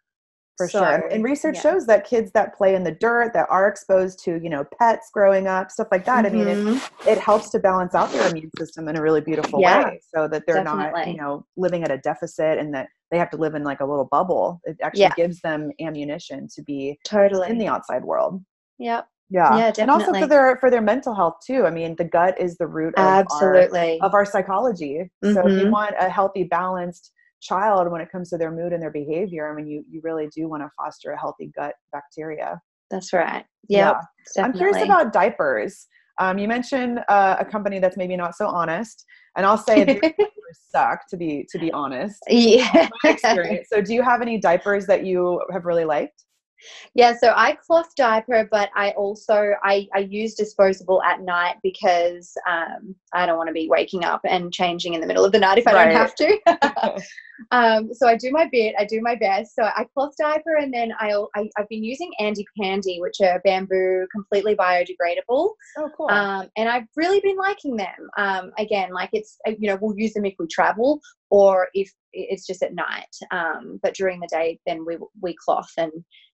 for 0.57 0.69
sure. 0.69 1.09
And, 1.09 1.25
research 1.25 1.57
yeah. 1.57 1.61
shows 1.63 1.87
that 1.87 2.07
kids 2.07 2.31
that 2.33 2.55
play 2.55 2.75
in 2.75 2.85
the 2.85 2.93
dirt, 2.93 3.33
that 3.35 3.47
are 3.51 3.67
exposed 3.69 4.23
to, 4.25 4.41
you 4.43 4.49
know, 4.49 4.65
pets 4.79 5.11
growing 5.13 5.47
up, 5.47 5.71
stuff 5.71 5.89
like 5.91 6.05
that. 6.05 6.27
I 6.27 6.31
mean, 6.31 6.47
it, 6.49 6.59
Mhm. 6.59 7.07
it 7.07 7.19
helps 7.19 7.51
to 7.51 7.59
balance 7.59 7.95
out 7.95 8.11
their 8.13 8.29
immune 8.29 8.51
system 8.57 8.89
in 8.89 8.97
a 8.97 9.03
really 9.03 9.21
beautiful 9.21 9.61
Yeah, 9.61 9.85
way, 9.85 10.01
so 10.15 10.29
that 10.29 10.45
they're 10.47 10.65
not, 10.65 11.07
you 11.09 11.17
know, 11.17 11.45
living 11.57 11.83
at 11.83 11.91
a 11.91 11.99
deficit 11.99 12.59
and 12.59 12.73
that 12.75 12.89
they 13.11 13.19
have 13.19 13.31
to 13.31 13.37
live 13.37 13.55
in 13.55 13.65
like 13.65 13.81
a 13.81 13.85
little 13.85 14.05
bubble. 14.05 14.61
It 14.65 14.77
actually 14.83 15.03
Yeah. 15.03 15.15
gives 15.17 15.41
them 15.41 15.71
ammunition 15.81 16.49
to 16.55 16.63
be 16.63 16.99
totally. 17.05 17.49
in 17.51 17.59
the 17.59 17.69
outside 17.69 18.05
world. 18.05 18.43
yep. 18.79 19.07
Yeah, 19.31 19.57
Yeah, 19.57 19.73
and 19.79 19.91
also 19.91 20.13
for 20.13 20.27
their 20.27 20.57
for 20.59 20.71
their 20.71 20.83
mental 20.83 21.15
health 21.15 21.37
too. 21.45 21.65
I 21.65 21.71
mean, 21.71 21.97
the 21.97 22.05
gut 22.05 22.39
is 22.39 22.59
the 22.59 22.67
root 22.67 22.95
of 22.97 23.03
our 23.05 23.19
Absolutely. 23.21 23.99
of 24.03 24.13
our 24.13 24.27
psychology. 24.27 25.11
So 25.33 25.47
if 25.47 25.59
you 25.59 25.67
Mhm. 25.67 25.71
want 25.71 25.95
a 25.99 26.11
healthy, 26.11 26.45
balanced 26.45 27.11
child 27.45 27.91
when 27.93 28.01
it 28.01 28.11
comes 28.11 28.31
to 28.31 28.39
their 28.39 28.51
mood 28.51 28.73
and 28.73 28.83
their 28.83 28.91
behavior, 28.91 29.51
I 29.51 29.55
mean, 29.55 29.67
you 29.67 29.85
you 29.89 30.01
really 30.03 30.29
do 30.35 30.49
want 30.49 30.63
to 30.63 30.71
foster 30.77 31.13
a 31.13 31.19
healthy 31.19 31.53
gut 31.55 31.75
bacteria. 31.93 32.61
That's 32.91 33.13
right. 33.13 33.45
Yep, 33.69 34.01
I'm 34.39 34.53
curious 34.53 34.83
about 34.83 35.13
diapers. 35.13 35.87
Um, 36.19 36.39
you 36.39 36.47
mentioned 36.47 37.01
uh, 37.09 37.37
a 37.39 37.45
company 37.45 37.79
that's 37.81 37.97
maybe 37.97 38.17
not 38.17 38.37
so 38.37 38.47
honest, 38.47 39.05
and 39.37 39.45
I'll 39.45 39.59
say 39.59 39.85
their 39.85 40.01
diapers 40.01 40.59
suck 40.71 41.01
to 41.11 41.17
be 41.17 41.47
to 41.51 41.59
be 41.59 41.73
honest. 41.73 42.19
Yeah. 42.29 42.89
So, 43.73 43.81
do 43.81 43.95
you 43.95 44.03
have 44.03 44.23
any 44.23 44.39
diapers 44.39 44.87
that 44.87 45.05
you 45.05 45.43
have 45.53 45.65
really 45.65 45.85
liked? 45.85 46.25
Yeah, 46.95 47.15
so 47.17 47.33
I 47.35 47.53
cloth 47.53 47.95
diaper, 47.97 48.49
but 48.51 48.71
I 48.75 48.91
also 48.93 49.53
I, 49.63 49.89
I 49.95 50.01
use 50.01 50.35
disposable 50.35 51.03
at 51.03 51.21
night 51.21 51.57
because 51.63 52.33
um, 52.49 52.95
I 53.13 53.27
don't 53.27 53.37
want 53.37 53.49
to 53.49 53.55
be 53.55 53.69
waking 53.69 54.05
up 54.05 54.21
and 54.25 54.53
changing 54.53 54.95
in 54.95 55.01
the 55.01 55.07
middle 55.07 55.25
of 55.25 55.33
the 55.33 55.39
night 55.39 55.59
if 55.59 55.67
I 55.67 55.73
Right. 55.73 55.93
don't 55.93 55.97
have 55.97 56.15
to. 56.17 57.03
um, 57.51 57.93
so 57.93 58.07
I 58.07 58.17
do 58.17 58.31
my 58.31 58.49
bit, 58.51 58.75
I 58.79 58.85
do 58.85 59.01
my 59.01 59.15
best. 59.17 59.55
So 59.55 59.65
I 59.65 59.87
cloth 59.95 60.15
diaper, 60.19 60.57
and 60.57 60.73
then 60.73 60.93
I, 60.99 61.15
I 61.35 61.49
I've 61.59 61.69
been 61.69 61.85
using 61.85 62.13
Andy 62.19 62.45
Pandy, 62.61 63.01
which 63.01 63.21
are 63.23 63.41
bamboo, 63.45 64.07
completely 64.13 64.55
biodegradable. 64.55 65.53
Oh, 65.77 65.91
cool. 65.97 66.09
Um, 66.09 66.49
and 66.57 66.69
I've 66.69 66.87
really 66.97 67.21
been 67.21 67.37
liking 67.37 67.77
them. 67.77 68.09
Um, 68.17 68.53
again, 68.59 68.91
like 68.93 69.11
it's 69.13 69.39
you 69.47 69.69
know 69.69 69.79
we'll 69.81 69.99
use 69.99 70.13
them 70.13 70.25
if 70.25 70.35
we 70.39 70.47
travel 70.47 71.01
or 71.31 71.69
if 71.75 71.91
it's 72.15 72.47
just 72.47 72.63
at 72.63 72.75
night. 72.75 73.15
Um, 73.31 73.79
but 73.83 73.95
during 73.95 74.21
the 74.21 74.29
day, 74.31 74.59
then 74.67 74.85
we 74.87 74.97
we 75.21 75.35
cloth 75.45 75.71
and 75.77 75.93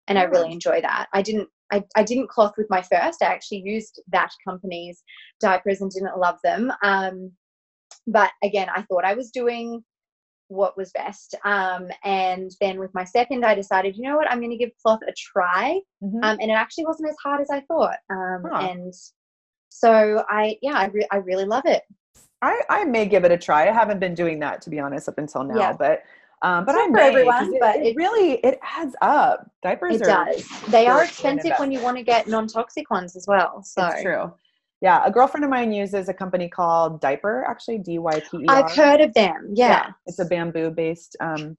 and 0.08 0.18
I 0.18 0.24
really 0.24 0.52
enjoy 0.52 0.80
that. 0.80 1.06
I 1.14 1.22
didn't 1.22 1.48
I, 1.72 1.82
I 1.96 2.02
didn't 2.02 2.28
cloth 2.30 2.54
with 2.58 2.66
my 2.68 2.82
first. 2.82 3.22
I 3.22 3.26
actually 3.26 3.62
used 3.64 4.00
that 4.12 4.30
company's 4.46 5.02
diapers 5.40 5.80
and 5.80 5.90
didn't 5.90 6.18
love 6.18 6.38
them. 6.42 6.72
Um, 6.82 7.32
but 8.06 8.30
again, 8.42 8.68
I 8.74 8.82
thought 8.82 9.04
I 9.04 9.14
was 9.14 9.30
doing 9.30 9.84
what 10.48 10.76
was 10.76 10.90
best. 10.92 11.36
Um, 11.44 11.88
and 12.04 12.50
then 12.60 12.80
with 12.80 12.92
my 12.92 13.04
second, 13.04 13.44
I 13.44 13.54
decided, 13.54 13.96
you 13.96 14.02
know 14.02 14.16
what, 14.16 14.28
I'm 14.28 14.40
going 14.40 14.50
to 14.50 14.56
give 14.56 14.70
cloth 14.82 14.98
a 15.06 15.12
try 15.12 15.80
Mhm. 16.02 16.24
um, 16.24 16.38
and 16.40 16.50
it 16.50 16.54
actually 16.54 16.86
wasn't 16.86 17.08
as 17.08 17.16
hard 17.22 17.40
as 17.40 17.50
I 17.50 17.60
thought. 17.60 17.98
Um, 18.10 18.42
Huh. 18.50 18.68
And 18.68 18.92
so 19.68 20.24
I, 20.28 20.58
yeah, 20.60 20.74
I, 20.74 20.86
re- 20.86 21.06
I 21.12 21.18
really 21.18 21.44
love 21.44 21.66
it. 21.66 21.82
I, 22.42 22.60
I 22.68 22.84
may 22.84 23.06
give 23.06 23.24
it 23.24 23.32
a 23.32 23.38
try. 23.38 23.68
I 23.68 23.72
haven't 23.72 24.00
been 24.00 24.14
doing 24.14 24.38
that 24.40 24.62
to 24.62 24.70
be 24.70 24.78
honest 24.80 25.08
up 25.08 25.18
until 25.18 25.44
now, 25.44 25.58
Yeah. 25.58 25.72
but 25.72 26.02
um, 26.42 26.64
but 26.64 26.74
I 26.74 26.86
not 26.86 26.92
for 26.92 26.98
everyone, 27.00 27.54
it, 27.54 27.60
but 27.60 27.76
it 27.76 27.86
it- 27.88 27.96
really 27.96 28.34
it 28.36 28.58
adds 28.62 28.96
up. 29.02 29.50
Diapers 29.62 30.00
are 30.00 30.04
It 30.04 30.08
are 30.08 30.24
does. 30.26 30.48
They 30.68 30.86
are 30.86 31.04
expensive 31.04 31.52
when 31.58 31.70
you 31.70 31.80
want 31.82 31.98
to 31.98 32.02
get 32.02 32.28
non-toxic 32.28 32.90
ones 32.90 33.14
as 33.14 33.26
well. 33.26 33.62
So 33.62 33.86
It's 33.86 34.02
true. 34.02 34.32
Yeah, 34.80 35.02
a 35.04 35.10
girlfriend 35.10 35.44
of 35.44 35.50
mine 35.50 35.70
uses 35.72 36.08
a 36.08 36.14
company 36.14 36.48
called 36.48 37.02
Dyper, 37.02 37.44
actually 37.46 37.78
D 37.78 37.98
Y 37.98 38.20
P 38.30 38.38
E. 38.38 38.44
I've 38.48 38.72
heard 38.72 39.02
of 39.02 39.12
them. 39.12 39.50
Yeah. 39.52 39.90
it's 40.06 40.18
a 40.18 40.24
bamboo 40.24 40.70
based 40.70 41.14
um, 41.20 41.58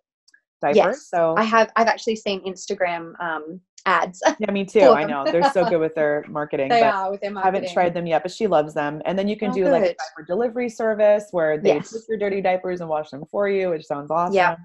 diaper. 0.63 0.75
Yes. 0.75 1.07
So 1.07 1.35
I 1.37 1.43
have. 1.43 1.71
I've 1.75 1.87
actually 1.87 2.15
seen 2.15 2.41
Instagram 2.43 3.13
um, 3.21 3.61
ads. 3.85 4.21
Yeah, 4.39 4.51
me 4.51 4.65
too. 4.65 4.91
I 4.91 5.03
know 5.05 5.23
they're 5.31 5.51
so 5.51 5.63
good 5.69 5.79
with 5.79 5.93
their 5.93 6.25
marketing. 6.27 6.69
they 6.69 6.81
are 6.83 7.11
with 7.11 7.21
their 7.21 7.29
I 7.29 7.33
marketing. 7.33 7.53
haven't 7.63 7.73
tried 7.73 7.93
them 7.93 8.07
yet, 8.07 8.23
but 8.23 8.31
she 8.31 8.47
loves 8.47 8.73
them. 8.73 9.01
And 9.05 9.17
then 9.17 9.27
you 9.27 9.37
can 9.37 9.51
Oh, 9.51 9.53
do 9.53 9.65
like 9.65 9.83
a 9.83 9.87
diaper 9.87 10.25
delivery 10.27 10.69
service 10.69 11.25
where 11.31 11.57
they 11.59 11.75
Yes. 11.75 11.91
take 11.91 12.01
your 12.09 12.17
dirty 12.17 12.41
diapers 12.41 12.81
and 12.81 12.89
wash 12.89 13.09
them 13.11 13.23
for 13.29 13.47
you, 13.49 13.69
which 13.69 13.85
sounds 13.85 14.09
awesome. 14.09 14.33
Yeah. 14.33 14.55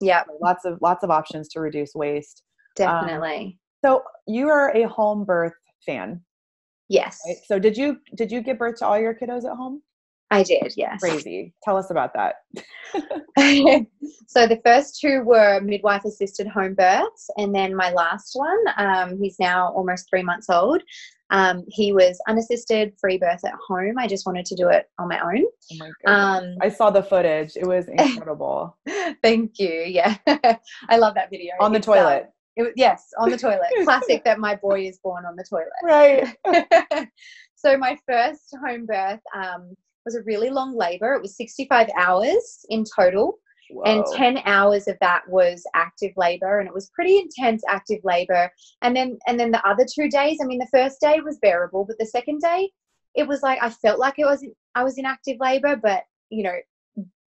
Yeah, 0.00 0.24
Lots 0.40 0.64
of 0.64 0.78
lots 0.82 1.02
of 1.04 1.10
options 1.10 1.48
to 1.50 1.60
reduce 1.60 1.94
waste. 1.94 2.42
Um, 2.80 2.84
definitely. 3.06 3.58
So 3.84 4.02
you 4.26 4.48
are 4.48 4.76
a 4.76 4.82
home 4.88 5.24
birth 5.24 5.54
fan, 5.86 6.20
yes, 6.88 7.20
right? 7.26 7.36
So 7.46 7.58
did 7.58 7.76
you 7.76 7.98
did 8.16 8.30
you 8.30 8.40
give 8.42 8.58
birth 8.58 8.78
to 8.80 8.86
all 8.86 8.98
your 8.98 9.14
kiddos 9.14 9.44
at 9.50 9.56
home? 9.56 9.82
I 10.34 10.42
did. 10.42 10.72
Yes. 10.76 11.00
Crazy. 11.00 11.54
Tell 11.62 11.76
us 11.76 11.90
about 11.90 12.12
that. 12.14 12.36
so 14.26 14.46
the 14.46 14.60
first 14.64 15.00
two 15.00 15.22
were 15.22 15.60
midwife 15.60 16.04
assisted 16.04 16.46
home 16.48 16.74
births, 16.74 17.30
and 17.36 17.54
then 17.54 17.74
my 17.74 17.92
last 17.92 18.32
one, 18.34 18.58
um, 18.76 19.16
he's 19.20 19.36
now 19.38 19.68
almost 19.74 20.08
three 20.10 20.22
months 20.22 20.50
old. 20.50 20.82
Um, 21.30 21.64
he 21.68 21.92
was 21.92 22.20
unassisted 22.28 22.92
free 23.00 23.16
birth 23.18 23.44
at 23.44 23.54
home. 23.66 23.98
I 23.98 24.06
just 24.06 24.26
wanted 24.26 24.44
to 24.46 24.56
do 24.56 24.68
it 24.68 24.86
on 24.98 25.08
my 25.08 25.20
own. 25.20 25.44
Oh 25.72 25.76
my. 25.78 26.12
Um, 26.12 26.56
I 26.60 26.68
saw 26.68 26.90
the 26.90 27.02
footage. 27.02 27.56
It 27.56 27.66
was 27.66 27.86
incredible. 27.98 28.76
thank 29.22 29.58
you. 29.58 29.84
Yeah, 29.86 30.16
I 30.88 30.96
love 30.98 31.14
that 31.14 31.30
video. 31.30 31.52
On 31.60 31.72
the 31.72 31.78
It's, 31.78 31.88
um, 31.88 31.94
toilet. 31.94 32.30
it 32.56 32.62
was, 32.62 32.72
yes, 32.76 33.10
on 33.18 33.30
the 33.30 33.38
toilet. 33.38 33.68
Classic 33.84 34.24
that 34.24 34.38
my 34.40 34.56
boy 34.56 34.86
is 34.86 34.98
born 34.98 35.24
on 35.26 35.36
the 35.36 35.44
toilet. 35.48 35.68
Right. 35.82 36.36
so 37.54 37.76
my 37.78 37.96
first 38.06 38.54
home 38.64 38.84
birth 38.86 39.20
um, 39.34 39.74
was 40.04 40.14
a 40.14 40.22
really 40.22 40.50
long 40.50 40.76
labor. 40.76 41.14
It 41.14 41.22
was 41.22 41.36
65 41.36 41.88
hours 41.98 42.64
in 42.68 42.84
total, 42.84 43.38
and 43.84 44.04
10 44.14 44.38
hours 44.44 44.88
of 44.88 44.96
that 45.00 45.22
was 45.28 45.64
active 45.74 46.12
labor, 46.16 46.58
and 46.58 46.68
it 46.68 46.74
was 46.74 46.90
pretty 46.90 47.18
intense 47.18 47.62
active 47.68 48.00
labor. 48.04 48.50
And 48.82 48.94
then 48.94 49.18
and 49.26 49.38
then 49.38 49.50
the 49.50 49.66
other 49.66 49.86
two 49.90 50.08
days, 50.08 50.38
I 50.42 50.46
mean, 50.46 50.58
the 50.58 50.68
first 50.72 51.00
day 51.00 51.20
was 51.20 51.38
bearable, 51.38 51.84
but 51.84 51.98
the 51.98 52.06
second 52.06 52.40
day, 52.40 52.70
it 53.14 53.26
was 53.26 53.42
like 53.42 53.62
I 53.62 53.70
felt 53.70 53.98
like 53.98 54.18
it 54.18 54.26
was 54.26 54.44
I 54.74 54.84
was 54.84 54.98
in 54.98 55.06
active 55.06 55.38
labor, 55.40 55.76
but 55.76 56.04
you 56.30 56.44
know. 56.44 56.56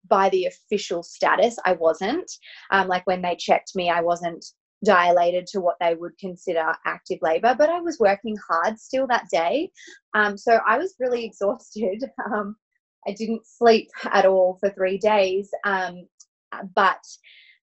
By 0.09 0.29
the 0.29 0.45
official 0.45 1.03
status, 1.03 1.57
I 1.65 1.73
wasn't. 1.73 2.31
Um, 2.71 2.87
like 2.87 3.05
when 3.05 3.21
they 3.21 3.35
checked 3.35 3.75
me, 3.75 3.89
I 3.89 3.99
wasn't 3.99 4.45
dilated 4.83 5.47
to 5.47 5.61
what 5.61 5.77
they 5.79 5.95
would 5.95 6.17
consider 6.17 6.73
active 6.85 7.19
labor, 7.21 7.55
but 7.57 7.69
I 7.69 7.81
was 7.81 7.99
working 7.99 8.37
hard 8.47 8.79
still 8.79 9.07
that 9.07 9.27
day. 9.31 9.71
Um, 10.13 10.37
so 10.37 10.59
I 10.65 10.77
was 10.77 10.95
really 10.99 11.25
exhausted. 11.25 12.03
Um, 12.33 12.55
I 13.07 13.13
didn't 13.13 13.45
sleep 13.45 13.89
at 14.11 14.25
all 14.25 14.57
for 14.59 14.69
three 14.69 14.97
days. 14.97 15.49
Um, 15.63 16.07
but 16.75 17.03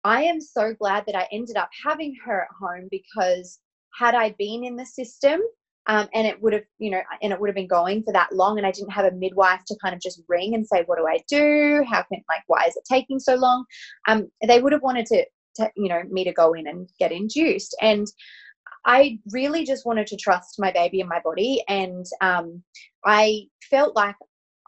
I 0.05 0.23
am 0.23 0.41
so 0.41 0.75
glad 0.75 1.05
that 1.07 1.17
I 1.17 1.27
ended 1.33 1.57
up 1.57 1.71
having 1.85 2.15
her 2.25 2.43
at 2.43 2.49
home 2.61 2.89
because 2.91 3.61
had 3.99 4.15
I 4.15 4.35
been 4.39 4.65
in 4.65 4.77
the 4.77 4.87
system, 4.87 5.41
um, 5.89 6.09
and 6.15 6.27
it 6.27 6.41
would 6.43 6.53
have, 6.53 6.65
you 6.79 6.91
know, 6.91 7.01
and 7.23 7.33
it 7.33 7.41
would 7.41 7.49
have 7.49 7.55
been 7.55 7.69
going 7.69 8.03
for 8.03 8.13
that 8.13 8.33
long, 8.33 8.59
and 8.59 8.67
I 8.67 8.73
didn't 8.73 8.91
have 8.91 9.05
a 9.05 9.17
midwife 9.17 9.65
to 9.67 9.77
kind 9.83 9.95
of 9.95 10.01
just 10.01 10.21
ring 10.29 10.55
and 10.55 10.67
say, 10.67 10.83
"What 10.87 10.99
do 10.99 11.07
I 11.07 11.23
do? 11.29 11.85
How 11.89 12.03
can, 12.03 12.23
like, 12.29 12.43
why 12.49 12.65
is 12.65 12.77
it 12.77 12.83
taking 12.91 13.21
so 13.21 13.37
long?" 13.37 13.65
Um, 14.09 14.29
they 14.47 14.61
would 14.61 14.73
have 14.73 14.83
wanted 14.83 15.07
to 15.07 15.25
to, 15.57 15.71
you 15.77 15.89
know 15.89 16.03
me 16.11 16.25
to 16.25 16.33
go 16.33 16.53
in 16.53 16.67
and 16.67 16.89
get 16.99 17.13
induced 17.13 17.75
and 17.83 18.07
i 18.85 19.19
really 19.33 19.65
just 19.65 19.87
wanted 19.87 20.07
to 20.07 20.17
trust 20.17 20.57
my 20.59 20.71
baby 20.71 21.01
and 21.01 21.09
my 21.09 21.21
body 21.25 21.63
and 21.69 22.07
um, 22.21 22.63
i 23.05 23.43
felt 23.71 23.97
like 23.97 24.15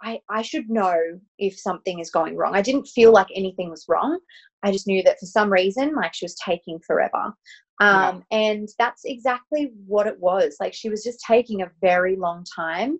I, 0.02 0.20
I 0.28 0.42
should 0.42 0.68
know 0.68 0.96
if 1.38 1.58
something 1.58 1.98
is 1.98 2.10
going 2.10 2.36
wrong. 2.36 2.54
I 2.54 2.62
didn't 2.62 2.86
feel 2.86 3.12
like 3.12 3.28
anything 3.34 3.70
was 3.70 3.86
wrong. 3.88 4.18
I 4.62 4.72
just 4.72 4.86
knew 4.86 5.02
that 5.04 5.20
for 5.20 5.26
some 5.26 5.50
reason 5.52 5.94
like 5.94 6.14
she 6.14 6.24
was 6.24 6.36
taking 6.36 6.78
forever. 6.86 7.32
Um, 7.80 8.24
and 8.32 8.68
that's 8.78 9.02
exactly 9.04 9.70
what 9.86 10.08
it 10.08 10.18
was. 10.18 10.56
Like 10.58 10.74
she 10.74 10.88
was 10.88 11.04
just 11.04 11.24
taking 11.24 11.62
a 11.62 11.70
very 11.80 12.16
long 12.16 12.44
time 12.44 12.98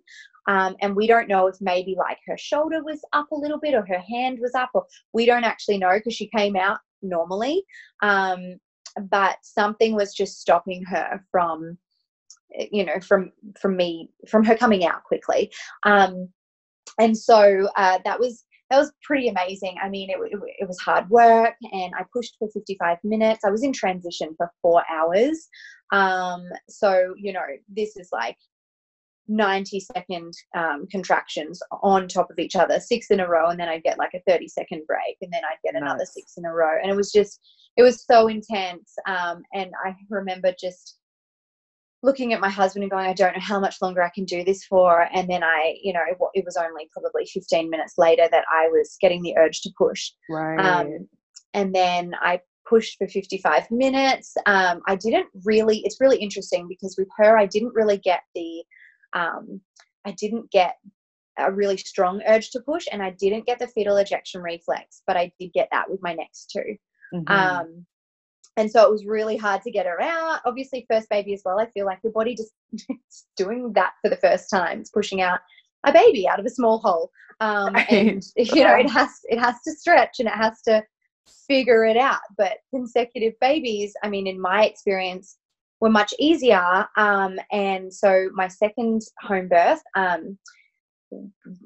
um, 0.49 0.75
and 0.81 0.95
we 0.95 1.05
don't 1.05 1.27
know 1.27 1.45
if 1.45 1.57
maybe 1.61 1.95
like 1.95 2.17
her 2.25 2.37
shoulder 2.37 2.83
was 2.83 3.01
up 3.13 3.31
a 3.31 3.35
little 3.35 3.59
bit 3.59 3.75
or 3.75 3.85
her 3.85 3.99
hand 3.99 4.39
was 4.41 4.55
up 4.55 4.71
or 4.73 4.85
we 5.13 5.27
don't 5.27 5.43
actually 5.43 5.77
know 5.77 5.91
because 5.93 6.15
she 6.15 6.27
came 6.35 6.55
out 6.55 6.79
normally. 7.03 7.63
Um, 8.01 8.55
but 9.11 9.37
something 9.43 9.95
was 9.95 10.13
just 10.15 10.41
stopping 10.41 10.83
her 10.85 11.23
from 11.31 11.77
eh, 12.57 12.65
you 12.71 12.83
know 12.83 12.99
from 12.99 13.31
from 13.61 13.77
me 13.77 14.09
from 14.27 14.43
her 14.43 14.57
coming 14.57 14.85
out 14.85 15.03
quickly. 15.03 15.51
Um, 15.83 16.29
and 16.99 17.17
so 17.17 17.67
uh, 17.75 17.99
that 18.05 18.19
was 18.19 18.45
that 18.69 18.77
was 18.77 18.91
pretty 19.03 19.27
amazing 19.29 19.75
i 19.81 19.89
mean 19.89 20.09
it, 20.09 20.17
it, 20.31 20.39
it 20.59 20.67
was 20.67 20.79
hard 20.79 21.09
work 21.09 21.55
and 21.71 21.93
i 21.97 22.03
pushed 22.13 22.35
for 22.37 22.49
55 22.53 22.97
minutes 23.03 23.43
i 23.43 23.49
was 23.49 23.63
in 23.63 23.73
transition 23.73 24.33
for 24.37 24.51
four 24.61 24.83
hours 24.91 25.47
um, 25.91 26.43
so 26.69 27.15
you 27.17 27.33
know 27.33 27.41
this 27.67 27.97
is 27.97 28.09
like 28.11 28.37
90 29.29 29.79
second 29.79 30.33
um, 30.57 30.87
contractions 30.91 31.61
on 31.83 32.07
top 32.07 32.29
of 32.31 32.39
each 32.39 32.55
other, 32.55 32.79
six 32.79 33.11
in 33.11 33.19
a 33.19 33.27
row, 33.27 33.49
and 33.49 33.59
then 33.59 33.69
I'd 33.69 33.83
get 33.83 33.99
like 33.99 34.13
a 34.15 34.21
30 34.27 34.47
second 34.47 34.81
break, 34.87 35.17
and 35.21 35.31
then 35.31 35.41
I'd 35.45 35.61
get 35.63 35.79
another 35.79 36.05
six 36.05 36.33
in 36.37 36.45
a 36.45 36.53
row. 36.53 36.77
And 36.81 36.91
it 36.91 36.95
was 36.95 37.11
just, 37.11 37.39
it 37.77 37.83
was 37.83 38.03
so 38.03 38.27
intense. 38.27 38.93
Um, 39.05 39.43
and 39.53 39.71
I 39.85 39.95
remember 40.09 40.53
just 40.59 40.97
looking 42.01 42.33
at 42.33 42.39
my 42.39 42.49
husband 42.49 42.83
and 42.83 42.91
going, 42.91 43.05
I 43.05 43.13
don't 43.13 43.33
know 43.33 43.41
how 43.41 43.59
much 43.59 43.81
longer 43.81 44.01
I 44.01 44.09
can 44.09 44.25
do 44.25 44.43
this 44.43 44.63
for. 44.63 45.07
And 45.13 45.29
then 45.29 45.43
I, 45.43 45.75
you 45.81 45.91
know, 45.91 46.01
it, 46.33 46.45
was 46.45 46.55
only 46.55 46.89
probably 46.91 47.25
15 47.25 47.69
minutes 47.69 47.95
later 47.97 48.27
that 48.31 48.45
I 48.51 48.67
was 48.69 48.97
getting 49.01 49.21
the 49.21 49.35
urge 49.37 49.61
to 49.61 49.71
push 49.77 50.11
Right. 50.29 50.59
um, 50.59 51.07
and 51.53 51.75
then 51.75 52.13
I 52.21 52.39
pushed 52.67 52.97
for 52.97 53.07
55 53.07 53.69
minutes. 53.71 54.35
Um, 54.45 54.81
I 54.87 54.95
didn't 54.95 55.27
really, 55.43 55.81
it's 55.83 55.99
really 55.99 56.17
interesting 56.17 56.67
because 56.69 56.95
with 56.97 57.09
her, 57.17 57.37
I 57.37 57.47
didn't 57.47 57.73
really 57.73 57.97
get 57.97 58.21
the, 58.33 58.63
um, 59.13 59.59
I 60.05 60.11
didn't 60.11 60.51
get 60.51 60.75
a 61.37 61.51
really 61.51 61.77
strong 61.77 62.21
urge 62.27 62.51
to 62.51 62.61
push 62.61 62.85
and 62.91 63.01
I 63.01 63.11
didn't 63.11 63.45
get 63.45 63.59
the 63.59 63.67
fetal 63.67 63.97
ejection 63.97 64.41
reflex, 64.41 65.01
but 65.07 65.17
I 65.17 65.31
did 65.39 65.51
get 65.53 65.69
that 65.71 65.89
with 65.89 66.01
my 66.01 66.13
next 66.13 66.51
two. 66.51 66.77
Mhm. 67.13 67.29
Um, 67.29 67.85
and 68.59 68.69
so 68.69 68.83
it 68.83 68.91
was 68.91 69.05
really 69.05 69.37
hard 69.37 69.61
to 69.61 69.71
get 69.71 69.85
her 69.85 70.01
out. 70.01 70.41
Obviously, 70.45 70.85
first 70.91 71.09
baby 71.09 71.33
as 71.33 71.41
well. 71.45 71.59
I 71.59 71.65
feel 71.67 71.85
like 71.85 71.99
your 72.03 72.11
body 72.13 72.35
just 72.35 72.51
it's 72.89 73.27
doing 73.37 73.71
that 73.73 73.93
for 74.01 74.09
the 74.09 74.17
first 74.17 74.49
time. 74.49 74.81
It's 74.81 74.89
pushing 74.89 75.21
out 75.21 75.39
a 75.85 75.93
baby 75.93 76.27
out 76.27 76.39
of 76.39 76.45
a 76.45 76.49
small 76.49 76.79
hole, 76.79 77.09
um, 77.39 77.73
Right. 77.73 77.89
and 77.89 78.23
you 78.35 78.63
know 78.63 78.75
it 78.75 78.89
has 78.89 79.09
it 79.29 79.39
has 79.39 79.55
to 79.65 79.71
stretch 79.71 80.19
and 80.19 80.27
it 80.27 80.35
has 80.35 80.61
to 80.63 80.83
figure 81.47 81.85
it 81.85 81.95
out. 81.97 82.19
But 82.37 82.57
consecutive 82.73 83.33
babies, 83.39 83.93
I 84.03 84.09
mean, 84.09 84.27
in 84.27 84.39
my 84.39 84.65
experience, 84.65 85.37
were 85.79 85.89
much 85.89 86.13
easier. 86.19 86.85
Um, 86.97 87.39
and 87.51 87.93
so 87.93 88.29
my 88.33 88.47
second 88.49 89.01
home 89.21 89.47
birth. 89.47 89.81
Um, 89.95 90.37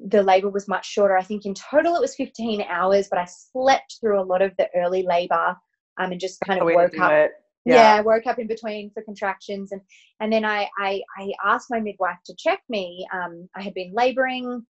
the 0.06 0.22
labor 0.22 0.48
was 0.48 0.68
much 0.68 0.86
shorter. 0.86 1.18
I 1.18 1.22
think 1.22 1.44
in 1.44 1.52
total 1.52 1.96
it 1.96 2.00
was 2.00 2.14
15 2.14 2.62
hours, 2.62 3.08
but 3.10 3.18
I 3.18 3.26
slept 3.26 3.98
through 4.00 4.18
a 4.18 4.24
lot 4.24 4.40
of 4.40 4.52
the 4.56 4.68
early 4.74 5.02
labor 5.02 5.54
um, 5.98 6.12
and 6.12 6.20
just 6.20 6.40
kind 6.40 6.60
of 6.60 6.66
woke 6.66 6.98
up. 6.98 7.12
it. 7.12 7.32
Yeah. 7.64 8.00
woke 8.00 8.26
up 8.26 8.38
in 8.38 8.46
between 8.46 8.90
for 8.90 9.02
contractions, 9.02 9.72
and 9.72 9.80
and 10.20 10.32
then 10.32 10.44
I 10.44 10.68
I, 10.78 11.02
I 11.18 11.32
asked 11.44 11.68
my 11.70 11.80
midwife 11.80 12.18
to 12.26 12.34
check 12.38 12.60
me. 12.68 13.06
Um, 13.12 13.48
I 13.56 13.62
had 13.62 13.74
been 13.74 13.92
laboring 13.94 14.64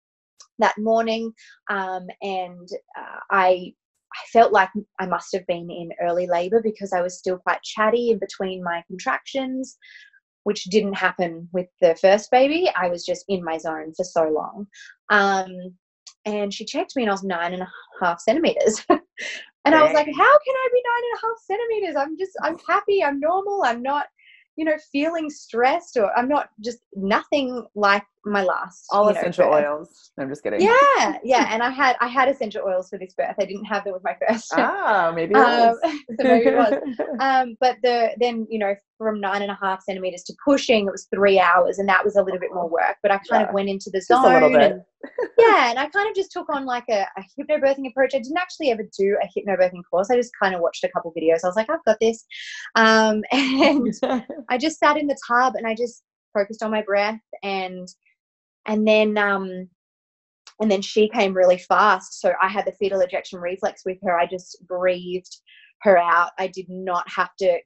that 0.58 0.76
morning, 0.78 1.32
um, 1.70 2.06
and 2.20 2.68
uh, 2.98 3.20
I 3.30 3.72
I 4.14 4.26
felt 4.32 4.52
like 4.52 4.70
I 5.00 5.06
must 5.06 5.32
have 5.32 5.46
been 5.46 5.70
in 5.70 5.90
early 6.00 6.26
labor 6.26 6.60
because 6.62 6.92
I 6.92 7.00
was 7.00 7.18
still 7.18 7.38
quite 7.38 7.62
chatty 7.62 8.10
in 8.10 8.18
between 8.18 8.62
my 8.62 8.82
contractions, 8.86 9.78
which 10.44 10.64
didn't 10.64 10.94
happen 10.94 11.48
with 11.52 11.68
the 11.80 11.96
first 12.00 12.30
baby. 12.30 12.70
I 12.76 12.88
was 12.88 13.06
just 13.06 13.24
in 13.28 13.44
my 13.44 13.58
zone 13.58 13.92
for 13.96 14.04
so 14.04 14.24
long. 14.24 14.66
Um, 15.08 15.76
and 16.24 16.52
she 16.54 16.64
checked 16.64 16.94
me 16.94 17.02
and 17.02 17.10
I 17.10 17.14
was 17.14 17.24
nine 17.24 17.52
and 17.52 17.62
a 17.62 17.72
half 18.00 18.20
centimeters. 18.20 18.84
and 19.64 19.74
I 19.74 19.82
was 19.82 19.92
like, 19.92 20.06
how 20.06 20.12
can 20.12 20.54
I 20.54 20.68
be 20.72 20.82
nine 20.84 21.02
and 21.04 21.18
a 21.18 21.26
half 21.26 21.38
centimeters? 21.46 21.96
I'm 21.96 22.18
just, 22.18 22.32
I'm 22.42 22.58
happy, 22.68 23.02
I'm 23.04 23.20
normal, 23.20 23.62
I'm 23.64 23.82
not, 23.82 24.06
you 24.56 24.64
know, 24.64 24.76
feeling 24.90 25.30
stressed 25.30 25.96
or 25.96 26.16
I'm 26.16 26.28
not 26.28 26.50
just 26.60 26.80
nothing 26.94 27.64
like 27.74 28.04
my 28.24 28.42
last. 28.42 28.86
All 28.90 29.06
you 29.08 29.14
know, 29.14 29.18
essential 29.20 29.50
birth. 29.50 29.64
oils. 29.64 30.10
I'm 30.18 30.28
just 30.28 30.42
kidding. 30.42 30.60
Yeah, 30.60 31.18
yeah. 31.24 31.48
And 31.52 31.62
I 31.62 31.70
had 31.70 31.96
I 32.00 32.08
had 32.08 32.28
essential 32.28 32.62
oils 32.66 32.88
for 32.88 32.98
this 32.98 33.14
birth. 33.14 33.34
I 33.40 33.44
didn't 33.44 33.64
have 33.64 33.84
them 33.84 33.94
with 33.94 34.04
my 34.04 34.16
first. 34.26 34.52
Ah, 34.54 35.12
maybe 35.14 35.34
it 35.34 35.38
um, 35.44 35.44
was. 35.44 35.78
so 36.20 36.24
maybe 36.24 36.46
it 36.50 36.56
was. 36.56 36.74
Um, 37.20 37.56
but 37.60 37.76
the 37.82 38.10
then 38.20 38.46
you 38.50 38.58
know 38.58 38.74
from 38.98 39.20
nine 39.20 39.42
and 39.42 39.50
a 39.50 39.58
half 39.60 39.82
centimeters 39.82 40.22
to 40.24 40.34
pushing, 40.44 40.86
it 40.86 40.92
was 40.92 41.08
three 41.12 41.40
hours, 41.40 41.78
and 41.78 41.88
that 41.88 42.04
was 42.04 42.16
a 42.16 42.22
little 42.22 42.38
bit 42.38 42.50
more 42.54 42.68
work. 42.68 42.96
But 43.02 43.10
I 43.10 43.18
kind 43.18 43.42
Yeah. 43.42 43.48
of 43.48 43.54
went 43.54 43.68
into 43.68 43.90
the 43.90 43.98
Just 43.98 44.10
a 44.10 44.14
zone. 44.14 44.32
little 44.32 44.50
bit. 44.50 44.72
And, 44.72 44.82
yeah, 45.38 45.70
and 45.70 45.78
I 45.80 45.88
kind 45.88 46.08
of 46.08 46.14
just 46.14 46.30
took 46.30 46.48
on 46.48 46.64
like 46.64 46.84
a, 46.88 47.04
a 47.16 47.22
hypnobirthing 47.36 47.88
approach. 47.90 48.14
I 48.14 48.18
didn't 48.18 48.36
actually 48.38 48.70
ever 48.70 48.84
do 48.96 49.16
a 49.20 49.26
hypnobirthing 49.26 49.82
course. 49.90 50.10
I 50.10 50.16
just 50.16 50.30
kind 50.40 50.54
of 50.54 50.60
watched 50.60 50.84
a 50.84 50.88
couple 50.90 51.12
videos. 51.18 51.40
I 51.42 51.48
was 51.48 51.56
like, 51.56 51.68
I've 51.68 51.84
got 51.84 51.96
this, 52.00 52.24
um, 52.76 53.22
and 53.32 53.92
I 54.48 54.58
just 54.58 54.78
sat 54.78 54.96
in 54.96 55.08
the 55.08 55.18
tub 55.26 55.54
and 55.56 55.66
I 55.66 55.74
just 55.74 56.04
focused 56.32 56.62
on 56.62 56.70
my 56.70 56.82
breath 56.82 57.18
and 57.42 57.86
and 58.66 58.86
then 58.86 59.16
um 59.18 59.68
and 60.60 60.70
then 60.70 60.82
she 60.82 61.08
came 61.08 61.34
really 61.34 61.58
fast 61.58 62.20
so 62.20 62.32
I 62.40 62.48
had 62.48 62.66
the 62.66 62.72
fetal 62.72 63.00
ejection 63.00 63.40
reflex 63.40 63.82
with 63.84 63.98
her 64.04 64.18
I 64.18 64.26
just 64.26 64.56
breathed 64.66 65.36
her 65.82 65.98
out 65.98 66.30
I 66.38 66.46
did 66.46 66.66
not 66.68 67.08
have 67.08 67.34
to 67.40 67.58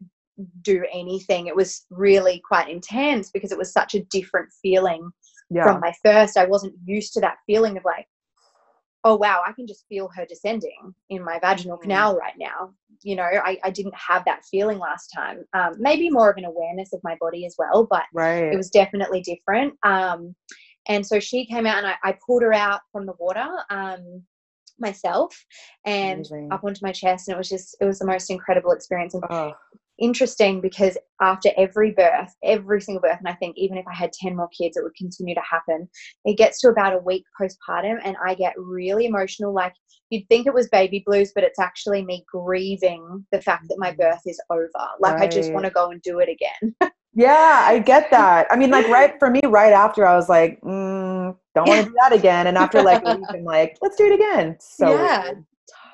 do 0.62 0.84
anything. 0.92 1.46
It 1.46 1.56
was 1.56 1.86
really 1.90 2.42
quite 2.46 2.68
intense 2.68 3.30
because 3.30 3.52
it 3.52 3.58
was 3.58 3.72
such 3.72 3.94
a 3.94 4.04
different 4.04 4.48
feeling 4.62 5.10
Yeah. 5.50 5.64
from 5.64 5.80
my 5.80 5.92
first. 6.04 6.36
I 6.36 6.46
wasn't 6.46 6.74
used 6.84 7.12
to 7.14 7.20
that 7.20 7.38
feeling 7.46 7.76
of 7.76 7.84
like, 7.84 8.06
oh 9.04 9.16
wow, 9.16 9.42
I 9.46 9.52
can 9.52 9.66
just 9.66 9.86
feel 9.88 10.08
her 10.14 10.26
descending 10.26 10.94
in 11.10 11.24
my 11.24 11.38
vaginal 11.38 11.78
Mhm. 11.78 11.82
canal 11.82 12.16
right 12.16 12.34
now. 12.38 12.74
You 13.02 13.16
know, 13.16 13.22
I, 13.22 13.58
I 13.62 13.70
didn't 13.70 13.94
have 13.94 14.24
that 14.24 14.44
feeling 14.50 14.78
last 14.78 15.08
time. 15.08 15.44
Um, 15.52 15.74
maybe 15.78 16.10
more 16.10 16.30
of 16.30 16.38
an 16.38 16.44
awareness 16.44 16.92
of 16.92 17.00
my 17.04 17.16
body 17.20 17.46
as 17.46 17.54
well, 17.58 17.86
but 17.88 18.04
right. 18.12 18.52
it 18.52 18.56
was 18.56 18.70
definitely 18.70 19.20
different. 19.20 19.74
Um, 19.84 20.34
and 20.88 21.06
so 21.06 21.20
she 21.20 21.46
came 21.46 21.66
out 21.66 21.78
and 21.78 21.86
I, 21.86 21.96
I 22.02 22.18
pulled 22.26 22.42
her 22.42 22.52
out 22.52 22.80
from 22.92 23.06
the 23.06 23.14
water 23.18 23.48
um, 23.70 24.22
myself 24.78 25.36
and 25.84 26.26
Amazing. 26.26 26.48
up 26.52 26.64
onto 26.64 26.80
my 26.82 26.92
chest. 26.92 27.28
And 27.28 27.34
it 27.34 27.38
was 27.38 27.48
just, 27.48 27.76
it 27.80 27.84
was 27.84 27.98
the 27.98 28.06
most 28.06 28.30
incredible 28.30 28.72
experience. 28.72 29.14
And 29.14 29.24
oh, 29.30 29.52
interesting 29.98 30.60
because 30.60 30.96
after 31.20 31.50
every 31.56 31.92
birth, 31.92 32.34
every 32.44 32.80
single 32.80 33.00
birth, 33.00 33.18
and 33.18 33.28
I 33.28 33.34
think 33.34 33.56
even 33.56 33.78
if 33.78 33.86
I 33.88 33.94
had 33.94 34.12
10 34.12 34.36
more 34.36 34.48
kids, 34.48 34.76
it 34.76 34.84
would 34.84 34.94
continue 34.94 35.34
to 35.34 35.40
happen. 35.40 35.88
It 36.24 36.36
gets 36.36 36.60
to 36.60 36.68
about 36.68 36.92
a 36.92 36.98
week 36.98 37.24
postpartum, 37.40 37.98
and 38.04 38.16
I 38.24 38.34
get 38.34 38.54
really 38.56 39.06
emotional. 39.06 39.54
Like 39.54 39.74
you'd 40.10 40.28
think 40.28 40.46
it 40.46 40.54
was 40.54 40.68
baby 40.68 41.02
blues, 41.04 41.32
but 41.34 41.44
it's 41.44 41.58
actually 41.58 42.04
me 42.04 42.24
grieving 42.30 43.26
the 43.32 43.40
fact 43.40 43.68
that 43.68 43.78
my 43.78 43.92
birth 43.92 44.20
is 44.26 44.40
over. 44.50 44.68
Like 45.00 45.20
I 45.20 45.26
just 45.26 45.52
want 45.52 45.64
to 45.64 45.72
go 45.72 45.90
and 45.90 46.02
do 46.02 46.18
it 46.20 46.28
again. 46.28 46.74
yeah, 47.16 47.62
I 47.64 47.78
get 47.80 48.10
that. 48.12 48.46
I 48.50 48.56
mean, 48.56 48.70
like 48.70 48.86
right 48.88 49.14
for 49.18 49.30
me, 49.30 49.40
right 49.44 49.72
after 49.72 50.06
I 50.06 50.14
was 50.14 50.28
like, 50.28 50.60
mm, 50.60 51.34
don't 51.54 51.66
want 51.68 51.80
to 51.84 51.90
do 51.90 51.96
that 52.02 52.12
again. 52.12 52.46
And 52.46 52.56
after 52.58 52.82
like 52.82 53.02
a 53.04 53.16
week, 53.16 53.26
I'm 53.30 53.44
like, 53.44 53.78
let's 53.82 53.96
do 53.96 54.04
it 54.06 54.12
again. 54.14 54.56
So 54.60 54.90
Yeah. 54.90 55.22
weird. 55.24 55.44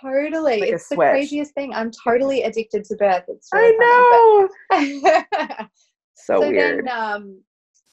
totally. 0.03 0.61
Like 0.61 0.71
it's 0.71 0.89
the 0.89 0.97
switch. 0.97 1.11
craziest 1.11 1.55
thing. 1.55 1.73
I'm 1.73 1.91
totally 2.05 2.43
addicted 2.43 2.85
to 2.87 2.97
birth. 2.97 3.25
It's 3.29 3.49
I 3.55 3.59
really 3.59 3.79
know. 3.79 4.49
funny, 4.71 5.01
but- 5.01 5.69
So, 6.15 6.41
so 6.41 6.49
weird. 6.51 6.87
then 6.87 6.97
um, 6.97 7.41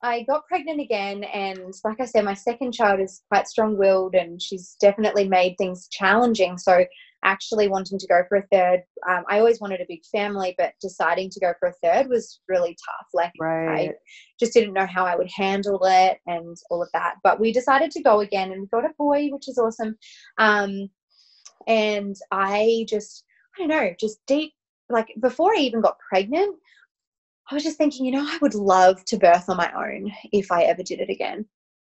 I 0.04 0.22
got 0.24 0.46
pregnant 0.48 0.80
again, 0.80 1.24
and 1.24 1.74
like 1.84 2.00
I 2.00 2.06
said, 2.06 2.24
my 2.26 2.34
second 2.36 2.74
child 2.74 3.00
is 3.00 3.22
quite 3.28 3.48
strong-willed, 3.48 4.14
and 4.16 4.40
she's 4.42 4.76
definitely 4.80 5.28
made 5.28 5.56
things 5.58 5.88
challenging. 5.92 6.58
So 6.58 6.86
actually 7.24 7.67
wanting 7.67 7.99
to 7.99 8.07
go 8.07 8.22
for 8.28 8.38
a 8.38 8.47
third, 8.51 8.84
um, 9.09 9.24
I 9.30 9.39
always 9.39 9.59
wanted 9.59 9.82
a 9.82 9.86
big 9.88 10.05
family, 10.11 10.55
but 10.57 10.74
deciding 10.82 11.30
to 11.32 11.39
go 11.39 11.53
for 11.59 11.70
a 11.70 11.74
third 11.84 12.07
was 12.09 12.39
really 12.47 12.78
tough. 12.86 13.07
Like 13.13 13.34
right. 13.39 13.89
I 13.89 13.93
just 14.39 14.53
didn't 14.53 14.74
know 14.74 14.88
how 14.88 15.05
I 15.05 15.15
would 15.15 15.30
handle 15.32 15.82
it 15.84 16.20
and 16.28 16.55
all 16.70 16.82
of 16.82 16.89
that. 16.93 17.15
But 17.24 17.39
we 17.39 17.51
decided 17.51 17.91
to 17.91 18.03
go 18.03 18.22
again, 18.22 18.51
and 18.51 18.61
we 18.61 18.67
got 18.67 18.86
a 18.86 18.93
boy, 18.97 19.30
which 19.32 19.47
is 19.47 19.57
awesome. 19.57 19.97
Um, 20.38 20.89
and 21.67 22.15
I 22.32 22.86
just, 22.88 23.24
I 23.55 23.59
don't 23.59 23.70
know, 23.70 23.93
just 23.99 24.20
deep, 24.28 24.53
like 24.89 25.13
before 25.22 25.53
I 25.53 25.59
even 25.59 25.82
got 25.82 25.99
pregnant, 26.09 26.55
I 27.51 27.55
was 27.55 27.63
just 27.63 27.78
thinking, 27.78 28.05
you 28.05 28.11
know, 28.11 28.26
I 28.28 28.38
would 28.41 28.55
love 28.55 29.03
to 29.05 29.17
birth 29.17 29.49
on 29.49 29.57
my 29.57 29.72
own 29.76 30.11
if 30.32 30.51
I 30.51 30.63
ever 30.63 30.84
did 30.84 30.99
it 30.99 31.09
again. 31.09 31.45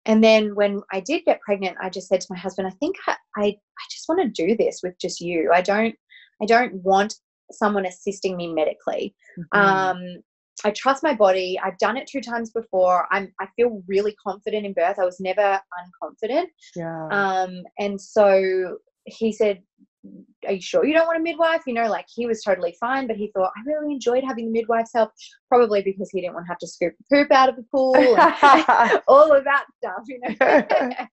And 0.06 0.24
then 0.24 0.54
when 0.54 0.80
I 0.92 1.00
did 1.00 1.24
get 1.24 1.40
pregnant, 1.40 1.76
I 1.80 1.90
just 1.90 2.08
said 2.08 2.20
to 2.20 2.26
my 2.30 2.38
husband, 2.38 2.66
I 2.66 2.72
think 2.80 2.96
I, 3.06 3.16
I, 3.36 3.44
I 3.44 3.84
just 3.90 4.08
want 4.08 4.20
to 4.22 4.46
do 4.46 4.56
this 4.56 4.80
with 4.82 4.94
just 5.00 5.20
you. 5.20 5.50
I 5.54 5.60
don't, 5.62 5.94
I 6.42 6.46
don't 6.46 6.74
want 6.82 7.14
someone 7.52 7.84
assisting 7.86 8.36
me 8.36 8.52
medically. 8.52 9.14
Mhm. 9.54 9.58
Um, 9.60 10.22
I 10.64 10.70
trust 10.72 11.02
my 11.02 11.14
body. 11.14 11.58
I've 11.62 11.78
done 11.78 11.96
it 11.96 12.06
two 12.06 12.20
times 12.20 12.50
before. 12.50 13.06
I'm, 13.10 13.32
I 13.40 13.46
feel 13.56 13.82
really 13.88 14.14
confident 14.26 14.66
in 14.66 14.72
birth. 14.74 14.98
I 14.98 15.04
was 15.04 15.18
never 15.20 15.58
unconfident. 16.02 16.46
yeah. 16.76 17.08
Um, 17.10 17.62
and 17.78 18.00
so 18.00 18.76
he 19.06 19.32
said, 19.32 19.62
Are 20.46 20.52
you 20.52 20.60
sure 20.60 20.84
you 20.84 20.94
don't 20.94 21.06
want 21.06 21.18
a 21.18 21.22
midwife? 21.22 21.62
You 21.66 21.74
know, 21.74 21.88
like 21.88 22.06
he 22.14 22.26
was 22.26 22.42
totally 22.42 22.74
fine, 22.80 23.06
but 23.06 23.16
he 23.16 23.30
thought, 23.34 23.52
I 23.56 23.60
really 23.66 23.92
enjoyed 23.92 24.24
having 24.24 24.46
the 24.46 24.52
midwife's 24.52 24.92
help, 24.94 25.10
probably 25.48 25.82
because 25.82 26.10
he 26.10 26.20
didn't 26.20 26.34
want 26.34 26.46
to 26.46 26.50
have 26.50 26.58
to 26.58 26.66
scoop 26.66 26.94
the 26.98 27.16
poop 27.16 27.32
out 27.32 27.48
of 27.48 27.56
the 27.56 27.64
pool 27.70 27.94
and 27.96 28.16
all 29.08 29.32
of 29.32 29.44
that 29.44 29.66
stuff, 29.76 30.02
you 30.06 30.20
know. 30.20 30.34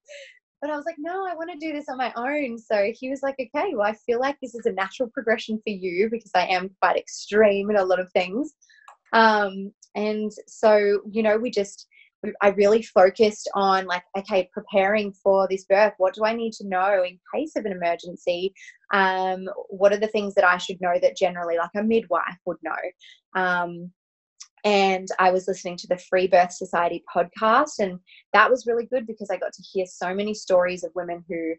but 0.62 0.70
I 0.70 0.76
was 0.76 0.86
like, 0.86 0.96
No, 0.98 1.28
I 1.28 1.36
want 1.36 1.52
to 1.52 1.58
do 1.60 1.74
this 1.74 1.90
on 1.90 1.98
my 1.98 2.14
own. 2.16 2.58
So 2.58 2.92
he 2.94 3.10
was 3.10 3.22
like, 3.22 3.36
Okay, 3.40 3.74
well, 3.74 3.88
I 3.88 3.96
feel 4.06 4.20
like 4.20 4.38
this 4.42 4.56
is 4.56 4.66
a 4.66 4.72
natural 4.72 5.10
progression 5.10 5.58
for 5.58 5.72
you 5.72 6.10
because 6.10 6.32
I 6.34 6.48
am 6.48 6.70
quite 6.82 6.98
extreme 6.98 7.70
in 7.70 7.76
a 7.76 7.86
lot 7.86 8.00
of 8.00 8.12
things. 8.14 8.54
Um, 9.14 9.72
and 9.96 10.32
so, 10.48 11.02
you 11.12 11.24
know, 11.24 11.38
we 11.38 11.50
just, 11.50 11.88
I 12.42 12.50
really 12.50 12.82
focused 12.82 13.50
on 13.54 13.86
like, 13.86 14.04
okay, 14.18 14.50
preparing 14.52 15.14
for 15.14 15.48
this 15.50 15.66
birth. 15.66 15.94
What 15.98 16.16
do 16.16 16.26
I 16.26 16.34
need 16.34 16.54
to 16.54 16.68
know 16.68 17.04
in 17.04 17.20
case 17.34 17.56
of 17.56 17.66
an 17.66 17.72
emergency? 17.72 18.54
Um, 18.94 19.48
what 19.70 19.94
are 19.94 19.98
the 19.98 20.08
things 20.08 20.34
that 20.36 20.44
I 20.44 20.58
should 20.58 20.82
know 20.82 20.98
that 21.00 21.18
generally, 21.18 21.58
like 21.58 21.70
a 21.76 21.84
midwife 21.84 22.38
would 22.46 22.58
know? 22.64 23.42
Um, 23.42 23.92
and 24.64 25.08
I 25.20 25.32
was 25.32 25.48
listening 25.48 25.78
to 25.78 25.88
the 25.88 25.98
Free 25.98 26.28
Birth 26.28 26.52
Society 26.52 27.04
podcast, 27.14 27.80
and 27.80 28.00
that 28.34 28.50
was 28.50 28.66
really 28.66 28.86
good 28.86 29.06
because 29.06 29.30
I 29.30 29.38
got 29.38 29.54
to 29.54 29.64
hear 29.64 29.86
so 29.86 30.14
many 30.14 30.34
stories 30.34 30.84
of 30.84 30.92
women 30.96 31.24
who, 31.30 31.54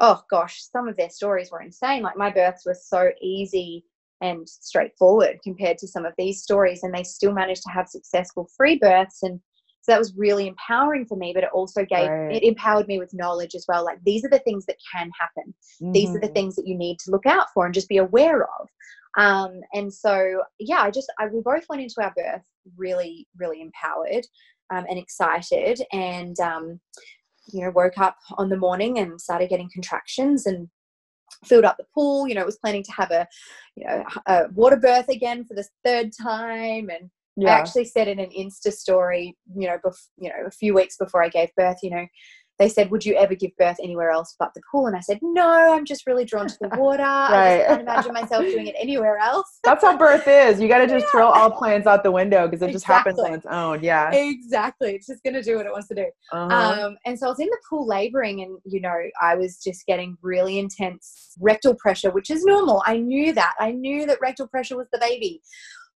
oh 0.00 0.22
gosh, 0.28 0.60
some 0.60 0.88
of 0.88 0.96
their 0.96 1.10
stories 1.10 1.50
were 1.50 1.62
insane. 1.62 2.02
Like 2.02 2.16
my 2.16 2.30
births 2.30 2.66
were 2.66 2.76
so 2.78 3.10
easy 3.22 3.84
and 4.20 4.48
straightforward 4.48 5.38
compared 5.44 5.78
to 5.78 5.88
some 5.88 6.04
of 6.04 6.12
these 6.18 6.42
stories, 6.42 6.82
and 6.82 6.92
they 6.92 7.04
still 7.04 7.32
managed 7.32 7.62
to 7.62 7.70
have 7.70 7.88
successful 7.88 8.48
free 8.56 8.76
births. 8.76 9.22
And 9.22 9.40
so 9.88 9.92
that 9.94 9.98
was 9.98 10.14
really 10.16 10.46
empowering 10.46 11.06
for 11.06 11.16
me, 11.16 11.32
but 11.32 11.44
it 11.44 11.50
also 11.54 11.82
gave 11.82 12.10
Right. 12.10 12.34
it 12.34 12.42
empowered 12.42 12.86
me 12.88 12.98
with 12.98 13.14
knowledge 13.14 13.54
as 13.54 13.64
well. 13.66 13.86
Like 13.86 13.98
these 14.04 14.22
are 14.22 14.28
the 14.28 14.38
things 14.40 14.66
that 14.66 14.76
can 14.92 15.10
happen. 15.18 15.54
These 15.94 16.14
are 16.14 16.20
the 16.20 16.28
Mhm. 16.28 16.34
things 16.34 16.56
that 16.56 16.66
you 16.66 16.76
need 16.76 16.98
to 16.98 17.10
look 17.10 17.24
out 17.24 17.46
for 17.54 17.64
and 17.64 17.72
just 17.72 17.88
be 17.88 17.96
aware 17.96 18.42
of. 18.42 18.68
Um, 19.16 19.62
and 19.72 19.92
so, 19.92 20.42
yeah, 20.58 20.82
I 20.82 20.90
just, 20.90 21.10
I, 21.18 21.28
we 21.28 21.40
both 21.40 21.66
went 21.70 21.80
into 21.80 22.02
our 22.02 22.12
birth 22.14 22.42
really, 22.76 23.26
really 23.38 23.62
empowered 23.62 24.26
um, 24.68 24.84
and 24.90 24.98
excited. 24.98 25.80
And, 25.90 26.38
um, 26.38 26.80
you 27.50 27.62
know, 27.62 27.70
woke 27.70 27.96
up 27.96 28.18
on 28.36 28.50
the 28.50 28.58
morning 28.58 28.98
and 28.98 29.18
started 29.18 29.48
getting 29.48 29.70
contractions 29.72 30.44
and 30.44 30.68
filled 31.46 31.64
up 31.64 31.78
the 31.78 31.86
pool. 31.94 32.28
You 32.28 32.34
know, 32.34 32.44
was 32.44 32.58
planning 32.58 32.82
to 32.82 32.92
have 32.92 33.10
a, 33.10 33.26
you 33.74 33.86
know, 33.86 34.04
a 34.26 34.48
water 34.52 34.76
birth 34.76 35.08
again 35.08 35.46
for 35.46 35.54
the 35.54 35.66
third 35.82 36.10
time. 36.12 36.90
And 36.90 37.08
Yeah. 37.40 37.54
I 37.54 37.58
actually 37.58 37.84
said 37.84 38.08
in 38.08 38.18
an 38.18 38.30
Insta 38.36 38.72
story, 38.72 39.36
you 39.54 39.68
know, 39.68 39.78
bef- 39.84 40.08
you 40.18 40.28
know, 40.28 40.46
a 40.46 40.50
few 40.50 40.74
weeks 40.74 40.96
before 40.96 41.22
I 41.22 41.28
gave 41.28 41.54
birth, 41.56 41.78
you 41.82 41.90
know, 41.90 42.06
they 42.58 42.68
said, 42.68 42.90
"Would 42.90 43.06
you 43.06 43.14
ever 43.14 43.36
give 43.36 43.52
birth 43.56 43.76
anywhere 43.80 44.10
else 44.10 44.34
but 44.36 44.52
the 44.52 44.60
pool?" 44.68 44.88
And 44.88 44.96
I 44.96 45.00
said, 45.00 45.20
"No, 45.22 45.48
I'm 45.74 45.84
just 45.84 46.08
really 46.08 46.24
drawn 46.24 46.48
to 46.48 46.56
the 46.60 46.68
water. 46.76 47.04
I 47.04 47.30
Right. 47.30 47.56
just 47.58 47.68
can't 47.68 47.80
imagine 47.82 48.12
myself 48.12 48.42
doing 48.46 48.66
it 48.66 48.74
anywhere 48.76 49.16
else." 49.18 49.60
That's 49.64 49.84
how 49.84 49.96
birth 49.96 50.26
is. 50.26 50.60
You 50.60 50.66
got 50.66 50.78
to 50.78 50.88
just 50.88 51.06
throw 51.12 51.28
all 51.28 51.52
plans 51.52 51.86
out 51.86 52.02
the 52.02 52.10
window 52.10 52.48
because 52.48 52.60
it 52.62 52.72
just 52.72 52.84
happens 52.84 53.20
on 53.20 53.26
Exactly. 53.26 53.48
its 53.50 53.54
own. 53.56 53.82
Yeah. 53.84 54.10
exactly. 54.12 54.96
It's 54.96 55.06
just 55.06 55.22
going 55.22 55.34
to 55.34 55.42
do 55.42 55.56
what 55.56 55.66
it 55.66 55.72
wants 55.72 55.86
to 55.88 55.94
do. 55.94 56.06
Uh-huh. 56.32 56.86
Um, 56.86 56.96
and 57.06 57.16
so 57.16 57.26
I 57.26 57.30
was 57.30 57.38
in 57.38 57.46
the 57.46 57.58
pool 57.70 57.86
laboring, 57.86 58.40
and 58.42 58.58
you 58.64 58.80
know, 58.80 58.92
I 59.22 59.36
was 59.36 59.58
just 59.62 59.86
getting 59.86 60.16
really 60.20 60.58
intense 60.58 61.36
rectal 61.38 61.76
pressure, 61.76 62.10
which 62.10 62.28
is 62.28 62.44
normal. 62.44 62.82
I 62.86 62.96
knew 62.96 63.32
that. 63.34 63.54
I 63.60 63.70
knew 63.70 64.04
that 64.06 64.18
rectal 64.20 64.48
pressure 64.48 64.76
was 64.76 64.88
the 64.92 64.98
baby, 64.98 65.42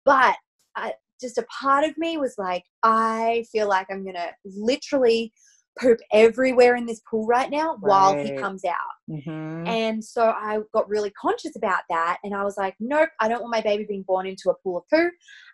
but 0.04 0.36
I, 0.76 0.94
just 1.20 1.38
a 1.38 1.46
part 1.62 1.84
of 1.84 1.98
me 1.98 2.18
was 2.18 2.36
like, 2.38 2.64
I 2.84 3.46
feel 3.52 3.68
like 3.68 3.88
I'm 3.90 4.06
gonna 4.06 4.32
literally 4.46 5.34
poop 5.80 6.00
everywhere 6.12 6.76
in 6.76 6.86
this 6.86 7.02
pool 7.10 7.26
right 7.26 7.50
now 7.50 7.78
while 7.80 8.18
he 8.18 8.36
comes 8.36 8.66
out. 8.66 8.76
Mhm. 9.10 9.68
And 9.68 10.04
so 10.04 10.30
I 10.30 10.60
got 10.74 10.90
really 10.90 11.12
conscious 11.12 11.56
about 11.56 11.84
that. 11.90 12.18
And 12.24 12.36
I 12.36 12.44
was 12.44 12.58
like, 12.58 12.76
nope, 12.80 13.10
I 13.20 13.28
don't 13.28 13.42
want 13.42 13.52
my 13.52 13.62
baby 13.62 13.86
being 13.88 14.04
born 14.04 14.26
into 14.26 14.50
a 14.50 14.56
pool 14.62 14.80
of 14.80 14.84
poo. 14.90 15.10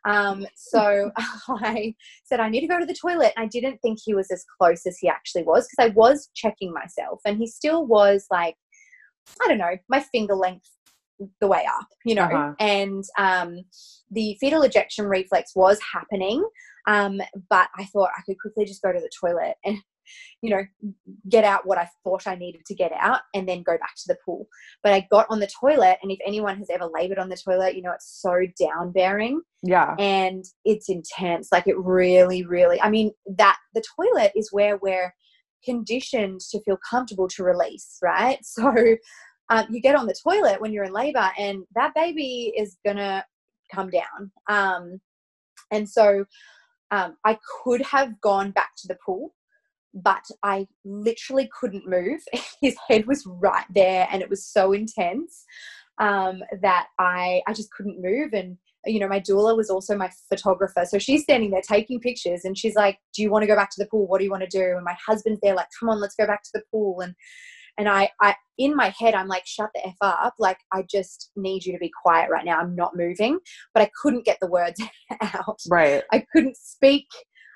Um, 0.05 0.45
so 0.55 1.11
I 1.49 1.93
said, 2.23 2.39
I 2.39 2.49
need 2.49 2.61
to 2.61 2.67
go 2.67 2.79
to 2.79 2.85
the 2.85 2.95
toilet. 2.95 3.33
And 3.35 3.45
I 3.45 3.47
didn't 3.47 3.77
think 3.81 3.99
he 4.03 4.15
was 4.15 4.31
as 4.31 4.43
close 4.57 4.85
as 4.85 4.97
he 4.97 5.07
actually 5.07 5.43
was 5.43 5.67
because 5.67 5.91
I 5.91 5.93
was 5.93 6.29
checking 6.33 6.73
myself. 6.73 7.21
And 7.25 7.37
he 7.37 7.47
still 7.47 7.85
was 7.85 8.25
like, 8.31 8.55
I 9.43 9.47
don't 9.47 9.57
know, 9.57 9.77
my 9.89 9.99
finger 9.99 10.35
length 10.35 10.69
the 11.39 11.47
way 11.47 11.65
up, 11.67 11.87
you 12.05 12.15
know. 12.15 12.23
Uh-huh. 12.23 12.53
And 12.59 13.03
um, 13.17 13.59
the 14.11 14.37
fetal 14.39 14.63
ejection 14.63 15.05
reflex 15.05 15.51
was 15.55 15.79
happening. 15.93 16.43
Um, 16.87 17.19
but 17.49 17.69
I 17.77 17.85
thought 17.85 18.11
I 18.17 18.21
could 18.25 18.39
quickly 18.39 18.65
just 18.65 18.81
go 18.81 18.91
to 18.91 18.99
the 18.99 19.09
toilet 19.19 19.55
and 19.65 19.79
you 20.41 20.49
know, 20.49 20.63
get 21.29 21.43
out 21.43 21.65
what 21.65 21.77
I 21.77 21.89
thought 22.03 22.27
I 22.27 22.35
needed 22.35 22.65
to 22.65 22.75
get 22.75 22.91
out 22.99 23.21
and 23.33 23.47
then 23.47 23.63
go 23.63 23.77
back 23.77 23.95
to 23.95 24.03
the 24.07 24.17
pool. 24.25 24.47
But 24.83 24.93
I 24.93 25.07
got 25.11 25.27
on 25.29 25.39
the 25.39 25.49
toilet, 25.59 25.97
and 26.01 26.11
if 26.11 26.19
anyone 26.25 26.57
has 26.57 26.69
ever 26.69 26.85
labored 26.85 27.19
on 27.19 27.29
the 27.29 27.37
toilet, 27.37 27.75
you 27.75 27.81
know, 27.81 27.91
it's 27.91 28.21
so 28.21 28.41
down 28.59 28.91
bearing 28.91 29.41
yeah. 29.63 29.95
and 29.97 30.45
it's 30.63 30.89
intense. 30.89 31.49
Like 31.51 31.67
it 31.67 31.77
really, 31.77 32.45
really, 32.45 32.81
I 32.81 32.89
mean, 32.89 33.11
that 33.37 33.57
the 33.73 33.83
toilet 33.95 34.31
is 34.35 34.49
where 34.51 34.77
we're 34.77 35.13
conditioned 35.63 36.41
to 36.51 36.61
feel 36.61 36.77
comfortable 36.87 37.27
to 37.29 37.43
release, 37.43 37.97
right? 38.01 38.39
So 38.43 38.73
um, 39.49 39.65
you 39.69 39.81
get 39.81 39.95
on 39.95 40.07
the 40.07 40.15
toilet 40.23 40.59
when 40.61 40.73
you're 40.73 40.83
in 40.83 40.93
labor, 40.93 41.29
and 41.37 41.63
that 41.75 41.93
baby 41.95 42.53
is 42.57 42.77
gonna 42.85 43.23
come 43.73 43.89
down. 43.89 44.31
Um, 44.49 45.01
and 45.71 45.87
so 45.89 46.25
um, 46.91 47.17
I 47.25 47.37
could 47.63 47.81
have 47.81 48.19
gone 48.21 48.51
back 48.51 48.71
to 48.77 48.87
the 48.87 48.97
pool, 49.05 49.33
but 49.93 50.23
I 50.43 50.67
literally 50.83 51.49
couldn't 51.59 51.87
move. 51.87 52.21
His 52.61 52.75
head 52.87 53.05
was 53.07 53.25
right 53.25 53.65
there, 53.73 54.07
and 54.11 54.21
it 54.21 54.29
was 54.29 54.45
so 54.45 54.71
intense 54.71 55.45
um, 55.99 56.41
that 56.61 56.87
I 56.99 57.41
I 57.47 57.53
just 57.53 57.71
couldn't 57.71 58.01
move. 58.01 58.33
And 58.33 58.57
you 58.85 58.99
know, 58.99 59.07
my 59.07 59.19
doula 59.19 59.55
was 59.55 59.69
also 59.69 59.97
my 59.97 60.09
photographer. 60.29 60.85
So 60.87 60.99
she's 60.99 61.23
standing 61.23 61.51
there 61.51 61.61
taking 61.61 61.99
pictures 61.99 62.45
and 62.45 62.57
she's 62.57 62.75
like, 62.75 62.99
Do 63.13 63.21
you 63.21 63.31
want 63.31 63.43
to 63.43 63.47
go 63.47 63.55
back 63.55 63.71
to 63.71 63.83
the 63.83 63.87
pool? 63.87 64.07
What 64.07 64.19
do 64.19 64.25
you 64.25 64.31
want 64.31 64.43
to 64.43 64.57
do? 64.57 64.75
And 64.75 64.83
my 64.83 64.95
husband's 65.05 65.39
there, 65.41 65.55
like, 65.55 65.67
Come 65.79 65.89
on, 65.89 65.99
let's 65.99 66.15
go 66.15 66.27
back 66.27 66.43
to 66.43 66.51
the 66.53 66.63
pool. 66.71 67.01
And 67.01 67.15
and 67.77 67.89
I, 67.89 68.09
I 68.21 68.35
in 68.57 68.75
my 68.75 68.93
head, 68.97 69.13
I'm 69.13 69.27
like, 69.27 69.45
shut 69.45 69.69
the 69.73 69.87
F 69.87 69.95
up. 70.01 70.35
Like, 70.39 70.59
I 70.71 70.83
just 70.89 71.31
need 71.35 71.65
you 71.65 71.73
to 71.73 71.79
be 71.79 71.91
quiet 72.03 72.29
right 72.29 72.45
now. 72.45 72.59
I'm 72.59 72.75
not 72.75 72.95
moving. 72.95 73.39
But 73.73 73.83
I 73.83 73.91
couldn't 74.01 74.25
get 74.25 74.37
the 74.41 74.47
words 74.47 74.81
out. 75.21 75.59
Right. 75.69 76.03
I 76.11 76.25
couldn't 76.31 76.57
speak. 76.57 77.07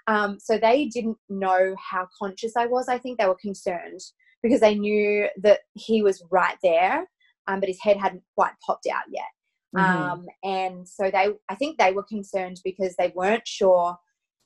Um, 0.07 0.37
so 0.39 0.57
they 0.57 0.85
didn't 0.85 1.17
know 1.29 1.75
how 1.77 2.07
conscious 2.17 2.53
I 2.57 2.65
was. 2.65 2.87
I 2.89 2.97
think 2.97 3.19
they 3.19 3.27
were 3.27 3.37
concerned 3.41 3.99
because 4.41 4.59
they 4.59 4.75
knew 4.75 5.27
that 5.41 5.59
he 5.73 6.01
was 6.01 6.23
right 6.31 6.57
there, 6.63 7.05
um, 7.47 7.59
but 7.59 7.69
his 7.69 7.81
head 7.81 7.97
hadn't 7.97 8.23
quite 8.35 8.53
popped 8.65 8.87
out 8.87 9.03
yet. 9.09 9.23
Mm-hmm. 9.75 10.01
Um, 10.01 10.25
and 10.43 10.87
so 10.87 11.11
they, 11.11 11.27
I 11.47 11.55
think 11.55 11.77
they 11.77 11.91
were 11.91 12.03
concerned 12.03 12.59
because 12.63 12.95
they 12.97 13.13
weren't 13.15 13.47
sure 13.47 13.97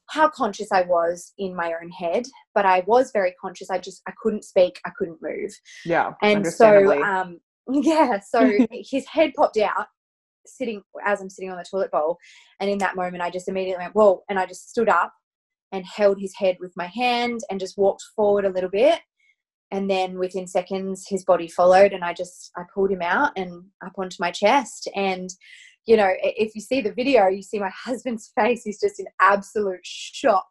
how 0.09 0.29
conscious 0.29 0.71
I 0.71 0.81
was 0.81 1.33
in 1.37 1.55
my 1.55 1.73
own 1.81 1.89
head, 1.89 2.25
but 2.53 2.65
I 2.65 2.83
was 2.87 3.11
very 3.11 3.33
conscious. 3.41 3.69
I 3.69 3.77
just, 3.77 4.01
I 4.07 4.13
couldn't 4.21 4.43
speak, 4.43 4.79
I 4.85 4.91
couldn't 4.97 5.21
move. 5.21 5.51
Yeah. 5.85 6.13
And 6.21 6.45
so, 6.45 7.01
um, 7.03 7.39
yeah, 7.71 8.19
so 8.19 8.57
his 8.71 9.07
head 9.07 9.33
popped 9.35 9.57
out 9.57 9.87
sitting 10.45 10.81
as 11.05 11.21
I'm 11.21 11.29
sitting 11.29 11.51
on 11.51 11.57
the 11.57 11.65
toilet 11.69 11.91
bowl. 11.91 12.17
And 12.59 12.69
in 12.69 12.77
that 12.79 12.95
moment, 12.95 13.23
I 13.23 13.29
just 13.29 13.47
immediately 13.47 13.83
went, 13.83 13.95
whoa, 13.95 14.23
and 14.29 14.37
I 14.37 14.45
just 14.45 14.69
stood 14.69 14.89
up 14.89 15.13
and 15.71 15.85
held 15.85 16.19
his 16.19 16.33
head 16.37 16.57
with 16.59 16.73
my 16.75 16.87
hand 16.87 17.41
and 17.49 17.59
just 17.59 17.77
walked 17.77 18.03
forward 18.15 18.45
a 18.45 18.51
little 18.51 18.69
bit 18.69 18.99
and 19.71 19.89
then 19.89 20.19
within 20.19 20.45
seconds 20.45 21.05
his 21.09 21.25
body 21.25 21.47
followed 21.47 21.91
and 21.93 22.03
i 22.03 22.13
just 22.13 22.51
i 22.55 22.61
pulled 22.73 22.91
him 22.91 23.01
out 23.01 23.31
and 23.35 23.63
up 23.85 23.93
onto 23.97 24.17
my 24.19 24.31
chest 24.31 24.87
and 24.95 25.31
you 25.85 25.97
know 25.97 26.11
if 26.21 26.55
you 26.55 26.61
see 26.61 26.81
the 26.81 26.93
video 26.93 27.27
you 27.27 27.41
see 27.41 27.59
my 27.59 27.71
husband's 27.85 28.31
face 28.39 28.63
he's 28.63 28.79
just 28.79 28.99
in 28.99 29.05
absolute 29.19 29.79
shock 29.83 30.45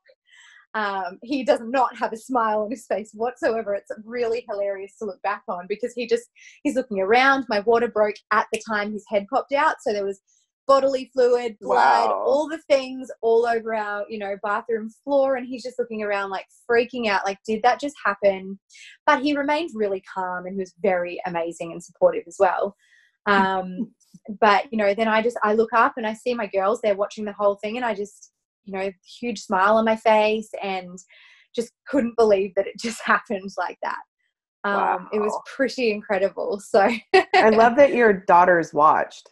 um, 0.75 1.19
he 1.23 1.45
does 1.45 1.61
not 1.63 1.95
have 1.99 2.15
a 2.15 2.17
smile 2.17 2.63
on 2.63 2.71
his 2.71 2.87
face 2.87 3.11
whatsoever 3.13 3.75
it's 3.75 3.91
really 4.05 4.45
hilarious 4.49 4.97
to 4.99 5.05
look 5.05 5.21
back 5.23 5.43
on 5.49 5.67
because 5.69 5.93
he 5.95 6.07
just 6.07 6.31
he's 6.63 6.77
looking 6.77 7.01
around 7.01 7.45
my 7.49 7.61
water 7.61 7.89
broke 7.89 8.17
at 8.31 8.47
the 8.53 8.63
time 8.67 8.93
his 8.93 9.05
head 9.09 9.27
popped 9.29 9.53
out 9.53 9.77
so 9.83 9.93
there 9.93 10.05
was 10.05 10.21
bodily 10.67 11.11
fluid, 11.13 11.57
blood, 11.61 12.09
wow. 12.09 12.25
all 12.25 12.49
the 12.49 12.61
things 12.71 13.11
all 13.21 13.47
over 13.47 13.75
our, 13.75 14.05
you 14.09 14.19
know, 14.19 14.37
bathroom 14.43 14.89
floor. 15.05 15.37
And 15.37 15.47
he's 15.47 15.63
just 15.63 15.79
looking 15.79 16.03
around 16.03 16.31
like 16.31 16.47
freaking 16.71 17.09
out, 17.09 17.25
like, 17.25 17.39
did 17.47 17.63
that 17.63 17.81
just 17.81 17.97
happen? 18.05 18.59
But 19.07 19.23
he 19.23 19.37
remained 19.37 19.71
really 19.75 20.03
calm 20.13 20.47
and 20.47 20.55
he 20.55 20.61
was 20.61 20.75
very 20.81 21.21
amazing 21.27 21.73
and 21.73 21.83
supportive 21.83 22.25
as 22.27 22.37
well. 22.39 22.77
Um, 23.27 23.93
but, 24.41 24.65
you 24.71 24.79
know, 24.79 24.95
then 24.95 25.09
I 25.09 25.23
just, 25.23 25.39
I 25.43 25.55
look 25.55 25.73
up 25.73 25.95
and 25.97 26.07
I 26.07 26.15
see 26.15 26.35
my 26.35 26.47
girls, 26.47 26.81
they're 26.81 26.95
watching 26.95 27.25
the 27.25 27.33
whole 27.33 27.57
thing 27.57 27.77
and 27.77 27.85
I 27.85 27.95
just, 27.95 28.33
you 28.65 28.73
know, 28.73 28.91
huge 29.21 29.41
smile 29.41 29.77
on 29.77 29.85
my 29.85 29.97
face 29.97 30.51
and 30.63 30.99
just 31.55 31.73
couldn't 31.87 32.17
believe 32.17 32.55
that 32.57 32.67
it 32.67 32.75
just 32.79 33.03
happened 33.03 33.51
like 33.59 33.79
that. 33.83 34.01
Um, 34.65 34.75
wow. 34.75 35.09
It 35.13 35.19
was 35.19 35.37
pretty 35.45 35.91
incredible. 35.91 36.61
So 36.61 36.89
I 37.35 37.51
love 37.51 37.77
that 37.77 37.95
your 37.95 38.13
daughters 38.13 38.73
watched 38.73 39.29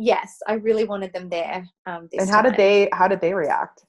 yes, 0.00 0.38
I 0.48 0.54
really 0.54 0.84
wanted 0.84 1.12
them 1.12 1.28
there. 1.28 1.68
Um, 1.86 2.08
and 2.18 2.28
how 2.28 2.42
time. 2.42 2.52
did 2.52 2.58
they 2.58 2.88
how 2.92 3.06
did 3.06 3.20
they 3.20 3.34
react? 3.34 3.84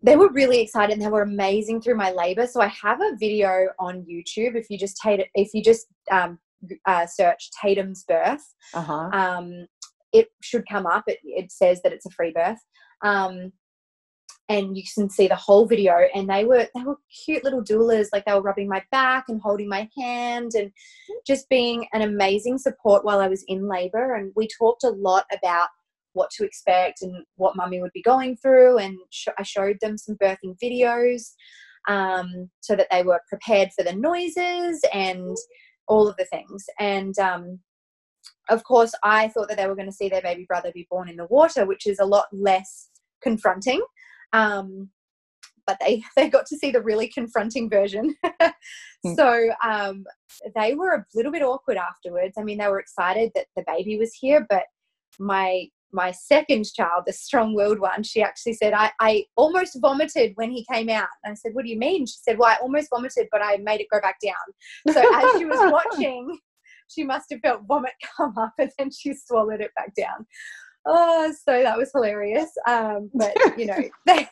They 0.00 0.16
were 0.16 0.30
really 0.30 0.60
excited 0.60 0.92
and 0.92 1.02
they 1.02 1.08
were 1.08 1.22
amazing 1.22 1.80
through 1.80 1.96
my 1.96 2.12
labor. 2.12 2.46
So 2.46 2.60
I 2.60 2.68
have 2.68 3.00
a 3.00 3.16
video 3.18 3.66
on 3.80 4.06
YouTube. 4.08 4.54
If 4.54 4.70
you 4.70 4.78
just 4.78 4.96
take 5.02 5.20
it 5.20 5.28
if 5.34 5.50
you 5.52 5.62
just 5.62 5.86
um, 6.10 6.38
uh, 6.86 7.06
search 7.06 7.50
Tatum's 7.60 8.04
birth, 8.06 8.44
uh-huh. 8.74 9.10
um, 9.12 9.66
it 10.12 10.28
should 10.42 10.64
come 10.68 10.86
up. 10.86 11.04
It, 11.06 11.18
it 11.22 11.52
says 11.52 11.82
that 11.82 11.92
it's 11.92 12.06
a 12.06 12.10
free 12.10 12.32
birth. 12.32 12.58
Um, 13.02 13.52
and 14.48 14.76
you 14.76 14.82
can 14.94 15.10
see 15.10 15.28
the 15.28 15.36
whole 15.36 15.66
video 15.66 15.94
and 16.14 16.28
they 16.28 16.44
were 16.44 16.66
they 16.74 16.82
were 16.82 16.96
cute 17.24 17.44
little 17.44 17.62
doulas 17.62 18.08
like 18.12 18.24
they 18.24 18.32
were 18.32 18.40
rubbing 18.40 18.68
my 18.68 18.82
back 18.90 19.24
and 19.28 19.40
holding 19.42 19.68
my 19.68 19.88
hand 19.96 20.52
and 20.56 20.72
just 21.26 21.48
being 21.48 21.86
an 21.92 22.02
amazing 22.02 22.58
support 22.58 23.04
while 23.04 23.20
I 23.20 23.28
was 23.28 23.44
in 23.48 23.68
labor 23.68 24.14
and 24.14 24.32
we 24.36 24.48
talked 24.58 24.84
a 24.84 24.90
lot 24.90 25.26
about 25.32 25.68
what 26.14 26.30
to 26.30 26.44
expect 26.44 27.02
and 27.02 27.24
what 27.36 27.56
mummy 27.56 27.80
would 27.80 27.92
be 27.92 28.02
going 28.02 28.36
through 28.36 28.78
and 28.78 28.96
sh- 29.10 29.28
I 29.38 29.42
showed 29.42 29.76
them 29.80 29.98
some 29.98 30.16
birthing 30.16 30.56
videos 30.62 31.32
um, 31.86 32.50
so 32.60 32.74
that 32.74 32.88
they 32.90 33.02
were 33.02 33.20
prepared 33.28 33.70
for 33.76 33.84
the 33.84 33.94
noises 33.94 34.80
and 34.92 35.36
all 35.88 36.08
of 36.08 36.16
the 36.16 36.24
things 36.26 36.64
and 36.78 37.18
um, 37.18 37.58
of 38.48 38.62
course 38.64 38.92
I 39.02 39.28
thought 39.28 39.48
that 39.48 39.56
they 39.56 39.66
were 39.66 39.76
going 39.76 39.88
to 39.88 39.92
see 39.92 40.08
their 40.08 40.22
baby 40.22 40.44
brother 40.46 40.70
be 40.72 40.86
born 40.90 41.08
in 41.08 41.16
the 41.16 41.26
water 41.26 41.66
which 41.66 41.86
is 41.86 41.98
a 41.98 42.06
lot 42.06 42.26
less 42.32 42.90
confronting 43.22 43.82
um, 44.32 44.90
but 45.68 45.76
they 45.80 46.02
they 46.16 46.28
got 46.28 46.46
to 46.46 46.56
see 46.56 46.72
the 46.72 46.82
really 46.82 47.06
confronting 47.06 47.70
version. 47.70 48.16
Hmm. 49.04 49.14
so 49.14 49.50
um, 49.62 50.04
they 50.56 50.74
were 50.74 50.90
a 50.90 51.06
little 51.14 51.30
bit 51.30 51.40
awkward 51.40 51.76
afterwards. 51.76 52.34
I 52.36 52.42
mean, 52.42 52.58
they 52.58 52.66
were 52.66 52.80
excited 52.80 53.30
that 53.36 53.46
the 53.54 53.62
baby 53.64 53.96
was 53.96 54.12
here, 54.12 54.44
but 54.50 54.64
my 55.20 55.68
my 55.92 56.10
second 56.10 56.66
child, 56.74 57.04
the 57.06 57.12
strong-willed 57.12 57.78
one, 57.78 58.02
she 58.02 58.22
actually 58.22 58.54
said, 58.54 58.72
I, 58.74 58.90
I 59.00 59.24
almost 59.36 59.78
vomited 59.80 60.32
when 60.34 60.50
he 60.50 60.66
came 60.70 60.88
out. 60.88 61.08
And 61.24 61.32
I 61.32 61.34
said, 61.34 61.54
What 61.54 61.64
do 61.64 61.70
you 61.70 61.78
mean? 61.78 62.06
She 62.06 62.16
said, 62.22 62.38
Well, 62.38 62.50
I 62.50 62.56
almost 62.62 62.88
vomited, 62.90 63.28
but 63.32 63.42
I 63.42 63.56
made 63.58 63.80
it 63.80 63.88
go 63.90 64.00
back 64.00 64.16
down. 64.22 64.94
So 64.94 65.00
as 65.00 65.38
she 65.38 65.44
was 65.44 65.72
watching, 65.72 66.38
she 66.88 67.04
must 67.04 67.26
have 67.30 67.40
felt 67.40 67.62
vomit 67.66 67.92
come 68.16 68.36
up 68.38 68.54
and 68.58 68.70
then 68.78 68.90
she 68.90 69.14
swallowed 69.14 69.60
it 69.60 69.70
back 69.76 69.94
down 69.94 70.26
oh 70.86 71.32
so 71.32 71.62
that 71.62 71.76
was 71.76 71.90
hilarious 71.92 72.50
um, 72.66 73.10
but 73.14 73.34
you 73.58 73.66
know 73.66 73.78
they 74.06 74.28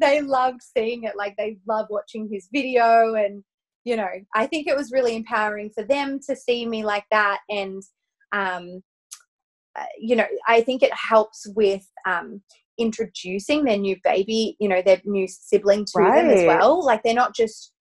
they 0.00 0.20
loved 0.20 0.60
seeing 0.62 1.04
it 1.04 1.16
like 1.16 1.34
they 1.36 1.58
love 1.66 1.86
watching 1.90 2.28
his 2.30 2.48
video 2.52 3.14
and 3.14 3.42
you 3.84 3.96
know 3.96 4.08
i 4.34 4.46
think 4.46 4.66
it 4.66 4.76
was 4.76 4.92
really 4.92 5.16
empowering 5.16 5.70
for 5.74 5.84
them 5.84 6.18
to 6.26 6.36
see 6.36 6.66
me 6.66 6.84
like 6.84 7.04
that 7.10 7.40
and 7.50 7.82
um, 8.32 8.82
you 9.98 10.16
know 10.16 10.26
i 10.46 10.60
think 10.60 10.82
it 10.82 10.92
helps 10.92 11.46
with 11.54 11.86
um, 12.06 12.40
introducing 12.78 13.64
their 13.64 13.78
new 13.78 13.96
baby 14.04 14.56
you 14.60 14.68
know 14.68 14.82
their 14.82 15.00
new 15.04 15.26
sibling 15.28 15.84
to 15.84 15.98
right. 15.98 16.22
them 16.22 16.30
as 16.30 16.44
well 16.44 16.84
like 16.84 17.02
they're 17.02 17.14
not 17.14 17.34
just 17.34 17.74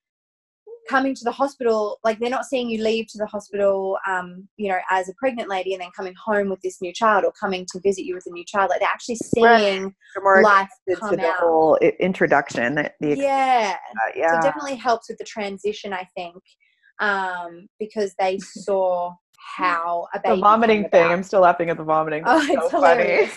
coming 0.90 1.16
to 1.16 1.24
the 1.24 1.32
hospital, 1.32 2.00
like 2.04 2.20
they're 2.20 2.30
not 2.30 2.46
seeing 2.46 2.70
you 2.70 2.84
leave 2.84 3.08
to 3.08 3.18
the 3.18 3.26
hospital, 3.26 3.98
um, 4.08 4.48
you 4.58 4.70
know, 4.70 4.78
as 4.90 5.10
a 5.10 5.14
pregnant 5.16 5.50
lady 5.50 5.74
and 5.74 5.82
then 5.82 5.90
coming 5.96 6.14
home 6.24 6.50
with 6.50 6.62
this 6.62 6.82
new 6.82 6.94
child 6.94 7.24
or 7.24 7.32
coming 7.32 7.66
to 7.72 7.80
visit 7.82 8.06
you 8.06 8.16
with 8.16 8.26
a 8.28 8.32
new 8.32 8.46
child. 8.46 8.70
Like 8.70 8.80
they're 8.80 8.90
actually 8.90 9.16
seeing 9.16 9.94
right. 10.24 10.44
life 10.44 10.70
come 11.00 11.12
to 11.12 11.18
the 11.18 11.28
out. 11.28 11.38
whole 11.38 11.78
introduction. 12.00 12.76
The, 12.76 13.18
yeah. 13.18 13.76
Uh, 13.76 14.12
yeah. 14.16 14.32
So 14.32 14.38
it 14.38 14.42
definitely 14.42 14.76
helps 14.76 15.10
with 15.10 15.18
the 15.18 15.26
transition, 15.26 15.94
I 15.94 16.08
think, 16.16 16.42
um, 17.00 17.68
because 17.80 18.14
they 18.20 18.40
saw 18.42 19.14
how 19.56 20.08
a 20.14 20.20
the 20.24 20.36
vomiting 20.38 20.88
thing. 20.90 21.06
I'm 21.06 21.24
still 21.24 21.42
laughing 21.42 21.70
at 21.70 21.78
the 21.78 21.84
vomiting. 21.84 22.24
Oh, 22.26 22.42
it's 22.42 22.72
so 22.72 22.82
funny. 22.82 23.28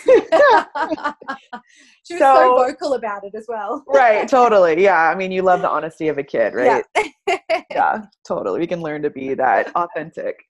she 2.03 2.15
was 2.15 2.19
so, 2.19 2.35
so, 2.35 2.55
vocal 2.55 2.93
about 2.93 3.23
it 3.23 3.35
as 3.35 3.45
well. 3.47 3.83
right, 3.87 4.27
totally. 4.29 4.83
Yeah, 4.83 5.09
I 5.09 5.15
mean, 5.15 5.31
you 5.31 5.41
love 5.41 5.61
the 5.61 5.69
honesty 5.69 6.07
of 6.07 6.17
a 6.17 6.23
kid, 6.23 6.53
right? 6.53 6.83
Yeah, 7.27 7.37
yeah 7.71 8.01
totally. 8.27 8.59
We 8.59 8.67
can 8.67 8.81
learn 8.81 9.01
to 9.03 9.09
be 9.09 9.33
that 9.35 9.75
authentic. 9.75 10.43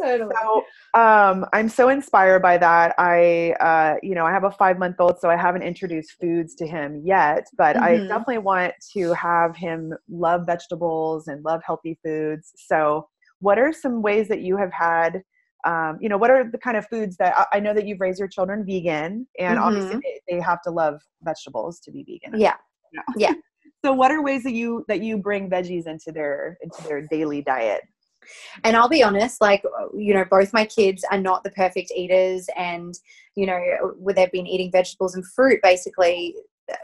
Totally. 0.00 0.34
So, 0.42 0.64
um, 1.00 1.46
I'm 1.54 1.70
so 1.70 1.88
inspired 1.88 2.42
by 2.42 2.58
that. 2.58 2.94
I, 2.98 3.52
uh, 3.60 3.94
you 4.02 4.14
know, 4.14 4.26
I 4.26 4.32
have 4.32 4.44
a 4.44 4.50
five 4.50 4.78
month 4.78 4.96
old, 4.98 5.18
so 5.20 5.30
I 5.30 5.36
haven't 5.36 5.62
introduced 5.62 6.12
foods 6.20 6.54
to 6.56 6.66
him 6.66 7.00
yet, 7.02 7.46
but 7.56 7.76
mm-hmm. 7.76 7.84
I 7.84 7.96
definitely 7.96 8.38
want 8.38 8.74
to 8.92 9.14
have 9.14 9.56
him 9.56 9.94
love 10.10 10.44
vegetables 10.44 11.28
and 11.28 11.42
love 11.44 11.62
healthy 11.64 11.98
foods. 12.04 12.52
So, 12.56 13.08
what 13.40 13.58
are 13.58 13.72
some 13.72 14.02
ways 14.02 14.28
that 14.28 14.40
you 14.40 14.56
have 14.56 14.72
had 14.72 15.22
um, 15.66 15.98
you 16.00 16.08
know 16.08 16.16
what 16.16 16.30
are 16.30 16.48
the 16.48 16.58
kind 16.58 16.76
of 16.76 16.86
foods 16.86 17.16
that 17.16 17.46
I, 17.52 17.58
know 17.58 17.74
that 17.74 17.86
you've 17.86 18.00
raised 18.00 18.18
your 18.18 18.28
children 18.28 18.64
vegan 18.64 19.26
and 19.38 19.58
mm-hmm. 19.58 19.66
obviously 19.66 20.00
they, 20.02 20.36
they, 20.36 20.40
have 20.40 20.62
to 20.62 20.70
love 20.70 21.00
vegetables 21.22 21.80
to 21.80 21.90
be 21.90 22.04
vegan 22.04 22.38
yeah 22.40 22.56
yeah 23.16 23.32
so 23.84 23.92
what 23.92 24.10
are 24.10 24.22
ways 24.22 24.44
that 24.44 24.52
you 24.52 24.84
that 24.88 25.00
you 25.00 25.18
bring 25.18 25.50
veggies 25.50 25.86
into 25.86 26.12
their 26.12 26.56
into 26.62 26.82
their 26.84 27.02
daily 27.02 27.42
diet 27.42 27.82
and 28.64 28.76
I'll 28.76 28.88
be 28.88 29.02
honest, 29.02 29.40
like, 29.40 29.62
you 29.94 30.14
know, 30.14 30.24
both 30.28 30.52
my 30.52 30.64
kids 30.64 31.04
are 31.10 31.20
not 31.20 31.44
the 31.44 31.50
perfect 31.50 31.92
eaters. 31.94 32.46
And, 32.56 32.94
you 33.34 33.46
know, 33.46 33.60
where 33.98 34.14
they've 34.14 34.32
been 34.32 34.46
eating 34.46 34.72
vegetables 34.72 35.14
and 35.14 35.24
fruit 35.26 35.60
basically 35.62 36.34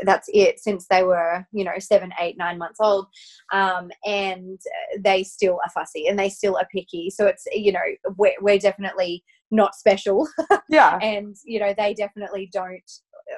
that's 0.02 0.28
it 0.32 0.60
since 0.60 0.86
they 0.88 1.02
were 1.02 1.44
you 1.52 1.64
know 1.64 1.72
seven 1.78 2.12
eight 2.20 2.36
nine 2.38 2.58
months 2.58 2.78
old. 2.80 3.06
Um, 3.52 3.90
and 4.04 4.60
they 4.98 5.22
still 5.22 5.58
are 5.64 5.70
fussy 5.70 6.06
and 6.06 6.18
they 6.18 6.28
still 6.28 6.56
are 6.56 6.68
picky. 6.74 7.10
So 7.10 7.26
it's 7.26 7.44
you 7.52 7.72
know 7.72 7.80
we're, 8.16 8.34
we're 8.40 8.58
definitely 8.58 9.24
not 9.50 9.74
special. 9.74 10.28
Yeah. 10.68 10.98
And 11.02 11.36
you 11.44 11.60
know 11.60 11.74
they 11.76 11.92
definitely 11.92 12.48
don't 12.50 12.80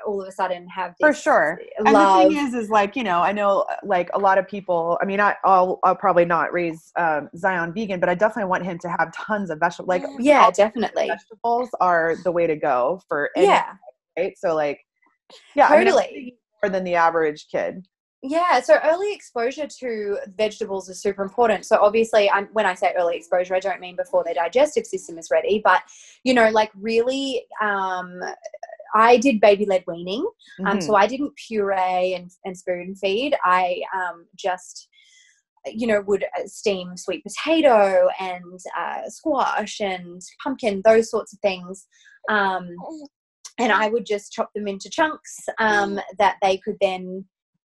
all 0.06 0.22
of 0.22 0.28
a 0.28 0.32
sudden 0.32 0.68
have 0.68 0.94
for 1.00 1.12
sure. 1.12 1.60
Love. 1.80 1.86
and 1.86 2.30
the 2.30 2.34
thing 2.34 2.46
is 2.46 2.54
is 2.54 2.70
like 2.70 2.96
you 2.96 3.04
know 3.04 3.20
i 3.20 3.32
know 3.32 3.64
like 3.84 4.08
a 4.14 4.18
lot 4.18 4.38
of 4.38 4.48
people 4.48 4.98
i 5.02 5.04
mean 5.04 5.20
I, 5.20 5.34
will 5.44 5.78
I'll 5.84 5.94
probably 5.94 6.24
not 6.24 6.52
raise 6.52 6.90
um, 6.96 7.28
zion 7.36 7.72
vegan 7.74 8.00
but 8.00 8.08
i 8.08 8.14
definitely 8.14 8.48
want 8.48 8.64
him 8.64 8.78
to 8.78 8.88
have 8.88 9.12
tons 9.12 9.50
of 9.50 9.58
vegetables 9.60 9.88
like 9.88 10.04
yeah 10.18 10.50
definitely. 10.50 11.08
vegetables 11.08 11.68
are 11.80 12.16
the 12.24 12.32
way 12.32 12.46
to 12.46 12.56
go 12.56 13.00
for 13.08 13.30
yeah. 13.36 13.74
right? 14.18 14.36
So 14.38 14.54
like, 14.54 14.80
yeah, 15.54 15.68
Totally. 15.68 16.04
I 16.04 16.12
mean, 16.12 16.32
more 16.62 16.70
than 16.70 16.84
the 16.84 16.94
average 16.94 17.46
kid. 17.50 17.86
Yeah, 18.26 18.60
so 18.60 18.78
early 18.82 19.12
exposure 19.12 19.66
to 19.80 20.16
vegetables 20.38 20.88
is 20.88 21.02
super 21.02 21.22
important. 21.22 21.66
So 21.66 21.78
obviously, 21.82 22.30
I'm, 22.30 22.46
when 22.54 22.64
I 22.64 22.72
say 22.72 22.94
early 22.96 23.16
exposure, 23.16 23.54
I 23.54 23.60
don't 23.60 23.80
mean 23.80 23.96
before 23.96 24.24
their 24.24 24.32
digestive 24.32 24.86
system 24.86 25.18
is 25.18 25.28
ready, 25.30 25.60
but 25.62 25.82
you 26.22 26.32
know, 26.32 26.48
like 26.48 26.70
really, 26.74 27.44
um, 27.60 28.20
I 28.94 29.18
did 29.18 29.40
baby 29.40 29.66
led 29.66 29.84
weaning, 29.86 30.26
um, 30.64 30.78
Mhm. 30.78 30.82
so 30.82 30.94
I 30.94 31.06
didn't 31.06 31.34
puree 31.36 32.14
and, 32.14 32.30
and 32.46 32.56
spoon 32.56 32.94
feed. 32.94 33.36
I 33.44 33.82
um, 33.94 34.26
just 34.36 34.88
you 35.66 35.86
know 35.86 36.00
would 36.02 36.24
uh, 36.24 36.46
steam 36.46 36.96
sweet 36.96 37.24
potato 37.24 38.08
and 38.20 38.58
uh, 38.78 39.08
squash 39.08 39.80
and 39.80 40.22
pumpkin, 40.42 40.80
those 40.82 41.10
sorts 41.10 41.34
of 41.34 41.40
things. 41.40 41.86
Um, 42.30 42.68
and 43.58 43.72
I 43.72 43.88
would 43.88 44.06
just 44.06 44.32
chop 44.32 44.50
them 44.54 44.66
into 44.66 44.90
chunks 44.90 45.36
um, 45.58 46.00
that 46.18 46.36
they 46.42 46.58
could 46.58 46.76
then, 46.80 47.24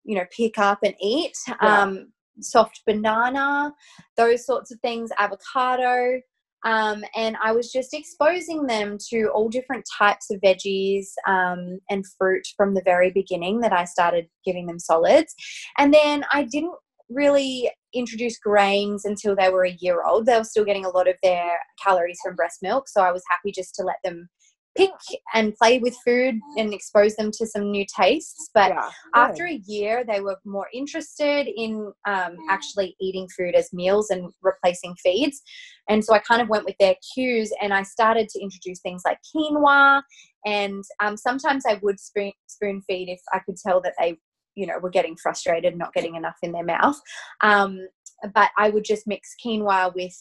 you 0.04 0.16
know, 0.16 0.24
pick 0.34 0.58
up 0.58 0.78
and 0.82 0.94
eat. 1.00 1.36
Yeah. 1.48 1.82
Um, 1.82 2.12
soft 2.40 2.82
banana, 2.86 3.72
those 4.16 4.44
sorts 4.44 4.70
of 4.70 4.78
things, 4.80 5.10
avocado. 5.18 6.20
Um, 6.64 7.04
and 7.14 7.36
I 7.42 7.52
was 7.52 7.70
just 7.70 7.94
exposing 7.94 8.66
them 8.66 8.98
to 9.10 9.28
all 9.28 9.48
different 9.48 9.84
types 9.98 10.30
of 10.30 10.40
veggies 10.40 11.06
um, 11.28 11.78
and 11.88 12.04
fruit 12.18 12.46
from 12.56 12.74
the 12.74 12.82
very 12.84 13.10
beginning 13.10 13.60
that 13.60 13.72
I 13.72 13.84
started 13.84 14.26
giving 14.44 14.66
them 14.66 14.78
solids. 14.78 15.34
And 15.78 15.94
then 15.94 16.24
I 16.32 16.42
didn't 16.42 16.74
really 17.08 17.70
introduce 17.94 18.38
grains 18.38 19.04
until 19.04 19.36
they 19.36 19.48
were 19.48 19.64
a 19.64 19.76
year 19.80 20.02
old. 20.04 20.26
They 20.26 20.36
were 20.36 20.44
still 20.44 20.64
getting 20.64 20.84
a 20.84 20.90
lot 20.90 21.08
of 21.08 21.16
their 21.22 21.52
calories 21.82 22.18
from 22.24 22.34
breast 22.34 22.58
milk. 22.62 22.88
So 22.88 23.00
I 23.00 23.12
was 23.12 23.22
happy 23.30 23.52
just 23.52 23.74
to 23.76 23.84
let 23.84 23.96
them 24.02 24.28
pick 24.76 24.90
and 25.34 25.54
play 25.54 25.78
with 25.78 25.96
food 26.04 26.38
and 26.56 26.72
expose 26.72 27.16
them 27.16 27.30
to 27.32 27.46
some 27.46 27.70
new 27.70 27.84
tastes. 27.94 28.50
But 28.54 28.70
yeah, 28.70 28.90
after 29.14 29.46
a 29.46 29.60
year, 29.66 30.04
they 30.06 30.20
were 30.20 30.36
more 30.44 30.68
interested 30.72 31.48
in 31.48 31.92
um, 32.06 32.36
actually 32.50 32.96
eating 33.00 33.28
food 33.36 33.54
as 33.54 33.72
meals 33.72 34.10
and 34.10 34.30
replacing 34.42 34.94
feeds. 35.02 35.42
And 35.88 36.04
so 36.04 36.14
I 36.14 36.18
kind 36.18 36.42
of 36.42 36.48
went 36.48 36.64
with 36.64 36.76
their 36.78 36.94
cues 37.14 37.52
and 37.62 37.72
I 37.72 37.82
started 37.82 38.28
to 38.30 38.40
introduce 38.40 38.80
things 38.80 39.02
like 39.04 39.18
quinoa. 39.34 40.02
And 40.44 40.84
um, 41.00 41.16
sometimes 41.16 41.64
I 41.68 41.78
would 41.82 41.98
spoon, 41.98 42.32
spoon 42.46 42.82
feed 42.86 43.08
if 43.08 43.20
I 43.32 43.40
could 43.40 43.56
tell 43.56 43.80
that 43.82 43.94
they, 43.98 44.18
you 44.54 44.66
know, 44.66 44.78
were 44.78 44.90
getting 44.90 45.16
frustrated, 45.16 45.76
not 45.76 45.92
getting 45.94 46.16
enough 46.16 46.36
in 46.42 46.52
their 46.52 46.64
mouth. 46.64 46.98
Um, 47.42 47.88
but 48.34 48.50
I 48.56 48.70
would 48.70 48.84
just 48.84 49.06
mix 49.06 49.34
quinoa 49.44 49.94
with 49.94 50.14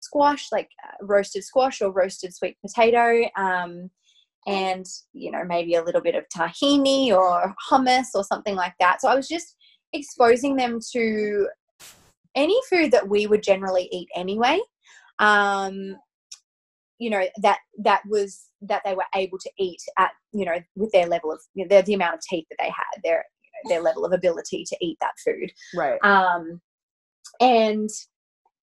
squash, 0.00 0.48
like 0.52 0.68
uh, 0.84 1.04
roasted 1.04 1.44
squash 1.44 1.80
or 1.80 1.90
roasted 1.90 2.34
sweet 2.34 2.56
potato. 2.64 3.28
Um, 3.36 3.90
and 4.48 4.86
you 5.12 5.30
know 5.30 5.44
maybe 5.44 5.74
a 5.74 5.84
little 5.84 6.00
bit 6.00 6.14
of 6.14 6.24
tahini 6.34 7.10
or 7.10 7.54
hummus 7.70 8.06
or 8.14 8.24
something 8.24 8.56
like 8.56 8.74
that. 8.80 9.00
So 9.00 9.08
i 9.08 9.14
was 9.14 9.28
just 9.28 9.56
exposing 9.92 10.56
them 10.56 10.80
to 10.92 11.48
any 12.34 12.58
food 12.68 12.90
that 12.92 13.08
we 13.08 13.26
would 13.26 13.42
generally 13.42 13.88
eat 13.92 14.08
anyway. 14.16 14.58
Um 15.18 15.96
you 16.98 17.10
know 17.10 17.24
that 17.42 17.58
that 17.78 18.02
was 18.08 18.46
that 18.62 18.82
they 18.84 18.94
were 18.94 19.06
able 19.14 19.38
to 19.38 19.50
eat 19.58 19.80
at 19.98 20.10
you 20.32 20.44
know 20.44 20.56
with 20.74 20.90
their 20.92 21.06
level 21.06 21.30
of 21.30 21.40
you 21.54 21.64
know, 21.64 21.68
their, 21.68 21.82
the 21.82 21.94
amount 21.94 22.14
of 22.14 22.20
teeth 22.20 22.46
that 22.50 22.56
they 22.58 22.68
had 22.68 23.02
their 23.04 23.24
you 23.42 23.50
know, 23.70 23.74
their 23.74 23.82
level 23.82 24.04
of 24.04 24.12
ability 24.12 24.64
to 24.64 24.76
eat 24.80 24.96
that 25.00 25.12
food. 25.24 25.52
Right. 25.74 25.98
um, 26.02 26.60
and 27.40 27.88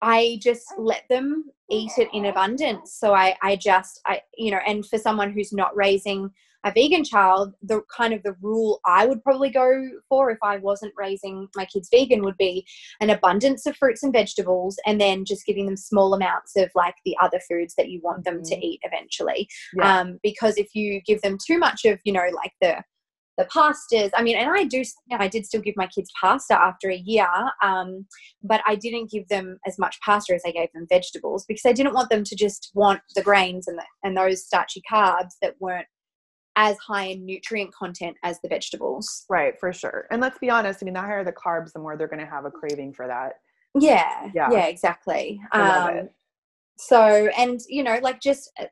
I 0.01 0.39
just 0.41 0.73
let 0.77 1.03
them 1.09 1.45
eat 1.69 1.91
it 1.97 2.09
in 2.13 2.25
abundance. 2.25 2.93
So 2.93 3.13
I, 3.13 3.35
I 3.41 3.55
just, 3.55 4.01
I, 4.05 4.21
you 4.37 4.51
know, 4.51 4.59
and 4.65 4.85
for 4.85 4.97
someone 4.97 5.31
who's 5.31 5.53
not 5.53 5.75
raising 5.75 6.31
a 6.63 6.71
vegan 6.71 7.03
child, 7.03 7.53
the 7.63 7.81
kind 7.95 8.13
of 8.13 8.21
the 8.21 8.35
rule 8.41 8.81
I 8.85 9.07
would 9.07 9.23
probably 9.23 9.49
go 9.49 9.89
for 10.07 10.29
if 10.29 10.37
I 10.43 10.57
wasn't 10.57 10.93
raising 10.95 11.47
my 11.55 11.65
kids 11.65 11.89
vegan 11.91 12.23
would 12.23 12.37
be 12.37 12.65
an 12.99 13.09
abundance 13.09 13.65
of 13.65 13.75
fruits 13.77 14.03
and 14.03 14.13
vegetables, 14.13 14.77
and 14.85 15.01
then 15.01 15.25
just 15.25 15.45
giving 15.45 15.65
them 15.65 15.77
small 15.77 16.13
amounts 16.13 16.55
of 16.55 16.69
like 16.75 16.95
the 17.03 17.17
other 17.19 17.39
foods 17.49 17.73
that 17.75 17.89
you 17.89 17.99
want 18.03 18.25
them 18.25 18.43
to 18.43 18.55
Mhm. 18.55 18.61
eat 18.61 18.79
eventually. 18.83 19.49
Yeah. 19.75 20.01
Um, 20.01 20.19
because 20.21 20.57
if 20.57 20.75
you 20.75 21.01
give 21.01 21.21
them 21.21 21.37
too 21.43 21.57
much 21.57 21.83
of, 21.85 21.99
you 22.03 22.13
know, 22.13 22.27
like 22.35 22.53
the 22.61 22.83
the 23.37 23.45
pastas. 23.45 24.11
I 24.13 24.23
mean, 24.23 24.35
and 24.37 24.49
I 24.51 24.63
do, 24.65 24.83
I 25.11 25.27
did 25.27 25.45
still 25.45 25.61
give 25.61 25.75
my 25.77 25.87
kids 25.87 26.11
pasta 26.19 26.53
after 26.59 26.89
a 26.89 26.97
year, 26.97 27.27
um, 27.63 28.05
but 28.43 28.61
I 28.67 28.75
didn't 28.75 29.09
give 29.09 29.27
them 29.29 29.57
as 29.65 29.79
much 29.79 29.97
pasta 30.05 30.35
as 30.35 30.41
I 30.45 30.51
gave 30.51 30.69
them 30.73 30.85
vegetables 30.89 31.45
because 31.47 31.65
I 31.65 31.73
didn't 31.73 31.93
want 31.93 32.09
them 32.09 32.23
to 32.23 32.35
just 32.35 32.71
want 32.73 33.01
the 33.15 33.21
grains 33.21 33.67
and 33.67 33.77
the, 33.77 33.83
and 34.03 34.15
those 34.17 34.45
starchy 34.45 34.81
carbs 34.91 35.33
that 35.41 35.55
weren't 35.59 35.87
as 36.57 36.77
high 36.79 37.05
in 37.05 37.25
nutrient 37.25 37.73
content 37.73 38.17
as 38.23 38.39
the 38.41 38.49
vegetables. 38.49 39.25
Right, 39.29 39.53
for 39.59 39.71
sure. 39.71 40.05
And 40.11 40.21
let's 40.21 40.37
be 40.37 40.49
honest, 40.49 40.79
I 40.81 40.85
mean, 40.85 40.93
the 40.93 40.99
higher 40.99 41.23
the 41.23 41.31
carbs, 41.31 41.71
the 41.71 41.79
more 41.79 41.95
they're 41.95 42.09
going 42.09 42.19
to 42.19 42.25
have 42.29 42.43
a 42.45 42.51
craving 42.51 42.93
for 42.93 43.07
that. 43.07 43.35
Yeah, 43.79 44.29
Yeah. 44.35 44.49
yeah, 44.51 44.65
exactly. 44.65 45.39
I 45.53 45.59
love 45.59 45.89
Um, 45.91 45.97
it. 45.99 46.11
so, 46.77 47.29
and 47.37 47.61
you 47.69 47.83
know, 47.83 47.97
like 48.03 48.19
just, 48.19 48.51
uh, 48.59 48.65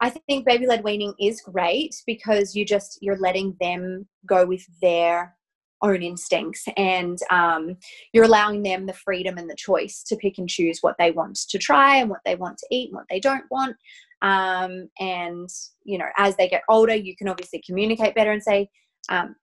I 0.00 0.10
think 0.10 0.46
baby 0.46 0.66
led 0.66 0.84
weaning 0.84 1.14
is 1.20 1.40
great 1.40 2.02
because 2.06 2.54
you 2.54 2.64
just 2.64 2.98
you're 3.00 3.18
letting 3.18 3.56
them 3.60 4.06
go 4.26 4.46
with 4.46 4.64
their 4.80 5.36
own 5.82 6.02
instincts 6.02 6.64
and 6.76 7.18
um, 7.30 7.76
you're 8.12 8.24
allowing 8.24 8.62
them 8.62 8.86
the 8.86 8.92
freedom 8.94 9.36
and 9.36 9.50
the 9.50 9.56
choice 9.56 10.02
to 10.04 10.16
pick 10.16 10.38
and 10.38 10.48
choose 10.48 10.78
what 10.80 10.96
they 10.98 11.10
want 11.10 11.36
to 11.36 11.58
try 11.58 11.96
and 11.96 12.08
what 12.08 12.20
they 12.24 12.34
want 12.36 12.56
to 12.58 12.66
eat 12.70 12.88
and 12.88 12.96
what 12.96 13.06
they 13.10 13.20
don't 13.20 13.44
want. 13.50 13.76
Um, 14.22 14.88
and 14.98 15.48
you 15.84 15.98
know 15.98 16.06
as 16.16 16.36
they 16.36 16.48
get 16.48 16.62
older 16.68 16.94
you 16.94 17.14
can 17.14 17.28
obviously 17.28 17.62
communicate 17.66 18.14
better 18.14 18.32
and 18.32 18.42
say 18.42 18.70
um, 19.10 19.36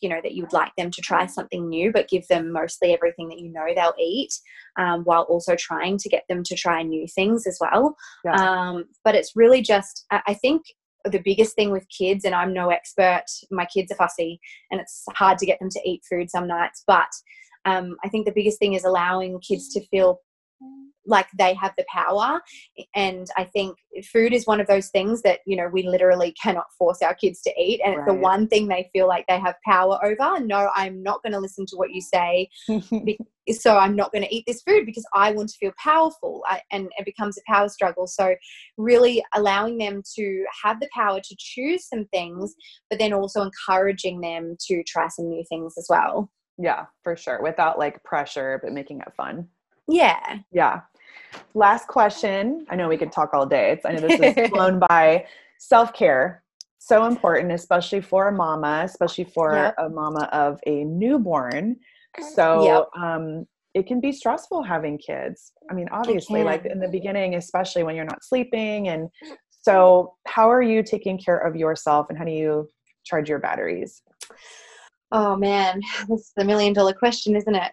you 0.00 0.08
know 0.08 0.20
that 0.22 0.32
you 0.32 0.42
would 0.42 0.52
like 0.52 0.72
them 0.76 0.90
to 0.90 1.00
try 1.00 1.26
something 1.26 1.68
new 1.68 1.90
but 1.92 2.08
give 2.08 2.26
them 2.28 2.52
mostly 2.52 2.92
everything 2.92 3.28
that 3.28 3.38
you 3.38 3.50
know 3.50 3.66
they'll 3.74 3.94
eat 3.98 4.32
um, 4.78 5.02
while 5.04 5.22
also 5.22 5.56
trying 5.56 5.96
to 5.96 6.08
get 6.08 6.24
them 6.28 6.42
to 6.42 6.54
try 6.54 6.82
new 6.82 7.06
things 7.14 7.46
as 7.46 7.58
well 7.60 7.96
Yeah. 8.24 8.34
um, 8.34 8.84
but 9.04 9.14
it's 9.14 9.32
really 9.34 9.62
just 9.62 10.04
I 10.10 10.20
I 10.28 10.34
think 10.34 10.62
the 11.04 11.22
biggest 11.24 11.54
thing 11.54 11.70
with 11.70 11.86
kids 11.96 12.24
and 12.24 12.34
i'm 12.34 12.52
no 12.52 12.70
expert 12.70 13.24
my 13.50 13.64
kids 13.66 13.90
are 13.92 13.96
fussy 13.96 14.40
and 14.70 14.80
it's 14.80 15.04
hard 15.14 15.38
to 15.38 15.46
get 15.46 15.58
them 15.60 15.70
to 15.70 15.80
eat 15.88 16.02
food 16.08 16.28
some 16.28 16.46
nights 16.46 16.82
but 16.86 17.08
um, 17.64 17.96
i 18.04 18.08
think 18.08 18.26
the 18.26 18.32
biggest 18.32 18.58
thing 18.58 18.74
is 18.74 18.84
allowing 18.84 19.38
kids 19.40 19.68
to 19.72 19.86
feel 19.88 20.20
like 21.06 21.26
they 21.38 21.54
have 21.54 21.72
the 21.78 21.84
power 21.92 22.40
and 22.94 23.28
i 23.36 23.44
think 23.44 23.76
food 24.12 24.32
is 24.32 24.46
one 24.46 24.60
of 24.60 24.66
those 24.66 24.88
things 24.90 25.22
that 25.22 25.40
you 25.46 25.56
know 25.56 25.68
we 25.72 25.82
literally 25.82 26.34
cannot 26.40 26.66
force 26.78 26.98
our 27.02 27.14
kids 27.14 27.40
to 27.40 27.52
eat 27.58 27.80
and 27.84 27.94
it's 27.94 28.06
the 28.06 28.14
one 28.14 28.46
thing 28.48 28.68
they 28.68 28.88
feel 28.92 29.08
like 29.08 29.24
they 29.28 29.38
have 29.38 29.54
power 29.64 29.98
over 30.04 30.40
no 30.40 30.68
i'm 30.76 31.02
not 31.02 31.22
going 31.22 31.32
to 31.32 31.38
listen 31.38 31.64
to 31.66 31.76
what 31.76 31.90
you 31.90 32.00
say 32.00 32.48
so 33.52 33.78
i'm 33.78 33.96
not 33.96 34.12
going 34.12 34.22
to 34.22 34.34
eat 34.34 34.44
this 34.46 34.62
food 34.62 34.84
because 34.84 35.06
i 35.14 35.30
want 35.32 35.48
to 35.48 35.56
feel 35.56 35.72
powerful 35.82 36.42
I, 36.46 36.60
and 36.70 36.88
it 36.98 37.04
becomes 37.04 37.38
a 37.38 37.42
power 37.50 37.68
struggle 37.68 38.06
so 38.06 38.34
really 38.76 39.24
allowing 39.34 39.78
them 39.78 40.02
to 40.16 40.44
have 40.62 40.80
the 40.80 40.88
power 40.94 41.20
to 41.20 41.36
choose 41.38 41.88
some 41.88 42.06
things 42.12 42.54
but 42.90 42.98
then 42.98 43.12
also 43.12 43.42
encouraging 43.42 44.20
them 44.20 44.56
to 44.66 44.82
try 44.84 45.08
some 45.08 45.28
new 45.28 45.44
things 45.48 45.74
as 45.78 45.86
well 45.88 46.30
yeah, 46.58 46.86
for 47.04 47.16
sure. 47.16 47.40
Without 47.40 47.78
like 47.78 48.02
pressure, 48.02 48.60
but 48.62 48.72
making 48.72 48.98
it 49.00 49.12
fun. 49.16 49.46
Yeah 49.88 50.38
Yeah. 50.52 50.80
Last 51.54 51.88
question. 51.88 52.66
I 52.70 52.76
know 52.76 52.88
we 52.88 52.96
could 52.96 53.12
talk 53.12 53.34
all 53.34 53.46
day. 53.46 53.72
It's 53.72 53.84
I 53.84 53.92
know 53.92 54.00
this 54.08 54.18
is 54.18 54.48
flown 54.50 54.80
by. 54.88 55.26
Self 55.58 55.92
care, 55.92 56.42
so 56.78 57.04
important, 57.06 57.52
especially 57.52 58.00
for 58.00 58.28
a 58.28 58.32
mama, 58.32 58.82
especially 58.84 59.24
for 59.24 59.54
Yep. 59.54 59.74
a 59.78 59.88
mama 59.88 60.28
of 60.32 60.60
a 60.66 60.84
newborn. 60.84 61.76
So 62.34 62.62
Yep. 62.62 63.02
um, 63.02 63.46
it 63.74 63.86
can 63.86 64.00
be 64.00 64.12
stressful 64.12 64.62
having 64.62 64.98
kids. 64.98 65.52
I 65.70 65.74
mean, 65.74 65.88
obviously, 65.90 66.44
like 66.44 66.64
in 66.64 66.78
the 66.80 66.88
beginning, 66.88 67.34
especially 67.34 67.82
when 67.82 67.96
you're 67.96 68.04
not 68.04 68.24
sleeping. 68.24 68.88
And 68.88 69.08
so, 69.62 70.14
how 70.26 70.50
are 70.50 70.62
you 70.62 70.82
taking 70.82 71.18
care 71.18 71.38
of 71.38 71.56
yourself, 71.56 72.06
and 72.08 72.16
how 72.16 72.24
do 72.24 72.30
you 72.32 72.68
charge 73.04 73.28
your 73.28 73.38
batteries? 73.40 74.02
Oh 75.12 75.36
man, 75.36 75.80
this 76.08 76.20
is 76.20 76.32
the 76.36 76.44
million 76.44 76.72
dollar 76.72 76.92
question, 76.92 77.34
isn't 77.36 77.54
it? 77.56 77.72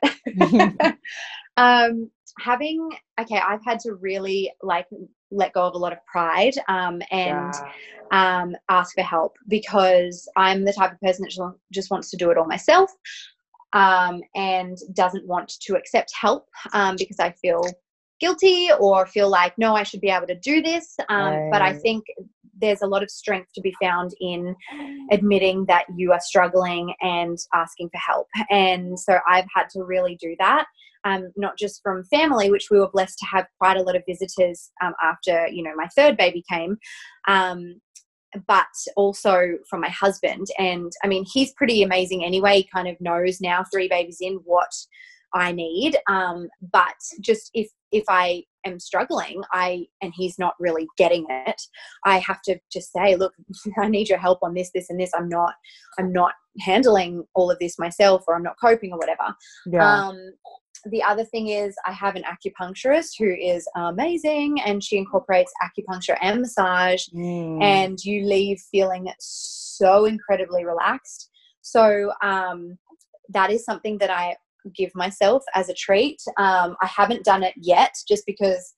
um, 1.58 2.10
having 2.40 2.90
okay, 3.20 3.38
I've 3.38 3.64
had 3.64 3.80
to 3.82 3.94
really 3.94 4.52
like 4.62 4.88
let 5.32 5.54
go 5.54 5.62
of 5.64 5.74
a 5.74 5.78
lot 5.78 5.94
of 5.94 6.00
pride 6.06 6.54
um, 6.68 7.02
and 7.12 7.54
Yeah. 8.12 8.42
um, 8.42 8.56
ask 8.70 8.94
for 8.96 9.02
help 9.02 9.36
because 9.48 10.30
I'm 10.38 10.64
the 10.64 10.74
type 10.74 10.94
of 10.94 11.00
person 11.02 11.24
that 11.24 11.56
just 11.72 11.90
wants 11.92 12.10
to 12.12 12.18
do 12.18 12.30
it 12.30 12.38
all 12.38 12.46
myself 12.46 12.92
um, 13.74 14.22
and 14.36 14.78
doesn't 14.94 15.26
want 15.28 15.52
to 15.62 15.76
accept 15.76 16.14
help 16.20 16.48
um, 16.74 16.96
because 16.98 17.20
I 17.20 17.32
feel 17.32 17.62
guilty 18.20 18.70
or 18.80 19.06
feel 19.06 19.30
like 19.30 19.58
no, 19.58 19.76
I 19.76 19.84
should 19.84 20.02
be 20.02 20.10
able 20.10 20.28
to 20.28 20.40
do 20.40 20.62
this. 20.62 20.96
Um, 21.10 21.50
But 21.52 21.62
I 21.62 21.74
think 21.74 22.06
there's 22.62 22.82
a 22.82 22.88
lot 22.88 23.04
of 23.04 23.10
strength 23.10 23.50
to 23.56 23.62
be 23.62 23.76
found 23.82 24.12
in 24.22 24.56
admitting 25.12 25.66
that 25.66 25.86
you 25.98 26.14
are 26.14 26.22
struggling 26.22 26.94
and 27.02 27.38
asking 27.54 27.90
for 27.90 27.98
help. 27.98 28.28
And 28.50 28.98
so 28.98 29.20
I've 29.28 29.48
had 29.54 29.70
to 29.72 29.84
really 29.84 30.16
do 30.22 30.36
that, 30.40 30.66
um, 31.06 31.32
not 31.36 31.58
just 31.58 31.82
from 31.82 32.04
family, 32.06 32.52
which 32.52 32.68
we 32.70 32.80
were 32.80 32.90
blessed 32.90 33.20
to 33.20 33.26
have 33.26 33.46
quite 33.60 33.78
a 33.78 33.84
lot 33.84 33.96
of 33.96 34.04
visitors 34.08 34.72
um, 34.84 34.94
after, 35.02 35.48
you 35.48 35.64
know, 35.64 35.76
my 35.76 35.88
third 35.96 36.18
baby 36.18 36.44
came. 36.52 36.78
Um, 37.28 37.80
but 38.48 38.66
also 38.98 39.54
from 39.70 39.80
my 39.80 39.90
husband. 39.90 40.48
And 40.60 40.92
I 41.04 41.08
mean, 41.08 41.26
he's 41.32 41.54
pretty 41.54 41.84
amazing 41.84 42.26
anyway. 42.26 42.58
He 42.58 42.70
kind 42.74 42.88
of 42.88 43.00
knows 43.00 43.40
now, 43.40 43.64
three 43.72 43.88
babies 43.88 44.18
in, 44.20 44.42
what 44.44 44.72
I 45.34 45.52
need. 45.52 45.98
Um, 46.10 46.48
but 46.72 46.96
just 47.22 47.50
if 47.54 47.70
if 47.92 48.04
I 48.10 48.44
am 48.66 48.80
struggling, 48.80 49.42
I 49.52 49.86
and 50.02 50.12
he's 50.16 50.38
not 50.40 50.56
really 50.60 50.88
getting 50.98 51.26
it, 51.30 51.62
I 52.04 52.20
have 52.20 52.42
to 52.44 52.60
just 52.72 52.92
say, 52.92 53.16
look, 53.16 53.34
I 53.78 53.88
need 53.88 54.10
your 54.10 54.18
help 54.18 54.40
on 54.44 54.54
this, 54.54 54.72
this, 54.74 54.90
and 54.90 55.00
this. 55.00 55.12
I'm 55.16 55.30
not, 55.30 55.54
I'm 56.00 56.12
not 56.12 56.34
handling 56.60 57.24
all 57.36 57.52
of 57.52 57.60
this 57.60 57.78
myself, 57.80 58.24
or 58.28 58.36
I'm 58.36 58.44
not 58.44 58.56
coping, 58.60 58.92
or 58.92 58.98
whatever. 58.98 59.36
Yeah. 59.66 60.08
Um, 60.08 60.18
the 60.92 61.04
other 61.04 61.24
thing 61.24 61.48
is 61.48 61.76
I 61.86 61.92
have 61.92 62.16
an 62.16 62.24
acupuncturist 62.24 63.12
who 63.18 63.32
is 63.34 63.68
amazing 63.76 64.62
and 64.66 64.84
she 64.84 64.98
incorporates 64.98 65.52
acupuncture 65.64 66.18
and 66.22 66.42
massage 66.42 67.06
Mm. 67.14 67.62
and 67.62 68.00
you 68.04 68.26
leave 68.26 68.60
feeling 68.72 69.08
so 69.20 70.06
incredibly 70.06 70.66
relaxed. 70.66 71.30
So 71.62 72.12
um, 72.22 72.78
that 73.30 73.50
is 73.52 73.66
something 73.66 73.98
that 73.98 74.10
I 74.10 74.36
give 74.76 74.92
myself 74.96 75.44
as 75.54 75.70
a 75.70 75.74
treat. 75.74 76.22
Um, 76.38 76.76
I 76.82 76.88
haven't 76.88 77.24
done 77.24 77.44
it 77.44 77.54
yet 77.58 77.94
just 78.08 78.24
because 78.26 78.74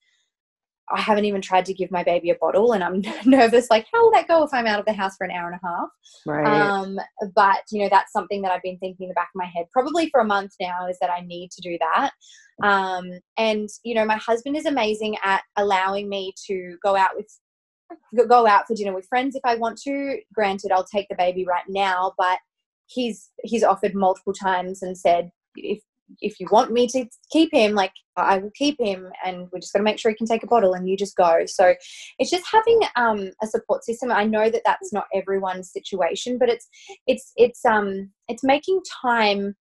I 0.89 1.01
haven't 1.01 1.25
even 1.25 1.41
tried 1.41 1.65
to 1.65 1.73
give 1.73 1.91
my 1.91 2.03
baby 2.03 2.29
a 2.29 2.35
bottle 2.35 2.73
and 2.73 2.83
I'm 2.83 3.01
nervous 3.25 3.69
like 3.69 3.85
how 3.93 4.03
will 4.03 4.11
that 4.11 4.27
go 4.27 4.43
if 4.43 4.53
I'm 4.53 4.67
out 4.67 4.79
of 4.79 4.85
the 4.85 4.93
house 4.93 5.15
for 5.17 5.25
an 5.25 5.31
hour 5.31 5.51
and 5.51 5.59
a 5.61 5.67
half? 5.67 5.89
right. 6.25 6.47
Um, 6.47 6.99
but 7.35 7.61
you 7.71 7.83
know, 7.83 7.89
that's 7.89 8.11
something 8.11 8.41
that 8.41 8.51
I've 8.51 8.61
been 8.61 8.77
thinking 8.79 9.05
in 9.05 9.09
the 9.09 9.15
back 9.15 9.29
of 9.33 9.39
my 9.39 9.45
head 9.45 9.65
probably 9.71 10.09
for 10.09 10.21
a 10.21 10.25
month 10.25 10.53
now 10.59 10.87
is 10.87 10.97
that 10.99 11.09
I 11.09 11.21
need 11.21 11.51
to 11.51 11.61
do 11.61 11.77
that. 11.79 12.11
Um, 12.63 13.05
and 13.37 13.69
you 13.83 13.95
know, 13.95 14.05
my 14.05 14.17
husband 14.17 14.55
is 14.55 14.65
amazing 14.65 15.17
at 15.23 15.43
allowing 15.57 16.09
me 16.09 16.33
to 16.47 16.77
go 16.83 16.95
out 16.95 17.11
with 17.15 17.27
go- 18.15 18.27
go 18.27 18.47
out 18.47 18.67
for 18.67 18.75
dinner 18.75 18.93
with 18.93 19.07
friends 19.07 19.35
if 19.35 19.41
I 19.43 19.55
want 19.55 19.77
to. 19.83 20.19
Granted, 20.33 20.71
I'll 20.71 20.85
take 20.85 21.07
the 21.09 21.15
baby 21.15 21.45
right 21.45 21.65
now, 21.67 22.13
but 22.17 22.39
he's 22.87 23.29
he's 23.43 23.63
offered 23.63 23.93
multiple 23.93 24.33
times 24.33 24.81
and 24.81 24.97
said 24.97 25.31
if 25.55 25.81
if 26.21 26.39
you 26.39 26.47
want 26.51 26.71
me 26.71 26.87
to 26.87 27.05
keep 27.31 27.53
him, 27.53 27.73
like 27.73 27.91
I 28.15 28.37
will 28.37 28.51
keep 28.55 28.79
him, 28.79 29.09
and 29.25 29.47
we're 29.51 29.59
just 29.59 29.73
going 29.73 29.81
to 29.81 29.89
make 29.89 29.99
sure 29.99 30.11
he 30.11 30.17
can 30.17 30.27
take 30.27 30.43
a 30.43 30.47
bottle, 30.47 30.73
and 30.73 30.87
you 30.87 30.97
just 30.97 31.15
go. 31.15 31.45
So 31.45 31.73
it's 32.19 32.31
just 32.31 32.45
having 32.51 32.79
um, 32.95 33.31
a 33.41 33.47
support 33.47 33.83
system. 33.83 34.11
I 34.11 34.25
know 34.25 34.49
that 34.49 34.63
that's 34.65 34.93
not 34.93 35.05
everyone's 35.13 35.71
situation, 35.71 36.37
but 36.37 36.49
it's 36.49 36.67
it's 37.05 37.31
it's 37.35 37.65
um 37.65 38.11
it's 38.27 38.43
making 38.43 38.81
time 39.01 39.55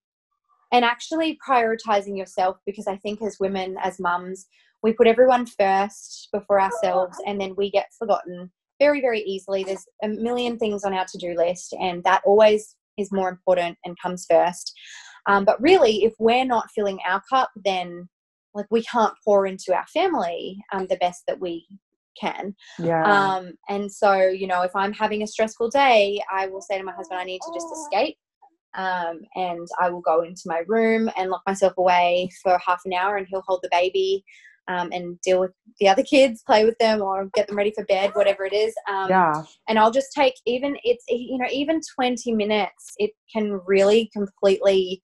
and 0.72 0.84
actually 0.84 1.38
prioritizing 1.47 2.16
yourself 2.16 2.59
because 2.66 2.86
I 2.86 2.97
think 2.97 3.22
as 3.22 3.38
women, 3.38 3.76
as 3.82 4.01
mums, 4.01 4.47
we 4.82 4.92
put 4.92 5.07
everyone 5.07 5.47
first 5.47 6.28
before 6.32 6.61
ourselves, 6.61 7.18
and 7.26 7.40
then 7.40 7.55
we 7.57 7.70
get 7.70 7.86
forgotten 7.99 8.51
very 8.78 9.01
very 9.01 9.20
easily. 9.20 9.64
There's 9.64 9.86
a 10.03 10.09
million 10.09 10.59
things 10.59 10.84
on 10.84 10.94
our 10.94 11.07
to 11.07 11.18
do 11.18 11.34
list, 11.36 11.74
and 11.80 12.03
that 12.05 12.22
always 12.24 12.76
is 12.99 13.12
more 13.12 13.28
important 13.28 13.76
and 13.84 13.97
comes 14.01 14.26
first. 14.28 14.72
Um, 15.27 15.45
but 15.45 15.61
really, 15.61 16.05
if 16.05 16.14
we're 16.18 16.45
not 16.45 16.70
filling 16.74 16.99
our 17.07 17.22
cup, 17.31 17.51
then 17.64 18.09
like 18.55 18.66
we 18.70 18.83
can't 18.85 19.14
pour 19.24 19.47
into 19.47 19.74
our 19.74 19.87
family 19.89 20.59
um, 20.72 20.87
the 20.89 20.97
best 20.97 21.24
that 21.27 21.41
we 21.41 21.66
can. 22.18 22.55
yeah. 22.79 23.03
Um, 23.05 23.53
and 23.68 23.93
so, 23.93 24.14
you 24.29 24.47
know, 24.47 24.62
if 24.62 24.74
I'm 24.74 24.93
having 24.93 25.22
a 25.22 25.27
stressful 25.27 25.70
day, 25.70 26.22
I 26.33 26.47
will 26.47 26.62
say 26.62 26.79
to 26.79 26.85
my 26.85 26.93
husband, 26.93 27.20
I 27.20 27.24
need 27.24 27.41
to 27.41 27.53
just 27.55 27.66
escape. 27.72 28.16
Um, 28.74 29.20
and 29.35 29.66
I 29.81 29.91
will 29.91 30.03
go 30.03 30.22
into 30.22 30.43
my 30.47 30.62
room 30.66 31.11
and 31.16 31.31
lock 31.31 31.43
myself 31.47 31.74
away 31.79 32.29
for 32.43 32.59
half 32.64 32.83
an 32.85 32.93
hour, 32.93 33.16
and 33.16 33.27
he'll 33.31 33.45
hold 33.47 33.61
the 33.62 33.70
baby 33.70 34.22
um, 34.68 34.91
and 34.93 35.20
deal 35.22 35.41
with 35.41 35.53
the 35.81 35.89
other 35.89 36.03
kids, 36.03 36.43
play 36.47 36.64
with 36.64 36.77
them, 36.79 37.01
or 37.01 37.31
get 37.35 37.47
them 37.47 37.57
ready 37.57 37.72
for 37.74 37.85
bed, 37.85 38.11
whatever 38.14 38.45
it 38.45 38.53
is. 38.53 38.74
Um, 38.91 39.09
yeah. 39.09 39.43
and 39.68 39.79
I'll 39.79 39.91
just 39.91 40.12
take 40.12 40.35
even 40.45 40.77
it's 40.85 41.05
you 41.09 41.39
know 41.39 41.49
even 41.51 41.81
20 41.95 42.33
minutes 42.33 42.93
it 42.99 43.12
can 43.33 43.61
really 43.66 44.11
completely 44.12 45.03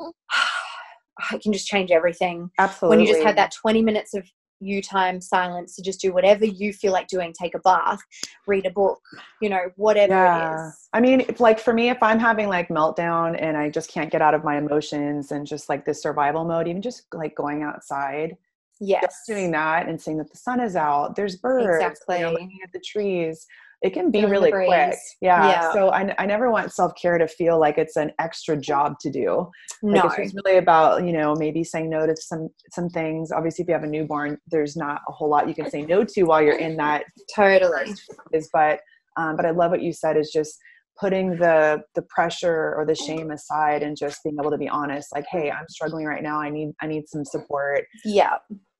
it 1.32 1.42
can 1.42 1.52
just 1.52 1.66
change 1.66 1.90
everything 1.90 2.50
Absolutely. 2.58 2.96
when 2.96 3.06
you 3.06 3.12
just 3.12 3.24
had 3.24 3.36
that 3.36 3.52
20 3.52 3.82
minutes 3.82 4.14
of 4.14 4.28
you 4.60 4.80
time 4.80 5.20
silence 5.20 5.74
to 5.76 5.82
just 5.82 6.00
do 6.00 6.12
whatever 6.12 6.44
you 6.44 6.72
feel 6.72 6.92
like 6.92 7.08
doing 7.08 7.34
take 7.38 7.54
a 7.54 7.58
bath 7.58 7.98
read 8.46 8.64
a 8.64 8.70
book 8.70 9.00
you 9.42 9.48
know 9.48 9.70
whatever 9.76 10.14
it 10.14 10.16
yeah. 10.16 10.68
is 10.68 10.84
I 10.94 11.00
mean, 11.00 11.26
like 11.40 11.58
for 11.58 11.74
me, 11.74 11.90
if 11.90 12.00
I'm 12.04 12.20
having 12.20 12.48
like 12.48 12.68
meltdown 12.68 13.36
and 13.42 13.56
I 13.56 13.68
just 13.68 13.90
can't 13.90 14.12
get 14.12 14.22
out 14.22 14.32
of 14.32 14.44
my 14.44 14.56
emotions 14.56 15.32
and 15.32 15.44
just 15.44 15.68
like 15.68 15.84
this 15.84 16.00
survival 16.00 16.44
mode, 16.44 16.68
even 16.68 16.80
just 16.80 17.06
like 17.12 17.34
going 17.34 17.64
outside, 17.64 18.36
yes 18.80 19.02
just 19.02 19.26
doing 19.26 19.50
that 19.50 19.88
and 19.88 20.00
seeing 20.00 20.18
that 20.18 20.30
the 20.30 20.36
sun 20.36 20.60
is 20.60 20.76
out, 20.76 21.16
there's 21.16 21.36
birds, 21.36 22.00
you 22.08 22.18
know, 22.20 22.30
looking 22.30 22.60
at 22.62 22.72
the 22.72 22.80
trees, 22.80 23.44
it 23.82 23.92
can 23.92 24.10
be 24.10 24.20
Feeling 24.20 24.30
really 24.30 24.50
quick. 24.50 24.94
Yeah. 25.20 25.48
Yeah. 25.48 25.72
So 25.72 25.90
I, 25.90 26.14
I 26.18 26.26
never 26.26 26.50
want 26.50 26.72
self 26.72 26.92
care 27.00 27.18
to 27.18 27.28
feel 27.28 27.58
like 27.58 27.78
it's 27.78 27.96
an 27.96 28.12
extra 28.18 28.56
job 28.56 28.94
to 29.00 29.10
do. 29.10 29.50
Like 29.82 30.04
no 30.04 30.10
it's 30.16 30.34
really 30.44 30.58
about 30.58 31.04
you 31.04 31.12
know 31.12 31.34
maybe 31.34 31.64
saying 31.64 31.90
no 31.90 32.06
to 32.06 32.16
some 32.16 32.48
some 32.70 32.88
things. 32.88 33.30
Obviously, 33.30 33.62
if 33.62 33.68
you 33.68 33.74
have 33.74 33.84
a 33.84 33.88
newborn, 33.88 34.38
there's 34.50 34.76
not 34.76 35.02
a 35.08 35.12
whole 35.12 35.28
lot 35.28 35.48
you 35.48 35.54
can 35.54 35.70
say 35.70 35.82
no 35.82 36.04
to 36.04 36.22
while 36.24 36.42
you're 36.42 36.58
in 36.58 36.76
that 36.76 37.04
totally 37.34 37.94
is 38.32 38.48
but 38.52 38.80
um, 39.16 39.36
but 39.36 39.46
i 39.46 39.50
love 39.50 39.70
what 39.70 39.82
you 39.82 39.92
said 39.92 40.16
is 40.16 40.30
just 40.32 40.58
putting 40.98 41.30
the 41.36 41.82
the 41.94 42.02
pressure 42.02 42.74
or 42.76 42.84
the 42.86 42.94
shame 42.94 43.30
aside 43.30 43.82
and 43.82 43.96
just 43.96 44.22
being 44.22 44.36
able 44.40 44.50
to 44.50 44.58
be 44.58 44.68
honest 44.68 45.08
like 45.14 45.24
hey 45.30 45.50
i'm 45.50 45.66
struggling 45.68 46.06
right 46.06 46.22
now 46.22 46.40
i 46.40 46.48
need 46.48 46.72
i 46.80 46.86
need 46.86 47.08
some 47.08 47.24
support 47.24 47.84
yeah 48.04 48.36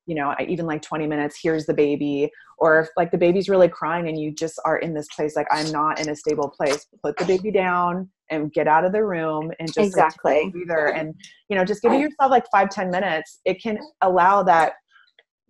you 0.07 0.15
know 0.15 0.35
I, 0.39 0.47
even 0.49 0.67
like 0.67 0.83
20 0.83 1.07
minutes 1.07 1.39
here's 1.43 1.67
the 1.67 1.75
baby 1.75 2.31
or 2.59 2.81
if 2.81 2.89
like 2.97 3.11
the 3.11 3.19
baby's 3.19 3.49
really 3.49 3.69
crying 3.69 4.09
and 4.09 4.19
you 4.19 4.33
just 4.33 4.61
are 4.65 4.79
in 4.79 4.95
this 4.95 5.09
place 5.09 5.37
like 5.37 5.49
i'm 5.51 5.71
not 5.73 6.01
in 6.01 6.09
a 6.09 6.17
stable 6.17 6.49
place 6.49 6.87
put 7.03 7.17
the 7.17 7.25
baby 7.25 7.51
down 7.51 8.09
and 8.31 8.53
get 8.53 8.67
out 8.67 8.85
of 8.85 8.93
the 8.93 9.05
room 9.05 9.51
and 9.59 9.73
just 9.73 9.87
Exactly. 9.87 10.51
breather 10.51 10.89
and 10.89 11.15
you 11.49 11.57
know 11.57 11.65
just 11.65 11.83
giving 11.83 12.01
yourself 12.01 12.31
like 12.31 12.45
five 12.51 12.71
ten 12.71 12.91
minutes. 12.91 13.41
It 13.45 13.63
can 13.63 13.79
allow 14.01 14.43
that 14.45 14.75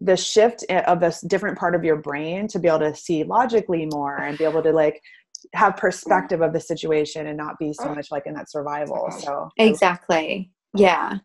the 0.00 0.16
shift 0.16 0.64
eh, 0.68 0.80
of 0.82 1.00
this 1.00 1.20
different 1.22 1.59
part 1.59 1.74
of 1.74 1.84
your 1.84 1.96
brain 1.96 2.48
to 2.48 2.59
be 2.59 2.68
able 2.68 2.80
to 2.80 2.94
see 2.94 3.24
logically 3.24 3.86
more 3.92 4.18
and 4.18 4.36
be 4.36 4.44
able 4.44 4.62
to 4.62 4.72
like 4.72 5.00
have 5.52 5.76
perspective 5.76 6.40
of 6.40 6.52
the 6.52 6.61
situation 6.61 7.26
and 7.26 7.36
not 7.36 7.59
be 7.59 7.72
so 7.72 7.84
oh. 7.88 7.94
much 7.94 8.11
like 8.11 8.26
in 8.26 8.34
that 8.34 8.50
survival. 8.50 9.11
So 9.11 9.48
exactly. 9.59 10.50
Yeah 10.74 11.18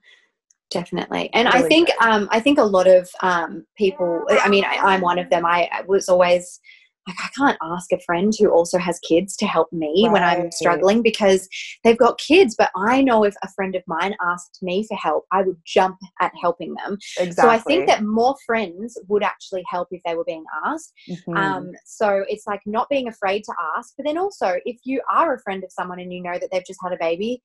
definitely. 0.69 1.29
And 1.33 1.47
i 1.47 1.61
think 1.61 1.87
good. 1.87 2.07
um 2.07 2.27
i 2.31 2.39
think 2.39 2.59
a 2.59 2.63
lot 2.63 2.87
of 2.87 3.09
um 3.21 3.65
people 3.77 4.25
i 4.29 4.49
mean 4.49 4.65
I, 4.65 4.77
i'm 4.77 5.01
one 5.01 5.19
of 5.19 5.29
them. 5.29 5.45
I, 5.45 5.69
was 5.87 6.09
always 6.09 6.59
like 7.07 7.17
i 7.23 7.29
can't 7.35 7.57
ask 7.61 7.91
a 7.91 7.99
friend 8.01 8.33
who 8.37 8.49
also 8.51 8.77
has 8.77 8.99
kids 8.99 9.35
to 9.37 9.47
help 9.47 9.71
me 9.71 10.07
when 10.09 10.23
i'm 10.23 10.51
struggling 10.51 11.01
because 11.01 11.47
they've 11.83 11.97
got 11.97 12.19
kids 12.19 12.55
but 12.57 12.69
i 12.75 13.01
know 13.01 13.23
if 13.23 13.35
a 13.43 13.49
friend 13.53 13.75
of 13.75 13.83
mine 13.87 14.13
asked 14.21 14.59
me 14.61 14.85
for 14.87 14.95
help 14.95 15.25
i 15.31 15.41
would 15.41 15.57
jump 15.65 15.97
at 16.19 16.31
helping 16.41 16.75
them. 16.75 16.97
Exactly 17.17 17.33
so 17.33 17.49
i 17.49 17.57
think 17.57 17.87
that 17.87 18.03
more 18.03 18.35
friends 18.45 18.97
would 19.07 19.23
actually 19.23 19.63
help 19.67 19.87
if 19.91 20.01
they 20.05 20.15
were 20.15 20.25
being 20.25 20.43
asked. 20.65 20.93
Mhm. 21.09 21.37
um, 21.37 21.71
so 21.85 22.23
it's 22.27 22.45
like 22.45 22.61
not 22.65 22.89
being 22.89 23.07
afraid 23.07 23.43
to 23.45 23.53
ask, 23.75 23.93
but 23.97 24.05
then 24.05 24.17
also 24.17 24.59
if 24.65 24.77
you 24.83 25.01
are 25.11 25.33
a 25.33 25.39
friend 25.39 25.63
of 25.63 25.71
someone 25.71 25.99
and 25.99 26.13
you 26.13 26.21
know 26.21 26.37
that 26.39 26.49
they've 26.51 26.65
just 26.65 26.79
had 26.83 26.93
a 26.93 26.97
baby, 26.97 27.41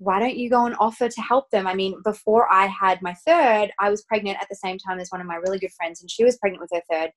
why 0.00 0.18
don't 0.18 0.36
you 0.36 0.48
go 0.48 0.64
and 0.64 0.74
offer 0.80 1.10
to 1.10 1.20
help 1.20 1.50
them? 1.50 1.66
I 1.66 1.74
mean, 1.74 1.94
before 2.04 2.50
I 2.50 2.66
had 2.66 3.02
my 3.02 3.12
third, 3.26 3.70
I 3.78 3.90
was 3.90 4.02
pregnant 4.04 4.38
at 4.40 4.48
the 4.48 4.56
same 4.56 4.78
time 4.78 4.98
as 4.98 5.10
one 5.10 5.20
of 5.20 5.26
my 5.26 5.34
really 5.36 5.58
good 5.58 5.72
friends, 5.76 6.00
and 6.00 6.10
she 6.10 6.24
was 6.24 6.38
pregnant 6.38 6.62
with 6.62 6.70
her 6.72 6.82
third. 6.90 7.10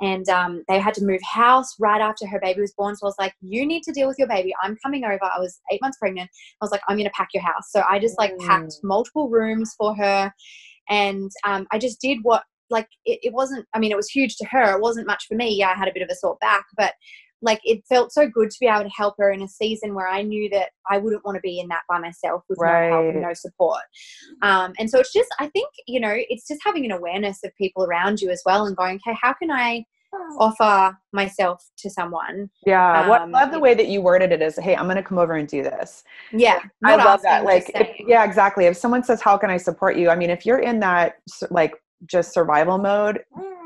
And 0.00 0.26
um, 0.30 0.62
they 0.68 0.78
had 0.78 0.94
to 0.94 1.04
move 1.04 1.20
house 1.22 1.74
right 1.80 2.00
after 2.00 2.26
her 2.26 2.38
baby 2.40 2.60
was 2.60 2.72
born. 2.72 2.94
So 2.96 3.04
I 3.04 3.08
was 3.08 3.16
like, 3.18 3.34
you 3.42 3.66
need 3.66 3.82
to 3.82 3.92
deal 3.92 4.06
with 4.08 4.16
your 4.16 4.28
baby. 4.28 4.54
I'm 4.62 4.76
coming 4.82 5.04
over. 5.04 5.18
I 5.24 5.38
was 5.40 5.60
eight 5.72 5.82
months 5.82 5.98
pregnant. 5.98 6.30
I 6.60 6.64
was 6.64 6.70
like, 6.70 6.80
I'm 6.88 6.96
going 6.96 7.04
to 7.08 7.12
pack 7.14 7.28
your 7.34 7.42
house. 7.42 7.70
So 7.70 7.82
I 7.86 7.98
just 7.98 8.16
like 8.16 8.38
packed 8.38 8.76
Mm. 8.82 8.84
multiple 8.84 9.28
rooms 9.28 9.74
for 9.76 9.94
her. 9.96 10.32
And 10.88 11.30
um, 11.44 11.66
I 11.72 11.78
just 11.78 12.00
did 12.00 12.20
what 12.22 12.44
like 12.70 12.88
it, 13.04 13.18
it 13.24 13.32
wasn't 13.32 13.66
i 13.74 13.80
mean 13.80 13.90
it 13.90 13.96
was 13.96 14.08
huge 14.08 14.36
to 14.36 14.46
her 14.46 14.76
it 14.76 14.80
wasn't 14.80 15.04
much 15.04 15.24
for 15.26 15.34
me 15.34 15.52
yeah 15.52 15.70
i 15.70 15.74
had 15.74 15.88
a 15.88 15.92
bit 15.92 16.04
of 16.04 16.08
a 16.08 16.14
sore 16.14 16.38
back 16.40 16.64
but 16.76 16.94
like 17.42 17.60
it 17.64 17.82
felt 17.88 18.12
so 18.12 18.28
good 18.28 18.50
to 18.50 18.56
be 18.60 18.66
able 18.66 18.82
to 18.82 18.90
help 18.90 19.14
her 19.18 19.30
in 19.30 19.42
a 19.42 19.48
season 19.48 19.94
where 19.94 20.08
i 20.08 20.22
knew 20.22 20.48
that 20.50 20.70
i 20.90 20.98
wouldn't 20.98 21.24
want 21.24 21.34
to 21.36 21.40
be 21.40 21.60
in 21.60 21.68
that 21.68 21.82
by 21.88 21.98
myself 21.98 22.42
with 22.48 22.58
no 22.60 22.66
help 22.66 23.06
and 23.06 23.22
no 23.22 23.32
support 23.34 23.82
um, 24.42 24.72
and 24.78 24.88
so 24.88 24.98
it's 24.98 25.12
just 25.12 25.28
i 25.38 25.46
think 25.48 25.68
you 25.86 26.00
know 26.00 26.14
it's 26.14 26.46
just 26.46 26.60
having 26.64 26.84
an 26.84 26.92
awareness 26.92 27.40
of 27.44 27.54
people 27.56 27.84
around 27.84 28.20
you 28.20 28.30
as 28.30 28.42
well 28.44 28.66
and 28.66 28.76
going 28.76 28.96
okay 29.06 29.16
how 29.20 29.32
can 29.32 29.50
i 29.50 29.84
offer 30.38 30.96
myself 31.12 31.64
to 31.78 31.88
someone 31.88 32.50
Yeah, 32.66 33.08
what 33.08 33.22
Um, 33.22 33.30
love 33.30 33.52
the 33.52 33.60
way 33.60 33.74
that 33.74 33.86
you 33.86 34.00
worded 34.02 34.32
it 34.32 34.42
is, 34.42 34.58
hey, 34.58 34.74
I'm 34.74 34.86
going 34.86 34.96
to 34.96 35.02
come 35.02 35.18
over 35.18 35.34
and 35.34 35.46
do 35.46 35.62
this. 35.62 36.02
yeah 36.32 36.60
I 36.84 36.96
not 36.96 37.06
love 37.06 37.22
that. 37.22 37.44
Like, 37.44 37.70
if, 37.74 37.88
yeah, 38.08 38.24
exactly. 38.24 38.64
If 38.66 38.76
someone 38.76 39.04
says, 39.04 39.20
"How 39.20 39.36
can 39.36 39.50
I 39.50 39.56
support 39.56 39.96
you?" 39.96 40.10
I 40.10 40.16
mean, 40.16 40.30
if 40.30 40.44
you're 40.44 40.58
in 40.58 40.80
that 40.80 41.18
like 41.50 41.74
just 42.06 42.32
survival 42.32 42.78
mode, 42.78 43.20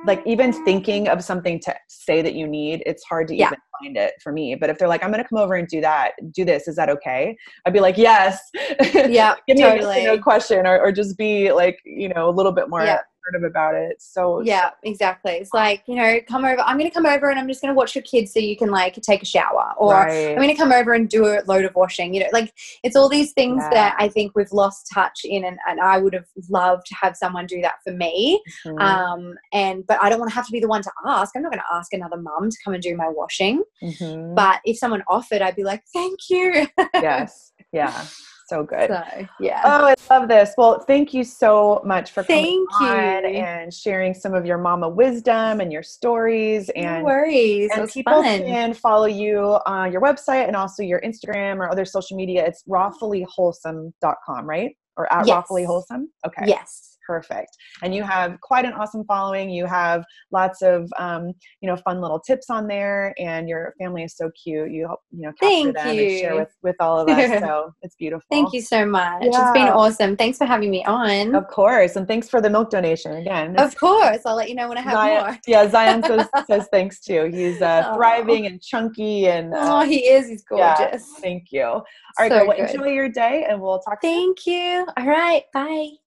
like 0.07 0.23
even 0.27 0.53
thinking 0.65 1.09
of 1.09 1.19
mm-hmm. 1.19 1.23
something 1.23 1.61
to 1.61 1.75
say 1.89 2.23
that 2.23 2.35
you 2.35 2.47
need, 2.47 2.83
it's 2.87 3.03
hard 3.05 3.29
to 3.29 3.35
Yeah. 3.35 3.47
even 3.47 3.59
find 3.81 3.97
it 3.97 4.15
for 4.23 4.33
me. 4.33 4.55
But 4.55 4.71
if 4.71 4.79
they're 4.79 4.89
like, 4.89 5.03
"I'm 5.03 5.11
going 5.11 5.23
to 5.23 5.29
come 5.29 5.39
over 5.39 5.55
and 5.55 5.67
do 5.69 5.81
that, 5.81 6.13
do 6.33 6.45
this," 6.45 6.69
is 6.69 6.77
that 6.77 6.89
okay? 6.91 7.37
I'd 7.65 7.73
be 7.73 7.81
like, 7.81 7.97
"Yes." 7.97 8.39
Yeah, 8.95 9.35
Give 9.47 9.57
me 9.57 9.65
a 9.65 9.71
totally. 9.71 10.05
no 10.05 10.19
question, 10.19 10.67
or, 10.67 10.81
or 10.81 10.93
just 10.93 11.17
be 11.19 11.53
like, 11.53 11.79
you 11.85 12.09
know, 12.09 12.29
a 12.29 12.33
little 12.33 12.53
bit 12.53 12.69
more 12.69 12.83
Yeah. 12.83 13.01
About 13.47 13.75
it. 13.75 14.01
So 14.03 14.41
yeah, 14.43 14.71
exactly. 14.83 15.33
It's 15.33 15.53
like, 15.55 15.83
you 15.87 15.97
know, 15.97 16.19
come 16.29 16.45
over. 16.45 16.61
I'm 16.61 16.77
going 16.79 16.89
to 16.91 16.95
come 16.95 17.07
over 17.07 17.31
and 17.31 17.39
I'm 17.39 17.49
just 17.49 17.63
going 17.63 17.73
to 17.73 17.77
watch 17.77 17.95
your 17.95 18.03
kids 18.03 18.33
so 18.33 18.39
you 18.41 18.57
can 18.57 18.71
like 18.71 18.95
take 19.03 19.23
a 19.23 19.27
shower. 19.27 19.73
Or 19.79 19.95
Right. 19.95 20.31
I'm 20.31 20.37
going 20.37 20.49
to 20.49 20.55
come 20.55 20.73
over 20.73 20.93
and 20.93 21.09
do 21.09 21.25
a 21.27 21.41
load 21.47 21.65
of 21.65 21.75
washing. 21.75 22.13
You 22.13 22.21
know, 22.21 22.29
like 22.33 22.53
it's 22.83 22.97
all 22.97 23.09
these 23.09 23.33
things 23.33 23.63
Yeah. 23.63 23.71
that 23.71 23.97
I 23.99 24.09
think 24.09 24.33
we've 24.35 24.53
lost 24.53 24.89
touch 24.93 25.21
in. 25.25 25.45
And, 25.45 25.59
and 25.67 25.81
I 25.81 25.99
would 25.99 26.13
have 26.13 26.27
loved 26.51 26.87
to 26.87 26.95
have 27.01 27.17
someone 27.17 27.47
do 27.47 27.61
that 27.63 27.77
for 27.83 27.93
me. 27.93 28.43
Mhm. 28.67 28.81
Um, 28.81 29.35
and, 29.53 29.87
but 29.87 29.99
I 30.03 30.11
don't 30.11 30.19
want 30.19 30.31
to 30.31 30.35
have 30.35 30.47
to 30.47 30.53
be 30.53 30.61
the 30.61 30.69
one 30.69 30.83
to 30.83 30.91
ask. 31.07 31.35
I'm 31.35 31.43
not 31.43 31.51
going 31.53 31.63
to 31.67 31.75
ask 31.77 31.93
another 31.95 32.17
mum 32.19 32.51
to 32.51 32.57
come 32.63 32.75
and 32.75 32.83
do 32.83 32.95
my 32.97 33.09
washing. 33.09 33.63
Mhm. 33.83 34.35
But 34.35 34.61
if 34.65 34.77
someone 34.79 35.03
offered, 35.09 35.41
I'd 35.41 35.57
be 35.57 35.65
like, 35.65 35.83
thank 35.93 36.19
you. 36.29 36.67
yes, 36.95 37.53
yeah, 37.73 38.05
so 38.47 38.63
good. 38.63 38.89
so, 38.91 39.27
yeah. 39.41 39.63
Oh, 39.65 39.87
I 39.87 39.95
love 40.11 40.29
this. 40.29 40.53
Well, 40.57 40.81
thank 40.81 41.13
you 41.15 41.25
so 41.25 41.81
much 41.85 42.13
for 42.13 42.23
coming 42.25 42.45
you. 42.81 42.87
on 42.87 43.25
and 43.25 43.73
sharing 43.73 44.15
some 44.15 44.35
of 44.35 44.45
your 44.47 44.59
mama 44.59 44.89
wisdom 44.89 45.61
and 45.61 45.73
your 45.73 45.83
stories. 45.83 46.71
no 46.77 46.83
And 46.83 47.05
worries. 47.05 47.71
And 47.75 47.89
people 47.91 48.23
fun. 48.23 48.41
can 48.41 48.75
follow 48.75 49.07
you 49.07 49.59
on 49.67 49.93
your 49.93 50.01
website 50.01 50.47
and 50.47 50.57
also 50.57 50.83
your 50.83 51.01
Instagram 51.01 51.57
or 51.59 51.71
other 51.71 51.85
social 51.85 52.17
media. 52.17 52.45
It's 52.47 52.63
rawfullyWholesome.com, 52.69 54.47
right? 54.49 54.77
Or 54.97 55.13
at 55.13 55.27
Yes. 55.27 55.47
rawfullywholesome. 55.49 56.05
Okay. 56.27 56.45
Yes. 56.47 56.94
Perfect. 57.07 57.51
And 57.83 57.95
you 57.95 58.03
have 58.03 58.41
quite 58.41 58.65
an 58.65 58.73
awesome 58.73 59.05
following. 59.05 59.51
You 59.51 59.67
have 59.67 60.05
lots 60.33 60.63
of, 60.63 60.91
um, 60.99 61.33
you 61.61 61.69
know, 61.69 61.77
fun 61.77 62.01
little 62.01 62.19
tips 62.21 62.51
on 62.51 62.67
there, 62.67 63.15
and 63.19 63.49
your 63.49 63.75
family 63.79 64.05
is 64.05 64.17
so 64.17 64.31
cute. 64.43 64.71
You 64.71 64.87
help, 64.87 65.01
you 65.11 65.23
know, 65.23 65.33
capture 65.41 65.73
Thank 65.73 65.77
them 65.77 65.89
and 65.89 65.99
share 65.99 66.33
you. 66.33 66.37
with 66.41 66.49
with 66.63 66.77
all 66.81 66.99
of 66.99 67.09
us. 67.09 67.41
So 67.41 67.73
it's 67.83 67.95
beautiful. 67.97 68.25
Thank 68.31 68.53
you 68.53 68.63
so 68.63 68.87
much. 68.87 69.23
It's 69.23 69.37
been 69.53 69.69
awesome. 69.69 70.17
Thanks 70.17 70.39
for 70.39 70.47
having 70.47 70.71
me 70.71 70.85
on. 70.85 71.35
Of 71.35 71.47
course, 71.49 71.97
and 71.97 72.07
thanks 72.09 72.29
for 72.29 72.41
the 72.41 72.51
milk 72.51 72.71
donation 72.71 73.15
again. 73.17 73.57
Of 73.59 73.77
course. 73.77 74.21
I'll 74.25 74.37
let 74.37 74.49
you 74.49 74.55
know 74.55 74.69
when 74.69 74.79
I 74.79 74.83
have 74.83 74.93
Zion, 74.95 75.25
more. 75.27 75.39
yeah, 75.47 75.69
Zion 75.69 76.03
says, 76.03 76.29
says 76.47 76.69
thanks 76.73 77.01
too. 77.01 77.31
He's 77.33 77.61
uh, 77.61 77.93
thriving 77.95 78.47
and 78.47 78.63
chunky, 78.63 79.27
and 79.27 79.53
Oh, 79.55 79.79
uh, 79.81 79.85
he 79.85 80.07
is. 80.09 80.29
He's 80.29 80.43
gorgeous. 80.45 80.79
yeah, 80.81 81.21
thank 81.21 81.53
you. 81.53 81.63
All 81.65 81.83
right, 82.19 82.31
So 82.31 82.47
well, 82.47 82.57
enjoy 82.57 82.89
your 82.89 83.09
day, 83.09 83.45
and 83.49 83.61
we'll 83.61 83.79
talk. 83.81 83.99
soon. 84.03 84.11
Thank 84.11 84.47
you. 84.47 84.87
All 84.97 85.07
right. 85.07 85.43
Bye. 85.53 86.04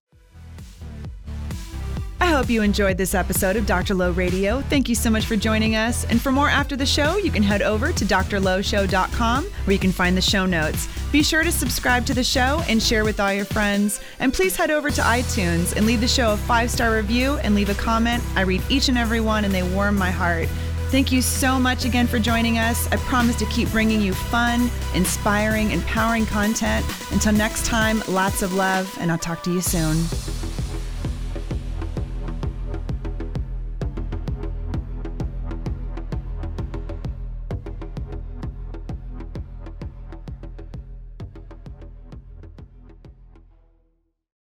I 2.19 2.25
hope 2.27 2.49
you 2.49 2.63
enjoyed 2.63 2.97
this 2.97 3.13
episode 3.13 3.55
of 3.57 3.67
Dr. 3.67 3.93
Lo 3.93 4.11
Radio. 4.11 4.61
Thank 4.61 4.89
you 4.89 4.95
so 4.95 5.11
much 5.11 5.25
for 5.25 5.35
joining 5.35 5.75
us. 5.75 6.03
And 6.05 6.19
for 6.19 6.31
more 6.31 6.49
after 6.49 6.75
the 6.75 6.85
show, 6.85 7.17
you 7.17 7.29
can 7.29 7.43
head 7.43 7.61
over 7.61 7.91
to 7.91 8.05
drlowshow.com 8.05 9.43
where 9.45 9.73
you 9.73 9.79
can 9.79 9.91
find 9.91 10.17
the 10.17 10.21
show 10.21 10.47
notes. 10.47 10.87
Be 11.11 11.21
sure 11.21 11.43
to 11.43 11.51
subscribe 11.51 12.07
to 12.07 12.15
the 12.15 12.23
show 12.23 12.63
and 12.67 12.81
share 12.81 13.05
with 13.05 13.19
all 13.19 13.31
your 13.31 13.45
friends. 13.45 14.01
And 14.19 14.33
please 14.33 14.55
head 14.55 14.71
over 14.71 14.89
to 14.89 15.01
iTunes 15.01 15.75
and 15.75 15.85
leave 15.85 16.01
the 16.01 16.07
show 16.07 16.33
a 16.33 16.37
five 16.37 16.71
star 16.71 16.95
review 16.95 17.35
and 17.43 17.53
leave 17.53 17.69
a 17.69 17.75
comment. 17.75 18.23
I 18.35 18.41
read 18.41 18.63
each 18.67 18.89
and 18.89 18.97
every 18.97 19.21
one 19.21 19.45
and 19.45 19.53
they 19.53 19.63
warm 19.63 19.95
my 19.95 20.09
heart. 20.09 20.47
Thank 20.89 21.11
you 21.11 21.21
so 21.21 21.59
much 21.59 21.85
again 21.85 22.07
for 22.07 22.17
joining 22.17 22.57
us. 22.57 22.91
I 22.91 22.95
promise 22.97 23.35
to 23.37 23.45
keep 23.47 23.69
bringing 23.69 24.01
you 24.01 24.13
fun, 24.13 24.71
inspiring, 24.95 25.71
empowering 25.71 26.25
content. 26.25 26.85
Until 27.11 27.33
next 27.33 27.65
time, 27.65 28.01
lots 28.07 28.41
of 28.41 28.53
love, 28.53 28.95
and 29.01 29.11
I'll 29.11 29.17
talk 29.17 29.43
to 29.43 29.51
you 29.51 29.59
soon. 29.59 29.97